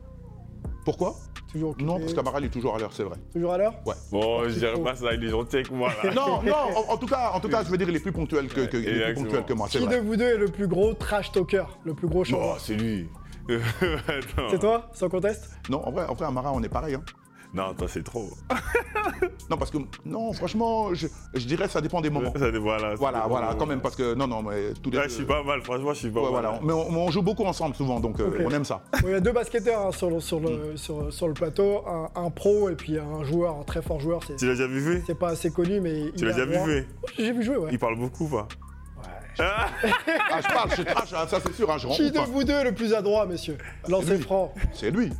Pourquoi 0.83 1.15
Toujours 1.51 1.75
Non, 1.79 1.99
parce 1.99 2.13
qu'Amaral 2.13 2.45
est 2.45 2.49
toujours 2.49 2.75
à 2.75 2.79
l'heure, 2.79 2.91
c'est 2.93 3.03
vrai. 3.03 3.17
Toujours 3.33 3.53
à 3.53 3.57
l'heure 3.57 3.73
Ouais. 3.85 3.95
Bon, 4.11 4.47
je 4.47 4.59
dirais 4.59 4.81
pas 4.81 4.95
ça, 4.95 5.13
il 5.13 5.23
est 5.23 5.29
gentil 5.29 5.57
avec 5.57 5.71
moi. 5.71 5.91
Là. 6.03 6.13
non, 6.13 6.41
non, 6.43 6.55
en, 6.89 6.97
tout 6.97 7.07
cas, 7.07 7.31
en 7.33 7.39
tout 7.39 7.49
cas, 7.49 7.63
je 7.63 7.69
veux 7.69 7.77
dire, 7.77 7.89
il 7.89 7.95
est 7.95 7.99
plus 7.99 8.11
ponctuel 8.11 8.47
que, 8.47 8.61
que, 8.61 8.77
plus 8.77 9.13
ponctuel 9.15 9.45
que 9.45 9.53
moi. 9.53 9.67
Qui 9.67 9.85
de 9.85 9.97
vous 9.97 10.15
deux 10.15 10.25
est 10.25 10.37
le 10.37 10.47
plus 10.47 10.67
gros 10.67 10.93
trash 10.93 11.31
talker 11.31 11.63
Le 11.85 11.93
plus 11.93 12.07
gros 12.07 12.23
chanteur 12.23 12.55
Oh, 12.55 12.59
c'est 12.59 12.75
lui. 12.75 13.07
c'est 14.49 14.59
toi, 14.59 14.89
sans 14.93 15.09
conteste 15.09 15.49
Non, 15.69 15.85
en 15.85 15.91
vrai, 15.91 16.05
en 16.05 16.13
vrai, 16.13 16.25
Amara, 16.25 16.53
on 16.53 16.63
est 16.63 16.69
pareil. 16.69 16.95
Hein. 16.95 17.03
Non, 17.53 17.73
toi, 17.73 17.87
c'est 17.89 18.03
trop. 18.03 18.29
non, 19.49 19.57
parce 19.57 19.71
que, 19.71 19.77
non, 20.05 20.31
franchement, 20.31 20.93
je, 20.93 21.07
je 21.33 21.45
dirais 21.45 21.67
ça 21.67 21.81
dépend 21.81 21.99
des 21.99 22.09
moments. 22.09 22.33
Ça, 22.37 22.49
voilà, 22.51 22.95
voilà, 22.95 23.25
voilà 23.27 23.55
quand 23.59 23.65
même, 23.65 23.81
parce 23.81 23.95
que, 23.95 24.13
non, 24.13 24.27
non, 24.27 24.41
mais 24.41 24.73
tout 24.81 24.89
ouais, 24.95 25.03
je 25.03 25.09
suis 25.09 25.25
pas 25.25 25.43
mal, 25.43 25.61
franchement, 25.61 25.93
je 25.93 25.99
suis 25.99 26.09
pas 26.09 26.21
mal. 26.21 26.29
Voilà. 26.31 26.59
Mais 26.63 26.73
on, 26.73 27.11
joue 27.11 27.21
beaucoup 27.21 27.43
ensemble 27.43 27.75
souvent, 27.75 27.99
donc 27.99 28.19
euh, 28.21 28.45
on 28.45 28.51
aime 28.51 28.63
ça. 28.63 28.81
Il 29.03 29.09
y 29.09 29.13
a 29.13 29.19
deux 29.19 29.33
basketteurs 29.33 29.87
hein, 29.87 29.91
sur, 29.91 30.09
le, 30.09 30.21
sur, 30.21 30.39
le, 30.39 30.77
sur, 30.77 31.11
sur, 31.11 31.27
le 31.27 31.33
plateau, 31.33 31.83
un, 32.15 32.29
pro 32.29 32.69
et 32.69 32.75
puis 32.75 32.97
un 32.97 33.23
joueur, 33.23 33.57
un 33.57 33.63
très 33.63 33.81
fort 33.81 33.99
joueur. 33.99 34.21
Tu 34.25 34.45
l'as 34.45 34.53
déjà 34.53 34.67
vu 34.67 34.81
jouer? 34.81 35.03
C'est 35.05 35.19
pas 35.19 35.29
assez 35.29 35.51
connu, 35.51 35.81
mais. 35.81 36.11
Tu 36.15 36.25
l'as 36.25 36.33
déjà 36.33 36.45
vu 36.45 36.55
jouer? 36.55 36.87
J'ai 37.17 37.33
vu 37.33 37.43
jouer, 37.43 37.57
ouais. 37.57 37.69
Il 37.73 37.79
parle 37.79 37.97
beaucoup, 37.97 38.27
pas 38.27 38.47
ah, 39.39 39.69
je 40.41 40.53
parle, 40.53 40.69
je 40.77 40.81
trash, 40.83 41.13
hein, 41.13 41.25
ça 41.27 41.39
c'est 41.43 41.53
sûr. 41.53 41.71
Hein, 41.71 41.77
je 41.77 41.87
Qui 41.87 42.11
de 42.11 42.19
vous 42.19 42.43
deux 42.43 42.53
est 42.53 42.63
le 42.63 42.73
plus 42.73 42.93
adroit, 42.93 43.25
messieurs? 43.25 43.57
Lancez 43.87 44.17
franc. 44.17 44.53
C'est 44.73 44.91
lui. 44.91 45.11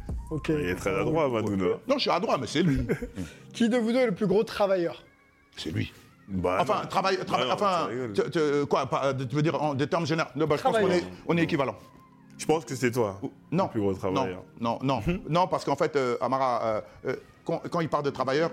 Il 0.50 0.56
est 0.56 0.76
très 0.76 0.98
adroit, 0.98 1.30
Madouna. 1.30 1.66
Non, 1.88 1.96
je 1.96 2.00
suis 2.00 2.10
adroit, 2.10 2.38
mais 2.38 2.48
c'est 2.48 2.64
lui. 2.64 2.80
Qui 3.54 3.70
de 3.70 3.78
vous 3.78 3.92
deux 3.92 4.00
est 4.00 4.06
le 4.08 4.16
plus 4.16 4.28
gros 4.28 4.44
travailleur? 4.44 5.04
C'est 5.58 5.72
lui. 5.72 5.92
Bah, 6.28 6.60
enfin, 6.62 6.86
travail, 6.86 7.18
enfin, 7.52 7.90
quoi, 8.70 8.88
tu 9.18 9.36
veux 9.36 9.42
dire 9.42 9.62
en 9.62 9.74
des 9.74 9.88
termes 9.88 10.06
généraux? 10.06 10.30
Bah, 10.36 10.56
Je 10.58 10.62
pense 10.62 10.78
qu'on 10.78 10.90
est, 10.90 11.04
on 11.28 11.38
est 11.38 11.44
équivalent. 11.44 11.76
Je 12.42 12.46
pense 12.48 12.66
que 12.66 12.74
c'est 12.74 12.92
toi, 12.92 13.20
non, 13.52 13.66
le 13.66 13.70
plus 13.70 13.82
gros 13.82 13.94
travailleur. 13.94 14.44
Non, 14.60 14.80
non, 14.82 15.02
non, 15.06 15.20
non 15.30 15.48
parce 15.48 15.64
qu'en 15.64 15.76
fait, 15.76 15.96
euh, 15.96 16.18
Amara, 16.22 16.64
euh, 16.64 16.82
euh, 17.06 17.16
quand, 17.70 17.82
il 17.82 17.88
parle 17.90 18.04
de 18.04 18.10
travailleur, 18.10 18.50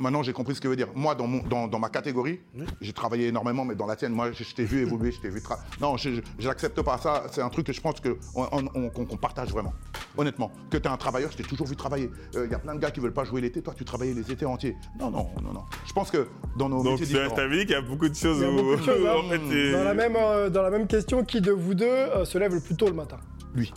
Maintenant, 0.00 0.22
j'ai 0.22 0.32
compris 0.32 0.54
ce 0.54 0.62
que 0.62 0.68
veut 0.68 0.76
dire. 0.76 0.88
Moi, 0.94 1.14
dans, 1.14 1.26
mon, 1.26 1.42
dans, 1.42 1.68
dans 1.68 1.78
ma 1.78 1.90
catégorie, 1.90 2.40
j'ai 2.80 2.92
travaillé 2.94 3.28
énormément, 3.28 3.66
mais 3.66 3.74
dans 3.74 3.86
la 3.86 3.96
tienne, 3.96 4.12
moi, 4.12 4.32
je, 4.32 4.54
t'ai 4.54 4.64
vu 4.64 4.80
évoluer, 4.80 5.12
je 5.12 5.20
t'ai 5.20 5.28
vu. 5.28 5.42
Non, 5.78 5.98
je 5.98 6.22
n'accepte 6.42 6.80
pas 6.80 6.96
ça. 6.96 7.24
C'est 7.30 7.42
un 7.42 7.50
truc 7.50 7.66
que 7.66 7.72
je 7.74 7.80
pense 7.82 8.00
qu'on 8.00 8.48
on, 8.74 9.16
partage 9.16 9.50
vraiment. 9.50 9.74
Honnêtement. 10.16 10.50
Que 10.70 10.78
tu 10.78 10.84
es 10.84 10.90
un 10.90 10.96
travailleur, 10.96 11.30
je 11.30 11.36
t'ai 11.36 11.42
toujours 11.42 11.66
vu 11.66 11.76
travailler. 11.76 12.10
Il 12.32 12.38
euh, 12.38 12.46
y 12.46 12.54
a 12.54 12.58
plein 12.58 12.74
de 12.74 12.80
gars 12.80 12.90
qui 12.90 13.00
veulent 13.00 13.12
pas 13.12 13.24
jouer 13.24 13.42
l'été. 13.42 13.60
Toi, 13.62 13.74
tu 13.76 13.84
travaillais 13.84 14.14
les 14.14 14.32
étés 14.32 14.46
entiers. 14.46 14.74
Non, 14.98 15.10
non, 15.10 15.28
non, 15.42 15.52
non. 15.52 15.64
Je 15.86 15.92
pense 15.92 16.10
que 16.10 16.28
dans 16.56 16.70
nos 16.70 16.82
Donc, 16.82 17.00
métiers 17.00 17.06
différents... 17.06 17.48
Vu 17.48 17.60
qu'il 17.60 17.70
y 17.70 17.74
a 17.74 17.82
beaucoup 17.82 18.08
de 18.08 18.14
choses. 18.14 18.42
Où... 18.42 18.56
Beaucoup 18.56 18.76
de 18.76 18.82
choses 18.82 19.06
hein. 19.06 19.72
dans, 19.72 19.84
la 19.84 19.94
même, 19.94 20.16
euh, 20.16 20.48
dans 20.48 20.62
la 20.62 20.70
même 20.70 20.86
question, 20.86 21.24
qui 21.24 21.40
de 21.40 21.52
vous 21.52 21.74
deux 21.74 21.84
euh, 21.84 22.24
se 22.24 22.38
lève 22.38 22.54
le 22.54 22.60
plus 22.60 22.74
tôt 22.74 22.86
le 22.86 22.94
matin? 22.94 23.18
Lui. 23.54 23.72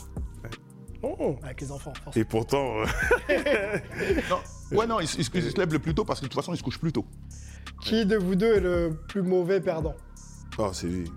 Oh, 1.04 1.36
avec 1.44 1.60
les 1.62 1.72
enfants. 1.72 1.94
Et 2.16 2.24
pourtant. 2.24 2.76
non. 4.30 4.40
Ouais, 4.72 4.88
non, 4.88 5.00
il, 5.00 5.08
se 5.08 5.58
lève 5.60 5.72
le 5.72 5.78
plus 5.78 5.94
tôt 5.94 6.04
parce 6.04 6.20
que 6.20 6.26
de 6.26 6.30
toute 6.32 6.40
façon, 6.40 6.52
il 6.52 6.58
se 6.58 6.64
couche 6.64 6.80
plus 6.80 6.92
tôt. 6.92 7.06
Qui 7.82 8.08
de 8.08 8.16
vous 8.18 8.34
deux 8.34 8.56
est 8.56 8.60
le 8.60 8.98
plus 9.08 9.22
mauvais 9.22 9.62
perdant 9.62 9.94
Oh, 10.58 10.70
c'est 10.74 10.88
lui. 10.88 11.12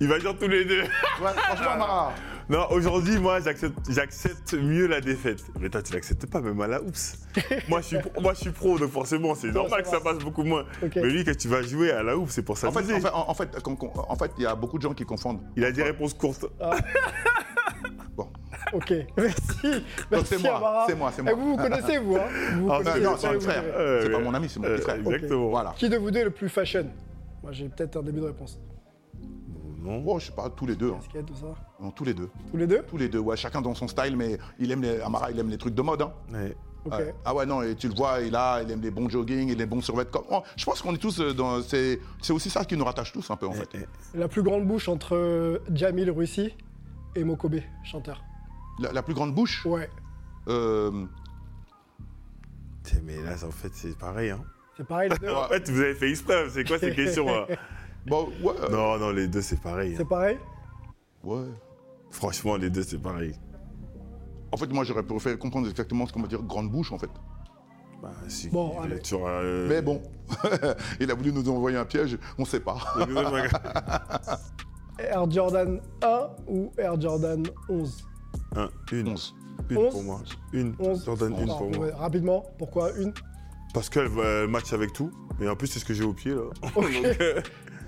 Il 0.00 0.08
va 0.08 0.18
dire 0.18 0.36
tous 0.36 0.48
les 0.48 0.64
deux. 0.64 0.82
Ouais, 0.82 1.32
franchement, 1.36 1.76
Mara. 1.76 2.12
Non, 2.48 2.66
aujourd'hui, 2.70 3.18
moi, 3.18 3.40
j'accepte, 3.40 4.54
mieux 4.54 4.86
la 4.86 5.02
défaite. 5.02 5.44
Mais 5.60 5.68
toi, 5.68 5.82
tu 5.82 5.92
l'acceptes 5.92 6.24
pas, 6.24 6.40
même 6.40 6.58
à 6.62 6.66
la 6.66 6.80
oups. 6.80 7.18
moi, 7.68 7.82
je 7.82 7.86
suis, 7.88 7.98
pro- 7.98 8.20
moi, 8.22 8.32
je 8.32 8.40
suis 8.40 8.50
pro, 8.50 8.78
donc 8.78 8.90
forcément, 8.90 9.34
c'est 9.34 9.52
normal 9.52 9.82
que 9.82 9.88
ça 9.88 10.00
passe 10.00 10.16
beaucoup 10.18 10.44
moins. 10.44 10.64
Mais 10.96 11.10
lui, 11.10 11.24
quand 11.26 11.36
tu 11.36 11.46
vas 11.48 11.60
jouer 11.60 11.90
à 11.92 12.02
la 12.02 12.16
oups, 12.16 12.32
c'est 12.32 12.42
pour 12.42 12.54
En 12.54 12.72
fait, 12.72 12.82
s'amuser. 12.82 12.94
en 13.12 13.34
fait, 13.34 13.48
en, 13.66 14.06
en 14.08 14.16
fait, 14.16 14.30
il 14.38 14.44
y 14.44 14.46
a 14.46 14.54
beaucoup 14.54 14.78
de 14.78 14.82
gens 14.82 14.94
qui 14.94 15.04
confondent. 15.04 15.40
Il 15.56 15.64
a 15.66 15.70
des 15.72 15.82
réponses 15.82 16.14
courtes. 16.14 16.46
Bon. 16.58 16.70
Ok, 18.72 18.92
merci. 19.16 19.84
C'est 20.24 20.38
moi, 20.42 20.56
Amara. 20.56 20.84
c'est 20.88 20.94
moi, 20.94 21.10
c'est 21.14 21.20
Et 21.20 21.24
moi. 21.24 21.34
vous 21.34 21.50
vous 21.50 21.56
connaissez, 21.56 21.98
vous, 21.98 22.16
hein 22.16 22.20
Vous 22.54 22.66
vous 22.66 22.70
Ah, 22.72 22.78
connaissez, 22.78 23.00
non, 23.00 23.16
c'est 23.16 23.34
vous 23.34 23.40
frère. 23.40 23.62
Euh, 23.66 24.02
c'est 24.02 24.10
pas 24.10 24.18
mon 24.18 24.34
ami, 24.34 24.48
c'est 24.48 24.60
mon 24.60 24.66
euh, 24.66 24.74
petit 24.76 24.82
frère. 24.82 24.96
Exactement. 24.96 25.48
Voilà. 25.48 25.74
Qui 25.76 25.88
de 25.88 25.96
vous 25.96 26.10
deux 26.10 26.20
est 26.20 26.24
le 26.24 26.30
plus 26.30 26.48
fashion? 26.48 26.86
Moi, 27.42 27.52
j'ai 27.52 27.68
peut-être 27.68 27.96
un 27.96 28.02
début 28.02 28.20
de 28.20 28.26
réponse. 28.26 28.58
Non. 29.80 30.02
Oh, 30.06 30.18
je 30.18 30.26
sais 30.26 30.32
pas, 30.32 30.50
tous 30.50 30.66
les 30.66 30.74
deux. 30.76 30.90
hein. 30.90 30.96
Basket, 30.98 31.24
tout 31.24 31.34
ça. 31.34 31.46
Non, 31.80 31.90
tous 31.92 32.04
les 32.04 32.14
deux. 32.14 32.28
Tous 32.50 32.56
les 32.56 32.66
deux? 32.66 32.82
Tous 32.82 32.96
les 32.98 33.08
deux, 33.08 33.20
ouais, 33.20 33.36
chacun 33.36 33.60
dans 33.62 33.74
son 33.74 33.88
style, 33.88 34.16
mais 34.16 34.38
il 34.58 34.70
aime 34.72 34.82
les, 34.82 35.00
Amara, 35.00 35.30
il 35.30 35.38
aime 35.38 35.48
les 35.48 35.58
trucs 35.58 35.74
de 35.74 35.82
mode. 35.82 36.02
Hein. 36.02 36.12
Ouais. 36.32 36.56
Ok. 36.84 36.92
Ouais. 36.94 37.14
Ah 37.24 37.34
ouais, 37.34 37.46
non, 37.46 37.62
et 37.62 37.74
tu 37.74 37.88
le 37.88 37.94
vois, 37.94 38.20
il 38.20 38.34
a, 38.36 38.62
il 38.62 38.70
aime 38.70 38.80
les 38.82 38.90
bons 38.90 39.08
jogging, 39.08 39.48
il 39.50 39.60
est 39.60 39.66
bons 39.66 39.80
survêtements. 39.80 40.22
Oh, 40.30 40.42
je 40.56 40.64
pense 40.64 40.82
qu'on 40.82 40.94
est 40.94 40.98
tous 40.98 41.20
euh, 41.20 41.32
dans. 41.32 41.62
C'est 41.62 42.00
c'est 42.22 42.32
aussi 42.32 42.50
ça 42.50 42.64
qui 42.64 42.76
nous 42.76 42.84
rattache 42.84 43.12
tous 43.12 43.30
un 43.30 43.36
peu, 43.36 43.46
en 43.46 43.52
fait. 43.52 43.68
Eh, 43.74 43.78
eh. 44.14 44.18
La 44.18 44.28
plus 44.28 44.42
grande 44.42 44.66
bouche 44.66 44.88
entre 44.88 45.60
Jamil 45.72 46.10
Russi 46.10 46.54
et 47.16 47.24
Mokobe, 47.24 47.56
chanteur. 47.84 48.22
La, 48.78 48.92
la 48.92 49.02
plus 49.02 49.14
grande 49.14 49.34
bouche 49.34 49.64
Ouais, 49.66 49.90
euh, 50.48 51.04
Mais 53.04 53.16
là, 53.22 53.34
en 53.46 53.50
fait, 53.50 53.70
c'est 53.74 53.96
pareil. 53.98 54.30
Hein. 54.30 54.40
c'est 54.76 54.86
pareil 54.86 55.10
les 55.10 55.18
deux. 55.18 55.28
En 55.34 55.48
fait, 55.48 55.68
vous 55.68 55.80
avez 55.80 55.94
fait 55.94 56.10
exprès. 56.10 56.48
C'est 56.50 56.64
quoi 56.66 56.78
ces 56.78 56.94
questions 56.94 57.26
là 57.26 57.46
Bon, 58.06 58.28
ouais. 58.42 58.54
euh, 58.62 58.68
Non, 58.70 58.98
non, 58.98 59.10
les 59.10 59.26
deux, 59.28 59.42
c'est 59.42 59.60
pareil. 59.60 59.92
hein. 59.92 59.96
C'est 59.98 60.08
pareil? 60.08 60.38
Ouais. 61.24 61.44
Franchement, 62.10 62.56
les 62.56 62.70
deux, 62.70 62.82
c'est 62.82 62.98
pareil. 63.02 63.34
En 64.52 64.56
fait, 64.56 64.72
moi, 64.72 64.84
j'aurais 64.84 65.02
préféré 65.02 65.36
comprendre 65.36 65.68
exactement 65.68 66.06
ce 66.06 66.12
qu'on 66.12 66.22
va 66.22 66.28
dire 66.28 66.42
grande 66.42 66.70
bouche, 66.70 66.90
en 66.92 66.98
fait. 66.98 67.10
Bah, 68.00 68.12
si. 68.28 68.48
Bon, 68.48 68.76
il- 68.84 68.92
allez. 68.92 69.02
tu 69.02 69.14
auras, 69.14 69.42
euh, 69.42 69.68
Mais 69.68 69.82
bon, 69.82 70.00
il 71.00 71.10
a 71.10 71.14
voulu 71.14 71.32
nous 71.32 71.46
envoyer 71.50 71.76
un 71.76 71.84
piège, 71.84 72.16
on 72.38 72.44
sait 72.44 72.60
pas. 72.60 72.78
Air 74.98 75.30
Jordan 75.30 75.80
1 76.02 76.28
ou 76.46 76.70
Air 76.78 77.00
Jordan 77.00 77.42
11 77.68 78.04
Un, 78.58 78.70
une. 78.92 79.08
11. 79.08 79.34
Une 79.70 79.76
Onze. 79.78 79.92
pour 79.92 80.02
moi. 80.02 80.20
Une. 80.52 80.74
11 80.78 81.04
Jordan, 81.04 81.32
une 81.32 81.42
Alors, 81.44 81.58
pour 81.58 81.70
moi. 81.70 81.78
ouais, 81.86 81.92
Rapidement, 81.92 82.44
pourquoi 82.58 82.92
une 82.98 83.12
Parce 83.74 83.88
qu'elle 83.88 84.08
match 84.48 84.72
avec 84.72 84.92
tout. 84.92 85.10
Mais 85.40 85.48
en 85.48 85.56
plus, 85.56 85.66
c'est 85.68 85.78
ce 85.78 85.84
que 85.84 85.94
j'ai 85.94 86.04
au 86.04 86.12
pied 86.12 86.34
là. 86.34 86.42
Ok. 86.74 86.92
Donc, 87.02 87.20
euh, 87.20 87.40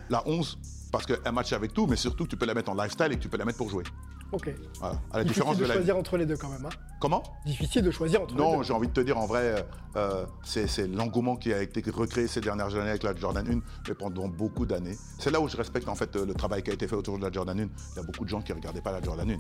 La 0.09 0.27
11, 0.27 0.59
parce 0.93 1.07
qu'elle 1.07 1.33
match 1.33 1.53
avec 1.53 1.73
tout, 1.73 1.87
mais 1.87 1.97
surtout 1.97 2.25
que 2.25 2.31
tu 2.31 2.37
peux 2.37 2.47
la 2.47 2.55
mettre 2.55 2.71
en 2.71 2.75
lifestyle 2.75 3.13
et 3.13 3.17
que 3.17 3.21
tu 3.23 3.29
peux 3.29 3.37
la 3.39 3.45
mettre 3.45 3.59
pour 3.59 3.71
jouer. 3.71 3.85
Ok. 4.33 4.55
Voilà. 4.79 4.95
À 5.13 5.19
la 5.19 5.25
Difficile 5.25 5.43
différence 5.43 5.57
de 5.57 5.63
de 5.65 5.69
la. 5.69 5.75
choisir 5.75 5.97
entre 5.97 6.17
les 6.17 6.25
deux 6.27 6.37
quand 6.37 6.49
même. 6.51 6.65
Hein. 6.65 6.69
Comment? 7.01 7.23
Difficile 7.47 7.83
de 7.83 7.91
choisir 7.91 8.23
entre 8.23 8.35
les 8.37 8.41
Non, 8.41 8.59
deux. 8.59 8.63
j'ai 8.63 8.73
envie 8.73 8.87
de 8.87 8.93
te 8.93 9.01
dire, 9.01 9.19
en 9.19 9.27
vrai, 9.27 9.67
euh, 9.97 10.25
c'est 10.45 10.69
c'est 10.69 10.87
l'engouement 10.87 11.35
qui 11.37 11.53
a 11.53 11.61
été 11.63 11.83
recréé 11.91 12.29
ces 12.29 12.41
dernières 12.41 12.73
années 12.77 12.91
avec 12.91 13.03
la 13.03 13.15
Jordan 13.17 13.45
1, 13.49 13.61
mais 13.89 13.95
pendant 13.95 14.29
beaucoup 14.29 14.67
d'années. 14.67 14.97
C'est 15.19 15.31
là 15.33 15.41
où 15.41 15.49
je 15.49 15.57
respecte 15.57 15.89
en 15.89 15.97
fait 15.97 16.15
euh, 16.15 16.25
le 16.27 16.35
travail 16.35 16.63
qui 16.63 16.71
a 16.71 16.75
été 16.75 16.87
fait 16.87 16.95
autour 16.95 17.19
de 17.19 17.25
la 17.25 17.33
Jordan 17.33 17.59
1. 17.59 17.63
Il 17.63 17.69
y 17.97 17.99
a 17.99 18.03
beaucoup 18.05 18.25
de 18.25 18.29
gens 18.31 18.41
qui 18.41 18.53
ne 18.53 18.57
regardaient 18.59 18.83
pas 18.83 18.93
la 18.93 19.03
Jordan 19.03 19.29
1. 19.31 19.35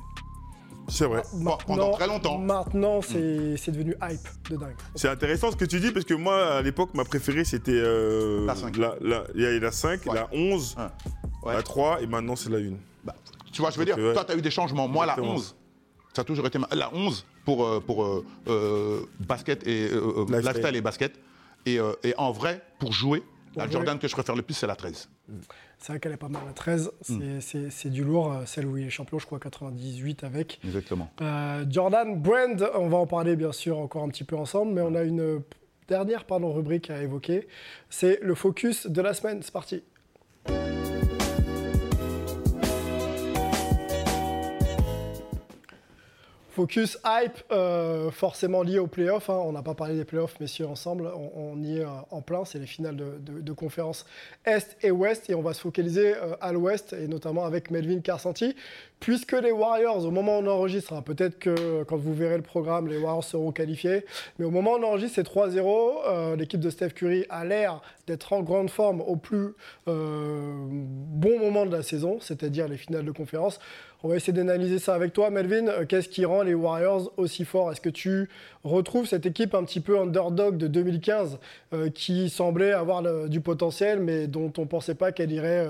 C'est 0.90 1.06
vrai. 1.06 1.22
Bon, 1.34 1.56
pendant 1.66 1.92
très 1.92 2.06
longtemps. 2.06 2.38
Maintenant, 2.38 3.00
c'est 3.02 3.56
c'est 3.56 3.70
devenu 3.72 3.94
hype 4.02 4.50
de 4.50 4.56
dingue. 4.56 4.74
C'est 4.94 5.08
intéressant 5.08 5.50
ce 5.50 5.56
que 5.56 5.64
tu 5.64 5.80
dis 5.80 5.90
parce 5.92 6.04
que 6.04 6.14
moi, 6.14 6.56
à 6.56 6.62
l'époque, 6.62 6.90
ma 6.94 7.04
préférée, 7.04 7.44
c'était. 7.44 7.72
euh, 7.74 8.44
La 8.46 8.54
cinq. 8.54 8.76
La, 8.76 8.94
la- 9.00 9.24
il 9.34 9.42
y 9.42 9.46
a 9.46 9.58
la 9.58 9.72
5, 9.72 10.04
Ouais. 10.06 10.14
la 10.14 10.28
11, 10.32 10.74
Hein. 10.78 10.90
Ouais. 11.42 11.54
la 11.54 11.62
3 11.62 12.02
et 12.02 12.06
maintenant, 12.06 12.36
c'est 12.36 12.50
la 12.50 12.58
1. 12.58 12.72
Bah, 13.04 13.14
tu 13.52 13.62
vois, 13.62 13.70
je 13.70 13.78
veux 13.78 13.84
dire, 13.84 13.96
Ouais. 13.96 14.12
toi, 14.12 14.24
tu 14.24 14.32
as 14.32 14.36
eu 14.36 14.42
des 14.42 14.50
changements. 14.50 14.88
Moi, 14.88 15.06
la 15.06 15.12
Exactement. 15.14 15.34
11, 15.36 15.56
ça 16.14 16.22
a 16.22 16.24
toujours 16.24 16.46
été 16.46 16.58
ma- 16.58 16.68
la 16.72 16.92
11 16.94 17.24
pour, 17.44 17.64
euh, 17.66 17.80
pour 17.80 18.04
euh, 18.04 18.24
euh, 18.48 19.00
basket 19.20 19.66
et 19.66 19.88
euh, 19.90 19.96
euh, 19.96 20.24
Lifestyle. 20.26 20.46
lifestyle 20.48 20.76
et 20.76 20.80
basket. 20.80 21.12
Et, 21.66 21.78
euh, 21.78 21.92
et 22.02 22.14
en 22.16 22.32
vrai, 22.32 22.62
pour 22.78 22.92
jouer, 22.92 23.20
Pour 23.52 23.62
la 23.62 23.64
jouer. 23.66 23.72
Jordan 23.74 23.98
que 23.98 24.08
je 24.08 24.12
préfère 24.12 24.34
le 24.36 24.42
plus, 24.42 24.54
c'est 24.54 24.66
la 24.66 24.76
13. 24.76 25.08
C'est 25.78 25.92
vrai 25.92 26.00
qu'elle 26.00 26.12
est 26.12 26.16
pas 26.16 26.28
mal. 26.28 26.42
La 26.46 26.52
13, 26.52 26.90
c'est- 27.00 27.12
Hmm. 27.14 27.70
c'est 27.70 27.90
du 27.90 28.04
lourd. 28.04 28.32
euh, 28.32 28.44
Celle 28.46 28.66
où 28.66 28.76
il 28.76 28.86
est 28.86 28.90
champion, 28.90 29.18
je 29.18 29.26
crois, 29.26 29.38
98 29.38 30.24
avec. 30.24 30.60
Exactement. 30.64 31.10
Euh, 31.22 31.64
Jordan 31.68 32.20
Brand, 32.20 32.70
on 32.74 32.88
va 32.88 32.98
en 32.98 33.06
parler 33.06 33.36
bien 33.36 33.52
sûr 33.52 33.78
encore 33.78 34.02
un 34.02 34.08
petit 34.08 34.24
peu 34.24 34.36
ensemble, 34.36 34.72
mais 34.72 34.82
on 34.82 34.94
a 34.94 35.02
une 35.02 35.42
dernière 35.88 36.24
pardon, 36.26 36.52
rubrique 36.52 36.90
à 36.90 37.00
évoquer. 37.02 37.48
C'est 37.88 38.18
le 38.22 38.34
focus 38.34 38.86
de 38.86 39.00
la 39.02 39.14
semaine. 39.14 39.40
C'est 39.42 39.52
parti. 39.52 39.82
Focus 46.50 46.98
hype, 47.06 47.44
euh, 47.52 48.10
forcément 48.10 48.64
lié 48.64 48.80
aux 48.80 48.88
playoffs. 48.88 49.30
hein. 49.30 49.40
On 49.44 49.52
n'a 49.52 49.62
pas 49.62 49.74
parlé 49.74 49.94
des 49.94 50.04
playoffs, 50.04 50.40
messieurs, 50.40 50.66
ensemble. 50.66 51.08
On, 51.14 51.62
y 51.62 51.78
est 51.78 51.84
euh, 51.84 51.88
en 52.10 52.22
plein. 52.22 52.44
C'est 52.44 52.58
les 52.58 52.66
finales 52.66 52.96
de, 52.96 53.52
conférences 53.52 54.04
Est 54.44 54.76
et 54.82 54.90
Ouest. 54.90 55.30
Et 55.30 55.36
on 55.36 55.42
va 55.42 55.54
se 55.54 55.60
focaliser 55.60 56.16
euh, 56.16 56.34
à 56.40 56.52
l'Ouest, 56.52 56.92
et 56.92 57.06
notamment 57.06 57.44
avec 57.44 57.70
Melvin 57.70 58.00
Carsanti. 58.00 58.56
Puisque 59.00 59.32
les 59.32 59.50
Warriors, 59.50 60.04
au 60.04 60.10
moment 60.10 60.38
où 60.38 60.42
on 60.42 60.46
enregistre, 60.46 60.92
hein, 60.92 61.00
peut-être 61.02 61.38
que 61.38 61.82
quand 61.84 61.96
vous 61.96 62.14
verrez 62.14 62.36
le 62.36 62.42
programme, 62.42 62.86
les 62.86 62.98
Warriors 62.98 63.24
seront 63.24 63.50
qualifiés. 63.50 64.04
Mais 64.38 64.44
au 64.44 64.50
moment 64.50 64.74
où 64.74 64.76
on 64.76 64.82
enregistre, 64.84 65.14
c'est 65.16 65.26
3-0. 65.26 66.02
Euh, 66.06 66.36
L'équipe 66.36 66.60
de 66.60 66.68
Steph 66.68 66.90
Curry 66.90 67.24
a 67.30 67.46
l'air 67.46 67.80
d'être 68.06 68.32
en 68.32 68.42
grande 68.42 68.70
forme 68.70 69.00
au 69.00 69.16
plus 69.16 69.54
euh, 69.88 70.52
bon 70.68 71.38
moment 71.38 71.64
de 71.64 71.74
la 71.74 71.82
saison, 71.82 72.18
c'est-à-dire 72.20 72.68
les 72.68 72.76
finales 72.76 73.04
de 73.04 73.12
conférence. 73.12 73.58
On 74.02 74.08
va 74.08 74.16
essayer 74.16 74.32
d'analyser 74.32 74.78
ça 74.78 74.94
avec 74.94 75.12
toi, 75.12 75.30
Melvin. 75.30 75.68
Euh, 75.68 75.86
Qu'est-ce 75.86 76.08
qui 76.08 76.24
rend 76.24 76.42
les 76.42 76.54
Warriors 76.54 77.12
aussi 77.16 77.44
forts? 77.44 77.70
Est-ce 77.70 77.80
que 77.80 77.90
tu 77.90 78.28
retrouves 78.64 79.06
cette 79.06 79.26
équipe 79.26 79.54
un 79.54 79.62
petit 79.64 79.80
peu 79.80 79.98
underdog 79.98 80.56
de 80.56 80.66
2015 80.66 81.38
euh, 81.72 81.90
qui 81.90 82.30
semblait 82.30 82.72
avoir 82.72 83.02
du 83.28 83.40
potentiel, 83.40 84.00
mais 84.00 84.26
dont 84.26 84.52
on 84.58 84.62
ne 84.62 84.66
pensait 84.66 84.94
pas 84.94 85.12
qu'elle 85.12 85.30
irait 85.32 85.68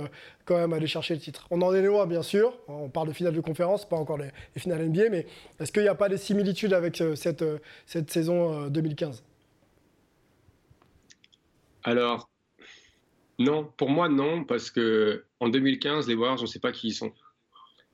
quand 0.50 0.58
même 0.58 0.72
aller 0.72 0.88
chercher 0.88 1.14
le 1.14 1.20
titre 1.20 1.46
On 1.52 1.62
en 1.62 1.72
est 1.72 1.80
loin, 1.80 2.08
bien 2.08 2.22
sûr. 2.22 2.58
On 2.66 2.88
parle 2.88 3.06
de 3.06 3.12
finale 3.12 3.34
de 3.34 3.40
conférence, 3.40 3.88
pas 3.88 3.94
encore 3.94 4.18
les, 4.18 4.30
les 4.56 4.60
finales 4.60 4.84
NBA, 4.88 5.08
mais 5.08 5.26
est-ce 5.60 5.70
qu'il 5.70 5.82
n'y 5.82 5.88
a 5.88 5.94
pas 5.94 6.08
des 6.08 6.16
similitudes 6.16 6.72
avec 6.72 7.00
euh, 7.00 7.14
cette, 7.14 7.42
euh, 7.42 7.58
cette 7.86 8.10
saison 8.10 8.64
euh, 8.64 8.68
2015 8.68 9.22
Alors, 11.84 12.28
non, 13.38 13.70
pour 13.76 13.90
moi, 13.90 14.08
non, 14.08 14.42
parce 14.42 14.72
que 14.72 15.24
en 15.38 15.48
2015, 15.48 16.08
les 16.08 16.16
Warriors, 16.16 16.40
on 16.40 16.42
ne 16.42 16.48
sait 16.48 16.58
pas 16.58 16.72
qui 16.72 16.88
ils 16.88 16.94
sont. 16.94 17.12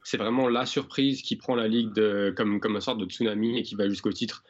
C'est 0.03 0.17
vraiment 0.17 0.49
la 0.49 0.65
surprise 0.65 1.21
qui 1.21 1.37
prend 1.37 1.57
la 1.57 1.69
ligue 1.69 1.93
comme, 2.37 2.59
une 2.65 2.81
sorte 2.81 2.99
de 2.99 3.05
tsunami 3.05 3.59
et 3.59 3.65
qui 3.65 3.75
va 3.75 3.87
jusqu'au 3.87 4.13
titre. 4.13 4.45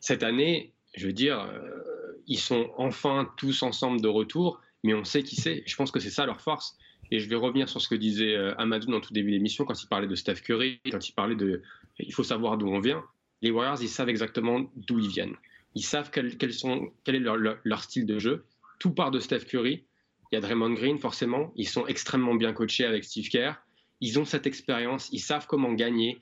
Cette 0.00 0.24
année, 0.24 0.72
je 0.96 1.06
veux 1.06 1.12
dire, 1.12 1.38
euh, 1.38 2.22
ils 2.26 2.40
sont 2.40 2.72
enfin 2.76 3.30
tous 3.36 3.62
ensemble 3.62 4.00
de 4.00 4.08
retour, 4.08 4.60
mais 4.82 4.94
on 4.94 5.04
sait 5.04 5.22
qui 5.22 5.36
c'est. 5.36 5.62
Je 5.64 5.76
pense 5.76 5.92
que 5.92 6.00
c'est 6.00 6.10
ça 6.10 6.26
leur 6.26 6.40
force. 6.40 6.76
Et 7.12 7.20
je 7.20 7.28
vais 7.28 7.36
revenir 7.36 7.68
sur 7.68 7.80
ce 7.82 7.88
que 7.90 7.94
disait 7.94 8.34
euh, 8.34 8.54
Amadou 8.56 8.90
dans 8.90 9.00
tout 9.00 9.12
début 9.12 9.30
d'émission 9.32 9.66
quand 9.66 9.80
il 9.82 9.86
parlait 9.86 10.06
de 10.08 10.14
Steph 10.14 10.36
Curry, 10.36 10.80
quand 10.90 11.06
il 11.06 11.12
parlait 11.12 11.36
de 11.36 11.62
il 11.98 12.12
faut 12.14 12.22
savoir 12.24 12.56
d'où 12.56 12.66
on 12.68 12.80
vient. 12.80 13.04
Les 13.42 13.50
Warriors, 13.50 13.82
ils 13.82 13.88
savent 13.90 14.08
exactement 14.08 14.70
d'où 14.76 14.98
ils 14.98 15.08
viennent. 15.08 15.36
Ils 15.74 15.82
savent 15.84 16.10
quel, 16.10 16.52
sont, 16.54 16.90
quel 17.04 17.16
est 17.16 17.18
leur, 17.20 17.36
leur- 17.36 17.58
leur 17.64 17.82
style 17.82 18.06
de 18.06 18.18
jeu. 18.18 18.44
Tout 18.78 18.92
part 18.92 19.10
de 19.10 19.20
Steph 19.20 19.40
Curry. 19.40 19.84
Il 20.30 20.36
y 20.36 20.38
a 20.38 20.40
Draymond 20.40 20.72
Green, 20.72 20.98
forcément. 20.98 21.52
Ils 21.56 21.68
sont 21.68 21.86
extrêmement 21.86 22.34
bien 22.34 22.54
coachés 22.54 22.86
avec 22.86 23.04
Steve 23.04 23.28
Kerr. 23.28 23.56
Ils 24.00 24.18
ont 24.18 24.24
cette 24.24 24.46
expérience, 24.46 25.10
ils 25.12 25.20
savent 25.20 25.46
comment 25.46 25.74
gagner 25.74 26.18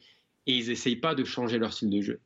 et 0.48 0.56
ils 0.56 0.68
n'essayent 0.68 0.96
pas 0.96 1.14
de 1.14 1.22
changer 1.24 1.58
leur 1.58 1.72
style 1.72 1.90
de 1.90 2.00
jeu. 2.00 2.20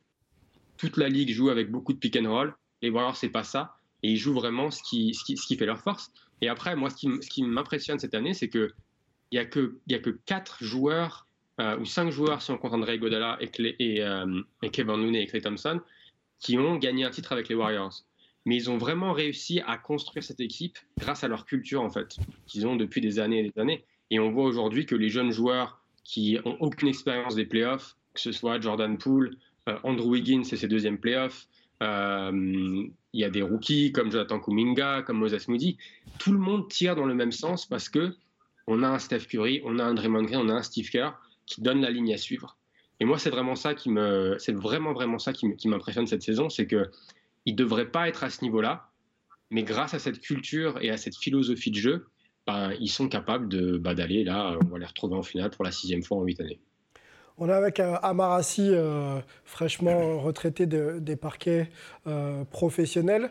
Toute 0.77 0.97
la 0.97 1.07
ligue 1.07 1.29
joue 1.29 1.49
avec 1.49 1.69
beaucoup 1.69 1.93
de 1.93 1.99
pick 1.99 2.15
and 2.17 2.27
roll. 2.29 2.55
Les 2.81 2.89
Warriors, 2.89 3.15
c'est 3.15 3.29
pas 3.29 3.43
ça. 3.43 3.75
Et 4.01 4.09
ils 4.11 4.17
jouent 4.17 4.33
vraiment 4.33 4.71
ce 4.71 4.81
qui, 4.81 5.13
ce 5.13 5.23
qui, 5.23 5.37
ce 5.37 5.45
qui 5.45 5.55
fait 5.55 5.67
leur 5.67 5.79
force. 5.79 6.11
Et 6.41 6.49
après, 6.49 6.75
moi, 6.75 6.89
ce 6.89 7.27
qui, 7.27 7.43
m'impressionne 7.43 7.99
cette 7.99 8.13
année, 8.13 8.33
c'est 8.33 8.49
qu'il 8.49 8.71
n'y 9.31 9.37
a, 9.39 9.45
que- 9.45 9.79
y 9.87 9.93
a 9.93 9.99
que 9.99 10.09
4 10.25 10.63
joueurs, 10.63 11.27
euh, 11.59 11.77
ou 11.77 11.85
5 11.85 12.11
joueurs, 12.11 12.41
si 12.41 12.51
on 12.51 12.57
compte 12.57 12.73
André 12.73 12.99
Godala 12.99 13.37
et, 13.39 13.49
et, 13.79 14.03
euh, 14.03 14.41
et 14.61 14.69
Kevin 14.69 14.97
Looney 14.97 15.23
et 15.23 15.27
Clay 15.27 15.41
Thompson, 15.41 15.79
qui 16.39 16.57
ont 16.57 16.77
gagné 16.77 17.05
un 17.05 17.09
titre 17.09 17.31
avec 17.31 17.47
les 17.49 17.55
Warriors. 17.55 18.03
Mais 18.45 18.55
ils 18.55 18.69
ont 18.69 18.77
vraiment 18.77 19.13
réussi 19.13 19.61
à 19.65 19.77
construire 19.77 20.23
cette 20.23 20.39
équipe 20.39 20.77
grâce 20.99 21.23
à 21.23 21.27
leur 21.27 21.45
culture, 21.45 21.81
en 21.81 21.89
fait, 21.89 22.17
qu'ils 22.45 22.67
ont 22.67 22.75
depuis 22.75 23.01
des 23.01 23.19
années 23.19 23.39
et 23.39 23.49
des 23.49 23.59
années. 23.59 23.85
Et 24.11 24.19
on 24.19 24.31
voit 24.31 24.45
aujourd'hui 24.45 24.85
que 24.85 24.95
les 24.95 25.09
jeunes 25.09 25.31
joueurs 25.31 25.81
qui 26.03 26.37
ont 26.45 26.55
aucune 26.59 26.87
expérience 26.87 27.35
des 27.35 27.45
playoffs, 27.45 27.95
que 28.13 28.21
ce 28.21 28.31
soit 28.31 28.61
Jordan 28.61 28.97
Poole, 28.97 29.35
euh, 29.67 29.79
Andrew 29.83 30.11
Wiggins, 30.11 30.43
c'est 30.43 30.57
ses 30.57 30.67
deuxièmes 30.67 30.99
playoffs, 30.99 31.47
il 32.31 32.91
y 33.13 33.23
a 33.23 33.29
des 33.29 33.41
rookies 33.41 33.91
comme 33.91 34.11
Jonathan 34.11 34.39
Kuminga, 34.39 35.03
comme 35.03 35.17
Moses 35.17 35.47
Moody, 35.47 35.77
tout 36.19 36.31
le 36.31 36.39
monde 36.39 36.67
tire 36.69 36.95
dans 36.95 37.05
le 37.05 37.13
même 37.13 37.31
sens 37.31 37.65
parce 37.65 37.89
que 37.89 38.15
on 38.67 38.83
a 38.83 38.87
un 38.87 38.99
Steph 38.99 39.27
Curry, 39.29 39.61
on 39.63 39.79
a 39.79 39.83
un 39.83 39.93
Draymond 39.93 40.23
Green, 40.23 40.39
on 40.39 40.49
a 40.49 40.53
un 40.53 40.63
Steve 40.63 40.89
Kerr 40.89 41.11
qui 41.45 41.61
donne 41.61 41.81
la 41.81 41.91
ligne 41.91 42.13
à 42.13 42.17
suivre. 42.17 42.57
Et 42.99 43.05
moi, 43.05 43.19
c'est 43.19 43.29
vraiment 43.29 43.55
ça 43.55 43.75
qui 43.75 43.89
me, 43.89 44.37
c'est 44.39 44.53
vraiment 44.53 44.93
vraiment 44.93 45.19
ça 45.19 45.33
qui 45.33 45.67
m'impressionne 45.67 46.07
cette 46.07 46.23
saison, 46.23 46.49
c'est 46.49 46.65
que 46.65 46.89
ils 47.45 47.55
devraient 47.55 47.91
pas 47.91 48.07
être 48.07 48.23
à 48.23 48.29
ce 48.29 48.43
niveau-là, 48.43 48.89
mais 49.51 49.63
grâce 49.63 49.93
à 49.93 49.99
cette 49.99 50.19
culture 50.19 50.81
et 50.81 50.89
à 50.89 50.97
cette 50.97 51.15
philosophie 51.15 51.71
de 51.71 51.77
jeu, 51.77 52.07
ben, 52.47 52.73
ils 52.79 52.89
sont 52.89 53.07
capables 53.07 53.47
de, 53.49 53.77
bah, 53.77 53.93
d'aller 53.93 54.23
là, 54.23 54.57
on 54.61 54.65
va 54.65 54.79
les 54.79 54.85
retrouver 54.85 55.15
en 55.15 55.23
finale 55.23 55.51
pour 55.51 55.63
la 55.63 55.71
sixième 55.71 56.03
fois 56.03 56.17
en 56.17 56.23
huit 56.23 56.39
années. 56.39 56.59
On 57.37 57.49
est 57.49 57.53
avec 57.53 57.81
euh, 57.81 57.95
Amarassi, 58.01 58.69
euh, 58.71 59.19
fraîchement 59.43 60.19
retraité 60.21 60.65
des 60.65 61.15
parquets 61.17 61.69
euh, 62.07 62.43
professionnels. 62.45 63.29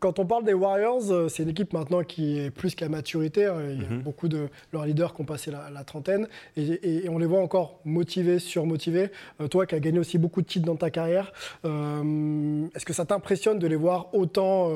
quand 0.00 0.18
on 0.18 0.26
parle 0.26 0.44
des 0.44 0.52
Warriors, 0.52 1.30
c'est 1.30 1.42
une 1.42 1.48
équipe 1.50 1.72
maintenant 1.72 2.02
qui 2.02 2.38
est 2.38 2.50
plus 2.50 2.74
qu'à 2.74 2.88
maturité. 2.88 3.46
Hein. 3.46 3.62
Il 3.70 3.82
y 3.82 3.86
a 3.86 3.88
mhm. 3.88 4.02
beaucoup 4.02 4.28
de 4.28 4.48
leurs 4.72 4.84
leaders 4.84 5.14
qui 5.14 5.22
ont 5.22 5.24
passé 5.24 5.50
la, 5.50 5.84
trentaine 5.84 6.28
et, 6.56 7.08
on 7.08 7.18
les 7.18 7.26
voit 7.26 7.40
encore 7.40 7.80
motivés, 7.84 8.38
surmotivés. 8.38 9.10
toi 9.50 9.66
qui 9.66 9.74
as 9.74 9.80
gagné 9.80 9.98
aussi 9.98 10.18
beaucoup 10.18 10.42
de 10.42 10.46
titres 10.46 10.66
dans 10.66 10.76
ta 10.76 10.90
carrière, 10.90 11.32
est-ce 11.64 12.84
que 12.84 12.92
ça 12.92 13.04
t'impressionne 13.04 13.58
de 13.58 13.66
les 13.66 13.76
voir 13.76 14.14
autant, 14.14 14.70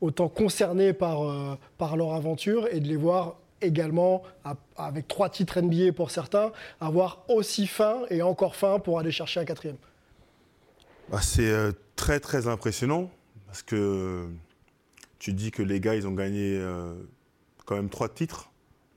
autant 0.00 0.28
concernés 0.28 0.92
par, 0.92 1.58
par 1.78 1.96
leur 1.96 2.14
aventure 2.14 2.68
et 2.70 2.80
de 2.80 2.86
les 2.86 2.96
voir 2.96 3.36
également, 3.62 4.22
avec 4.76 5.08
trois 5.08 5.28
titres 5.28 5.60
NBA 5.60 5.92
pour 5.92 6.10
certains, 6.10 6.52
avoir 6.80 7.24
aussi 7.28 7.66
faim 7.66 8.02
et 8.10 8.22
encore 8.22 8.56
faim 8.56 8.78
pour 8.78 8.98
aller 8.98 9.10
chercher 9.10 9.40
un 9.40 9.44
quatrième 9.44 9.76
bah, 11.10 11.20
C'est 11.22 11.50
euh, 11.50 11.72
très 11.96 12.20
très 12.20 12.48
impressionnant 12.48 13.10
parce 13.46 13.62
que 13.62 14.28
tu 15.18 15.32
dis 15.32 15.50
que 15.50 15.62
les 15.62 15.80
gars, 15.80 15.94
ils 15.94 16.06
ont 16.06 16.14
gagné 16.14 16.56
euh, 16.56 16.94
quand 17.66 17.76
même 17.76 17.90
trois 17.90 18.08
titres. 18.08 18.50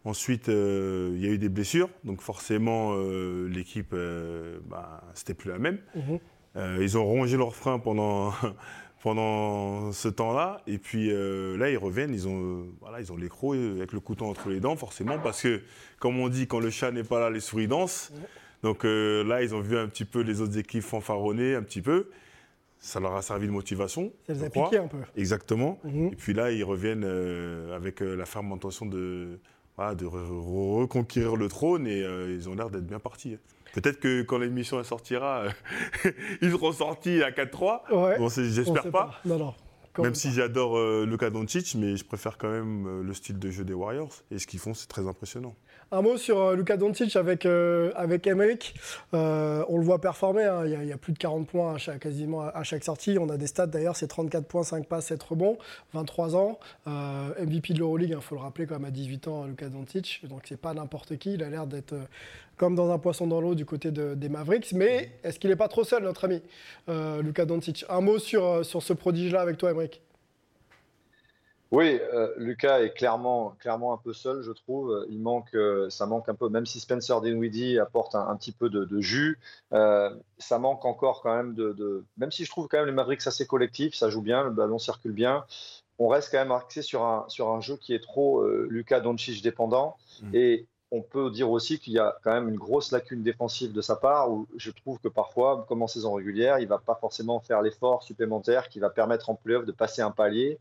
Ensuite, 0.06 0.50
euh, 0.50 1.14
il 1.16 1.26
y 1.26 1.28
a 1.28 1.32
eu 1.32 1.38
des 1.38 1.50
blessures, 1.50 1.90
donc 2.04 2.22
forcément, 2.22 2.96
l'équipe, 3.48 3.96
bah, 4.70 5.02
c'était 5.14 5.34
plus 5.34 5.50
la 5.50 5.60
même. 5.60 5.80
Mhm. 5.96 6.20
ils 6.82 6.98
ont 6.98 7.06
rongé 7.06 7.38
leurs 7.38 7.56
freins 7.56 7.80
pendant 7.80 8.34
pendant 9.04 9.92
ce 9.92 10.08
temps-là. 10.08 10.62
Et 10.66 10.78
puis 10.78 11.12
euh, 11.12 11.58
là, 11.58 11.70
ils 11.70 11.78
reviennent, 11.78 12.14
ils 12.14 12.26
ont, 12.26 12.42
euh, 12.42 12.64
voilà, 12.80 13.02
ils 13.02 13.12
ont 13.12 13.18
l'écrou 13.18 13.52
avec 13.52 13.92
le 13.92 14.00
couteau 14.00 14.26
entre 14.26 14.48
les 14.48 14.62
dents, 14.62 14.78
forcément, 14.78 15.20
parce 15.20 15.42
que, 15.42 15.62
comme 16.00 16.18
on 16.20 16.30
dit, 16.30 16.48
quand 16.48 16.62
le 16.62 16.70
chat 16.70 16.90
n'est 16.92 17.04
pas 17.04 17.20
là, 17.20 17.30
les 17.30 17.42
souris 17.42 17.68
dansent. 17.68 18.14
Donc 18.64 18.86
euh, 18.86 19.26
là, 19.26 19.44
ils 19.44 19.54
ont 19.54 19.60
vu 19.60 19.78
un 19.78 19.90
petit 19.90 20.06
peu 20.06 20.22
les 20.22 20.40
autres 20.40 20.58
équipes 20.58 20.84
fanfaronner 20.84 21.54
un 21.54 21.64
petit 21.64 21.82
peu. 21.82 22.12
Ça 22.80 23.02
leur 23.02 23.14
a 23.16 23.22
servi 23.22 23.48
de 23.48 23.52
motivation. 23.52 24.14
Ça 24.26 24.34
les 24.34 24.44
a 24.46 24.50
piqués 24.50 24.78
un 24.78 24.88
peu. 24.88 25.00
Exactement. 25.18 25.80
Mhm. 25.84 26.14
Et 26.14 26.16
puis 26.16 26.34
là, 26.34 26.52
ils 26.52 26.64
reviennent 26.64 27.04
avec 27.76 28.00
la 28.00 28.26
ferme 28.26 28.54
intention 28.54 28.86
de, 28.86 29.38
de 29.78 30.06
reconquérir 30.06 31.36
le 31.36 31.50
trône 31.50 31.88
et 31.88 32.00
ils 32.30 32.48
ont 32.48 32.56
l'air 32.56 32.70
d'être 32.70 32.88
bien 32.88 33.00
partis. 33.00 33.38
Peut-être 33.74 34.00
que 34.00 34.22
quand 34.22 34.38
l'émission 34.38 34.82
sortira, 34.84 35.46
ils 36.42 36.52
seront 36.52 36.72
sortis 36.72 37.24
à 37.24 37.32
4-3. 37.32 38.18
Bon, 38.18 38.30
j'espère 38.30 38.90
pas. 38.92 39.20
Non, 39.26 39.38
non. 39.38 39.54
Même 40.02 40.16
si 40.16 40.32
j'adore 40.32 40.78
euh, 40.78 41.06
Luka 41.06 41.30
Doncic, 41.30 41.76
mais 41.76 41.96
je 41.96 42.04
préfère 42.04 42.38
quand 42.38 42.50
même 42.50 42.88
euh, 42.88 43.04
le 43.04 43.14
style 43.14 43.38
de 43.38 43.52
jeu 43.52 43.64
des 43.64 43.74
Warriors. 43.74 44.24
Et 44.32 44.40
ce 44.40 44.48
qu'ils 44.48 44.60
font, 44.60 44.74
c'est 44.74 44.88
très 44.88 45.08
impressionnant. 45.08 45.56
Un 45.94 46.02
mot 46.02 46.18
sur 46.18 46.42
euh, 46.42 46.56
Luka 46.56 46.76
Doncic 46.76 47.16
avec, 47.16 47.46
euh. 47.46 47.92
Euh, 49.14 49.66
on 49.70 49.78
le 49.78 49.84
voit 49.84 50.02
performer. 50.02 50.44
Hein. 50.44 50.64
Il, 50.66 50.88
y 50.88 50.92
a, 50.92 50.98
plus 50.98 51.14
de 51.14 51.20
40 51.20 51.48
points 51.48 51.76
à 51.76 51.98
quasiment 52.00 52.42
à 52.42 52.64
chaque 52.64 52.84
sortie. 52.84 53.20
On 53.20 53.30
a 53.30 53.38
des 53.38 53.46
stats 53.46 53.68
d'ailleurs, 53.68 53.96
c'est 53.96 54.08
34 54.08 54.48
points, 54.48 54.64
5 54.64 54.88
passes, 54.88 55.06
7 55.06 55.22
rebonds, 55.22 55.60
23 55.94 56.36
ans. 56.36 56.58
MVP 56.88 57.76
de 57.76 57.80
l'Euroleague, 57.80 58.10
il 58.10 58.16
hein, 58.16 58.22
faut 58.22 58.34
le 58.34 58.42
rappeler, 58.42 58.66
quand 58.66 58.80
même 58.80 58.86
à 58.86 58.92
18 58.92 59.28
ans, 59.28 59.46
Luka 59.46 59.70
Doncic. 59.70 60.22
Donc 60.28 60.42
c'est 60.46 60.60
pas 60.60 60.74
n'importe 60.74 61.16
qui. 61.18 61.36
Il 61.36 61.44
a 61.44 61.50
l'air 61.52 61.68
d'être 61.68 61.94
comme 62.58 62.74
dans 62.74 62.92
un 62.92 62.98
poisson 62.98 63.28
dans 63.28 63.40
l'eau 63.40 63.54
du 63.54 63.66
côté 63.66 63.92
des 63.92 64.30
Mavericks. 64.30 64.74
Mais 64.74 65.12
est-ce 65.24 65.38
qu'il 65.38 65.52
n'est 65.52 65.56
pas 65.56 65.68
trop 65.68 65.84
seul, 65.84 66.02
notre 66.02 66.26
ami 66.26 66.42
Luka 67.22 67.46
Doncic? 67.46 67.86
Un 67.88 68.02
mot 68.02 68.18
sur, 68.18 68.66
sur 68.66 68.82
ce 68.82 68.94
prodige-là 68.94 69.42
avec 69.42 69.58
toi, 69.58 69.70
Emmerich 69.70 70.02
oui, 71.74 72.00
euh, 72.14 72.32
Lucas 72.38 72.82
est 72.82 72.92
clairement, 72.92 73.56
clairement 73.60 73.94
un 73.94 73.98
peu 73.98 74.14
seul, 74.14 74.44
je 74.44 74.52
trouve. 74.52 75.08
Il 75.10 75.20
manque, 75.20 75.56
euh, 75.56 75.90
ça 75.90 76.06
manque 76.06 76.30
un 76.30 76.36
peu, 76.36 76.48
même 76.48 76.68
si 76.68 76.80
Spencer 76.80 77.20
Dinwiddie 77.20 77.80
apporte 77.80 78.14
un, 78.14 78.36
petit 78.36 78.52
peu 78.52 78.70
de, 78.70 79.02
jus, 79.02 79.40
euh, 79.74 80.12
ça 80.38 80.60
manque 80.60 80.86
encore 80.86 81.24
quand 81.24 81.36
même 81.36 81.56
de, 81.56 82.06
Même 82.18 82.32
si 82.32 82.46
je 82.46 82.52
trouve 82.52 82.68
quand 82.68 82.78
même 82.78 82.86
les 82.86 82.92
Mavericks 82.92 83.26
assez 83.26 83.48
collectifs, 83.48 83.96
ça 83.96 84.12
joue 84.12 84.22
bien, 84.22 84.44
le 84.44 84.52
ballon 84.52 84.78
circule 84.78 85.14
bien, 85.14 85.46
on 85.98 86.10
reste 86.10 86.30
quand 86.32 86.38
même 86.38 86.52
axé 86.52 86.84
sur 86.84 87.06
un, 87.06 87.26
sur 87.28 87.50
un 87.50 87.60
jeu 87.60 87.76
qui 87.78 87.96
est 87.96 88.04
trop 88.04 88.46
Lucas 88.46 89.00
Doncic 89.00 89.42
dépendant. 89.42 89.98
Mm. 90.22 90.36
Et 90.36 90.68
on 90.92 91.02
peut 91.02 91.32
dire 91.32 91.50
aussi 91.50 91.80
qu'il 91.80 91.94
y 91.94 92.00
a 92.00 92.16
quand 92.24 92.32
même 92.32 92.50
une 92.50 92.56
grosse 92.56 92.92
lacune 92.92 93.24
défensive 93.24 93.74
de 93.74 93.82
sa 93.82 93.96
part, 93.96 94.32
où 94.32 94.46
je 94.58 94.70
trouve 94.70 95.00
que 95.00 95.08
parfois, 95.08 95.66
comme 95.68 95.82
en 95.82 95.88
saison 95.88 96.14
régulière, 96.14 96.60
il 96.60 96.66
ne 96.66 96.70
va 96.70 96.78
pas 96.78 96.94
forcément 97.02 97.40
faire 97.40 97.64
l'effort 97.64 98.04
supplémentaire 98.04 98.70
qui 98.70 98.78
va 98.78 98.92
permettre 98.92 99.32
en 99.32 99.36
playoff 99.36 99.66
de 99.66 99.72
passer 99.72 100.04
un 100.04 100.12
palier. 100.12 100.60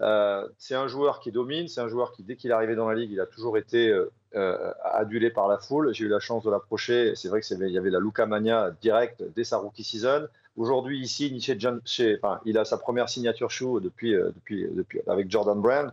Euh, 0.00 0.46
c'est 0.58 0.74
un 0.74 0.86
joueur 0.86 1.20
qui 1.20 1.32
domine, 1.32 1.68
c'est 1.68 1.80
un 1.80 1.88
joueur 1.88 2.12
qui, 2.12 2.22
dès 2.22 2.36
qu'il 2.36 2.50
est 2.50 2.54
arrivé 2.54 2.76
dans 2.76 2.88
la 2.88 2.94
ligue, 2.94 3.10
il 3.10 3.20
a 3.20 3.26
toujours 3.26 3.58
été 3.58 3.88
euh, 3.88 4.10
euh, 4.36 4.72
adulé 4.84 5.30
par 5.30 5.48
la 5.48 5.58
foule. 5.58 5.92
J'ai 5.92 6.04
eu 6.04 6.08
la 6.08 6.20
chance 6.20 6.44
de 6.44 6.50
l'approcher. 6.50 7.14
C'est 7.16 7.28
vrai 7.28 7.40
qu'il 7.40 7.58
y 7.68 7.78
avait 7.78 7.90
la 7.90 7.98
Luca 7.98 8.26
Mania 8.26 8.70
direct 8.80 9.22
dès 9.34 9.44
sa 9.44 9.58
rookie 9.58 9.84
season. 9.84 10.28
Aujourd'hui, 10.56 11.00
ici, 11.00 11.40
chez 11.40 12.20
il 12.44 12.58
a 12.58 12.64
sa 12.64 12.78
première 12.78 13.08
signature 13.08 13.50
shoe 13.50 13.80
depuis, 13.80 14.12
depuis, 14.12 14.66
depuis, 14.72 15.00
avec 15.06 15.30
Jordan 15.30 15.60
Brand. 15.60 15.92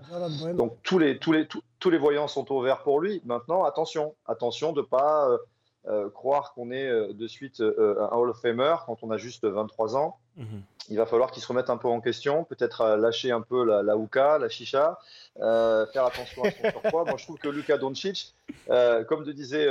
Donc 0.55 0.77
tous 0.81 0.97
les, 0.97 1.19
tous, 1.19 1.31
les, 1.31 1.47
tous, 1.47 1.89
les 1.91 1.99
voyants 1.99 2.27
sont 2.27 2.51
au 2.51 2.61
vert 2.61 2.81
pour 2.81 2.99
lui. 2.99 3.21
Maintenant, 3.25 3.63
attention, 3.63 4.15
attention 4.25 4.73
de 4.73 4.81
ne 4.81 4.85
pas 4.85 5.29
croire 6.15 6.53
qu'on 6.55 6.71
est 6.71 7.13
de 7.13 7.27
suite 7.27 7.61
un 7.61 8.09
Hall 8.11 8.31
of 8.31 8.41
Famer 8.41 8.75
quand 8.87 9.03
on 9.03 9.11
a 9.11 9.17
juste 9.17 9.45
23 9.45 9.97
ans. 9.97 10.17
Mhm 10.35 10.63
il 10.89 10.97
va 10.97 11.05
falloir 11.05 11.31
qu'il 11.31 11.41
se 11.41 11.47
remette 11.47 11.69
un 11.69 11.77
peu 11.77 11.87
en 11.87 12.01
question, 12.01 12.43
peut-être 12.43 12.81
euh, 12.81 12.97
lâcher 12.97 13.31
un 13.31 13.41
peu 13.41 13.65
la, 13.65 13.81
la 13.81 13.97
hookah, 13.97 14.37
la 14.37 14.49
chicha, 14.49 14.99
euh, 15.39 15.85
faire 15.87 16.05
attention 16.05 16.43
à 16.43 16.51
son 16.51 16.69
surpoids. 16.69 17.05
Moi, 17.05 17.15
je 17.17 17.23
trouve 17.23 17.37
que 17.37 17.49
Luka 17.49 17.77
Doncic, 17.77 18.33
euh, 18.69 19.03
comme 19.03 19.23
de 19.23 19.31
disait 19.31 19.67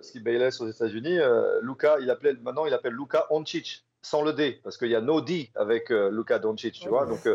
Steve 0.00 0.22
Bayless 0.22 0.60
aux 0.60 0.68
États-Unis, 0.68 1.18
Luka, 1.62 1.96
il 2.00 2.10
appelait 2.10 2.34
maintenant, 2.42 2.66
il 2.66 2.74
appelle 2.74 2.94
Luka 2.94 3.26
Doncic 3.30 3.84
sans 4.02 4.22
le 4.22 4.32
D, 4.32 4.60
parce 4.64 4.76
qu'il 4.76 4.88
y 4.88 4.96
a 4.96 5.00
no 5.00 5.20
D 5.20 5.50
avec 5.54 5.90
Luka 5.90 6.38
Doncic, 6.38 6.74
tu 6.74 6.88
vois. 6.88 7.06
Donc, 7.06 7.28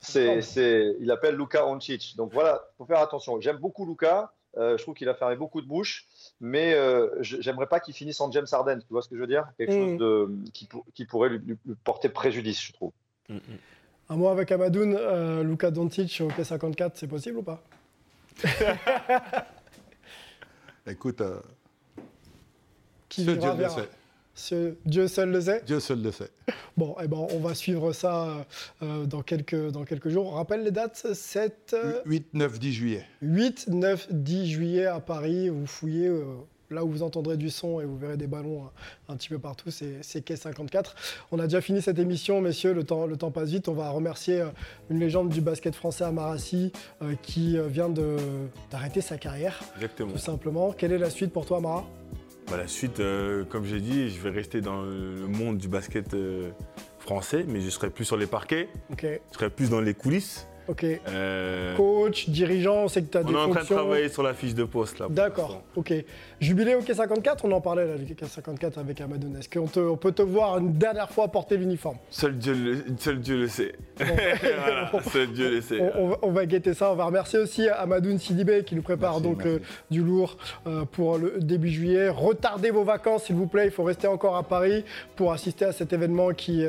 c'est, 0.00 0.96
il 1.00 1.10
appelle 1.10 1.36
Luka 1.36 1.60
Doncic. 1.60 2.16
Donc 2.16 2.32
voilà, 2.32 2.64
faut 2.78 2.86
faire 2.86 3.00
attention. 3.00 3.40
J'aime 3.40 3.58
beaucoup 3.58 3.86
Luka. 3.86 4.32
je 4.56 4.80
trouve 4.82 4.94
qu'il 4.94 5.08
a 5.08 5.14
fermé 5.14 5.36
beaucoup 5.36 5.60
de 5.60 5.66
bouches 5.66 6.06
mais 6.42 6.74
euh, 6.74 7.08
j'aimerais 7.20 7.68
pas 7.68 7.78
qu'il 7.78 7.94
finisse 7.94 8.20
en 8.20 8.30
James 8.32 8.46
Harden, 8.50 8.80
tu 8.80 8.86
vois 8.90 9.00
ce 9.00 9.08
que 9.08 9.14
je 9.14 9.20
veux 9.20 9.28
dire? 9.28 9.46
Quelque 9.56 9.72
chose 9.72 9.92
mm. 9.92 9.96
de, 9.96 10.28
qui, 10.92 11.04
pourrait 11.04 11.28
lui, 11.28 11.56
porter 11.84 12.08
préjudice, 12.08 12.60
je 12.60 12.72
trouve. 12.72 12.90
Mm, 13.28 13.36
mm. 13.36 13.40
Un 14.10 14.16
mot 14.16 14.26
avec 14.26 14.50
Amadoun, 14.50 14.96
euh, 14.98 15.44
Luka 15.44 15.70
Doncic 15.70 16.20
au 16.20 16.28
K54, 16.28 16.90
c'est 16.94 17.06
possible 17.06 17.38
ou 17.38 17.42
pas? 17.44 17.62
Écoute, 20.86 21.20
euh, 21.20 21.38
qui 23.08 23.22
Dieu 23.22 23.34
le 23.36 23.68
sait. 23.68 23.88
Dieu 24.86 25.08
seul 25.08 25.30
le 25.30 25.40
sait 25.40 25.62
Dieu 25.66 25.80
seul 25.80 26.02
le 26.02 26.10
sait. 26.10 26.30
Bon, 26.76 26.96
eh 27.02 27.06
ben, 27.06 27.18
on 27.18 27.38
va 27.38 27.54
suivre 27.54 27.92
ça 27.92 28.46
euh, 28.82 29.04
dans, 29.04 29.20
quelques, 29.20 29.70
dans 29.72 29.84
quelques 29.84 30.08
jours. 30.08 30.28
On 30.28 30.36
rappelle 30.36 30.64
les 30.64 30.70
dates 30.70 31.06
7... 31.12 31.76
8, 32.06 32.28
9, 32.32 32.58
10 32.58 32.72
juillet. 32.72 33.04
8, 33.20 33.68
9, 33.68 34.08
10 34.10 34.50
juillet 34.50 34.86
à 34.86 34.98
Paris. 35.00 35.50
Vous 35.50 35.66
fouillez 35.66 36.06
euh, 36.06 36.24
là 36.70 36.82
où 36.82 36.88
vous 36.88 37.02
entendrez 37.02 37.36
du 37.36 37.50
son 37.50 37.78
et 37.82 37.84
vous 37.84 37.98
verrez 37.98 38.16
des 38.16 38.26
ballons 38.26 38.70
un, 39.10 39.16
petit 39.16 39.28
peu 39.28 39.38
partout. 39.38 39.70
C'est 39.70 40.24
Quai 40.24 40.36
54. 40.36 40.94
On 41.30 41.38
a 41.38 41.44
déjà 41.44 41.60
fini 41.60 41.82
cette 41.82 41.98
émission, 41.98 42.40
messieurs. 42.40 42.72
Le 42.72 42.84
temps, 42.84 43.04
le 43.04 43.18
temps 43.18 43.30
passe 43.30 43.50
vite. 43.50 43.68
On 43.68 43.74
va 43.74 43.90
remercier 43.90 44.40
euh, 44.40 44.48
une 44.88 44.98
légende 44.98 45.28
du 45.28 45.42
basket 45.42 45.74
français, 45.74 46.04
Amarassi, 46.04 46.72
qui 47.20 47.58
vient 47.68 47.90
d'arrêter 48.70 49.02
sa 49.02 49.18
carrière. 49.18 49.60
Exactement. 49.76 50.12
Tout 50.12 50.18
simplement. 50.18 50.72
Quelle 50.72 50.92
est 50.92 50.98
la 50.98 51.10
suite 51.10 51.32
pour 51.34 51.44
toi, 51.44 51.58
Amara? 51.58 51.84
Bah, 52.52 52.58
la 52.58 52.68
suite, 52.68 53.00
euh, 53.00 53.44
comme 53.48 53.64
j'ai 53.64 53.80
dit, 53.80 54.10
je 54.10 54.20
vais 54.20 54.28
rester 54.28 54.60
dans 54.60 54.82
le 54.82 55.26
monde 55.26 55.56
du 55.56 55.68
basket 55.68 56.12
euh, 56.12 56.50
français, 56.98 57.46
mais 57.48 57.62
je 57.62 57.70
serai 57.70 57.88
plus 57.88 58.04
sur 58.04 58.18
les 58.18 58.26
parquets. 58.26 58.68
Je 59.30 59.38
serai 59.38 59.48
plus 59.48 59.70
dans 59.70 59.80
les 59.80 59.94
coulisses. 59.94 60.46
Ok. 60.68 60.84
Euh, 60.84 61.74
Coach, 61.76 62.28
dirigeant, 62.28 62.84
on 62.84 62.88
sait 62.88 63.02
que 63.02 63.10
tu 63.10 63.18
as 63.18 63.24
des 63.24 63.32
fonctions. 63.32 63.42
On 63.42 63.46
est 63.46 63.50
en 63.50 63.54
train 63.54 63.62
de 63.62 63.80
travailler 63.80 64.08
sur 64.08 64.22
la 64.22 64.34
fiche 64.34 64.54
de 64.54 64.64
poste 64.64 64.98
là. 65.00 65.06
D'accord, 65.10 65.62
ok. 65.74 65.92
Jubilé 66.40 66.74
au 66.74 66.80
K54, 66.80 67.38
on 67.44 67.52
en 67.52 67.60
parlait 67.60 67.86
là, 67.86 67.94
le 67.96 68.04
K54 68.04 68.78
avec 68.78 69.00
Amadou. 69.00 69.32
Est-ce 69.38 69.48
qu'on 69.48 69.96
peut 69.96 70.12
te 70.12 70.22
voir 70.22 70.58
une 70.58 70.72
dernière 70.74 71.10
fois 71.10 71.28
porter 71.28 71.56
l'uniforme? 71.56 71.96
Seul 72.10 72.36
Dieu, 72.36 72.54
le, 72.54 72.84
seul 72.98 73.20
Dieu 73.20 73.38
le 73.38 73.48
sait. 73.48 73.72
voilà, 73.96 74.90
seul 75.12 75.32
Dieu 75.32 75.50
le 75.50 75.60
sait. 75.60 75.80
On, 76.22 76.30
va 76.30 76.46
guetter 76.46 76.74
ça. 76.74 76.92
On 76.92 76.94
va 76.94 77.06
remercier 77.06 77.38
aussi 77.38 77.68
Amadou 77.68 78.16
Sidibé 78.18 78.64
qui 78.64 78.76
nous 78.76 78.82
prépare 78.82 79.20
donc 79.20 79.44
euh, 79.46 79.58
du 79.90 80.02
lourd 80.02 80.36
euh, 80.66 80.84
pour 80.84 81.18
le 81.18 81.38
début 81.40 81.70
juillet. 81.70 82.08
Retardez 82.08 82.70
vos 82.70 82.84
vacances 82.84 83.24
s'il 83.24 83.36
vous 83.36 83.46
plaît. 83.46 83.66
Il 83.66 83.72
faut 83.72 83.84
rester 83.84 84.06
encore 84.06 84.36
à 84.36 84.42
Paris 84.42 84.84
pour 85.16 85.32
assister 85.32 85.64
à 85.64 85.72
cet 85.72 85.92
événement 85.92 86.30
qui, 86.30 86.64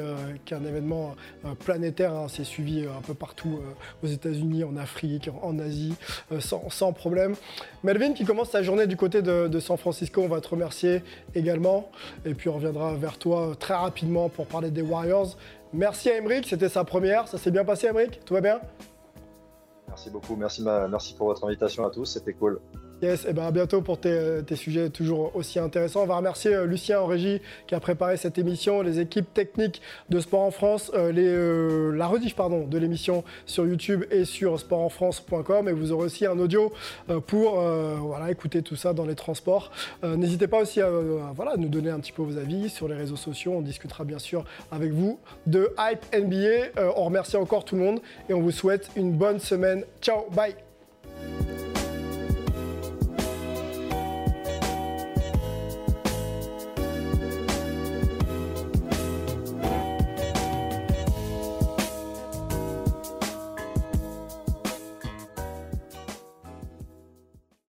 qui 0.45 0.53
est 0.53 0.57
un 0.57 0.65
événement 0.65 1.15
planétaire. 1.63 2.13
Hein. 2.13 2.25
C'est 2.27 2.43
suivi 2.43 2.85
un 2.85 3.01
peu 3.01 3.13
partout 3.13 3.59
aux 4.03 4.07
États-Unis, 4.07 4.63
en 4.63 4.77
Afrique, 4.77 5.29
en, 5.41 5.59
Asie, 5.59 5.95
sans, 6.39 6.93
problème. 6.93 7.35
Melvin 7.83 8.13
qui 8.13 8.25
commence 8.25 8.49
sa 8.49 8.63
journée 8.63 8.87
du 8.87 8.97
côté 8.97 9.21
de, 9.21 9.59
San 9.59 9.77
Francisco, 9.77 10.21
on 10.21 10.27
va 10.27 10.41
te 10.41 10.49
remercier 10.49 11.03
également. 11.35 11.89
Et 12.25 12.33
puis 12.33 12.49
on 12.49 12.53
reviendra 12.53 12.93
vers 12.95 13.17
toi 13.17 13.55
très 13.59 13.75
rapidement 13.75 14.29
pour 14.29 14.47
parler 14.47 14.71
des 14.71 14.81
Warriors. 14.81 15.37
Merci 15.73 16.09
à 16.09 16.17
Emric, 16.17 16.47
c'était 16.47 16.69
sa 16.69 16.83
première. 16.83 17.27
Ça 17.27 17.37
s'est 17.37 17.51
bien 17.51 17.65
passé, 17.65 17.87
Emric? 17.87 18.23
Tout 18.25 18.33
va 18.33 18.41
bien? 18.41 18.59
Merci 19.87 20.09
beaucoup. 20.09 20.35
Merci 20.35 20.63
pour 21.15 21.27
votre 21.27 21.45
invitation 21.45 21.85
à 21.85 21.89
tous. 21.89 22.05
C'était 22.05 22.33
cool. 22.33 22.59
Yes, 23.03 23.25
et 23.25 23.33
ben 23.33 23.43
à 23.43 23.51
bientôt 23.51 23.81
pour 23.81 23.99
tes, 23.99 24.55
sujets 24.55 24.89
toujours 24.89 25.35
aussi 25.35 25.59
intéressants. 25.59 26.03
On 26.03 26.05
va 26.05 26.15
remercier 26.15 26.53
euh, 26.53 26.65
Lucien 26.65 27.01
en 27.01 27.05
régie 27.05 27.41
qui 27.67 27.75
a 27.75 27.81
préparé 27.81 28.15
cette 28.15 28.37
émission, 28.37 28.81
les 28.81 29.01
équipes 29.01 29.33
techniques 29.33 29.81
de 30.09 30.21
Sport 30.21 30.39
en 30.39 30.51
France, 30.51 30.89
euh, 30.93 31.11
euh, 31.13 31.93
la 31.97 32.07
rediff 32.07 32.33
pardon, 32.33 32.65
de 32.65 32.77
l'émission 32.77 33.25
sur 33.45 33.67
YouTube 33.67 34.05
et 34.09 34.23
sur 34.23 34.57
sportenfrance.com. 34.57 35.67
Et 35.67 35.73
vous 35.73 35.91
aurez 35.91 36.05
aussi 36.05 36.25
un 36.25 36.39
audio 36.39 36.71
pour 37.27 37.61
écouter 38.29 38.61
tout 38.61 38.77
ça 38.77 38.93
dans 38.93 39.05
les 39.05 39.15
transports. 39.15 39.71
N'hésitez 40.03 40.47
pas 40.47 40.61
aussi 40.61 40.79
à, 40.79 40.89
nous 41.57 41.67
donner 41.67 41.89
un 41.89 41.99
petit 41.99 42.13
peu 42.13 42.21
vos 42.21 42.37
avis 42.37 42.69
sur 42.69 42.87
les 42.87 42.95
réseaux 42.95 43.17
sociaux. 43.17 43.53
On 43.57 43.61
discutera 43.61 44.05
bien 44.05 44.19
sûr 44.19 44.45
avec 44.71 44.91
vous 44.93 45.19
de 45.45 45.73
Hype 45.77 46.05
NBA. 46.15 46.81
on 46.95 47.03
remercie 47.03 47.35
encore 47.35 47.65
tout 47.65 47.75
le 47.75 47.81
monde 47.81 47.99
et 48.29 48.33
on 48.33 48.41
vous 48.41 48.51
souhaite 48.51 48.89
une 48.95 49.11
bonne 49.11 49.39
semaine. 49.39 49.83
Ciao, 50.01 50.25
bye 50.31 50.55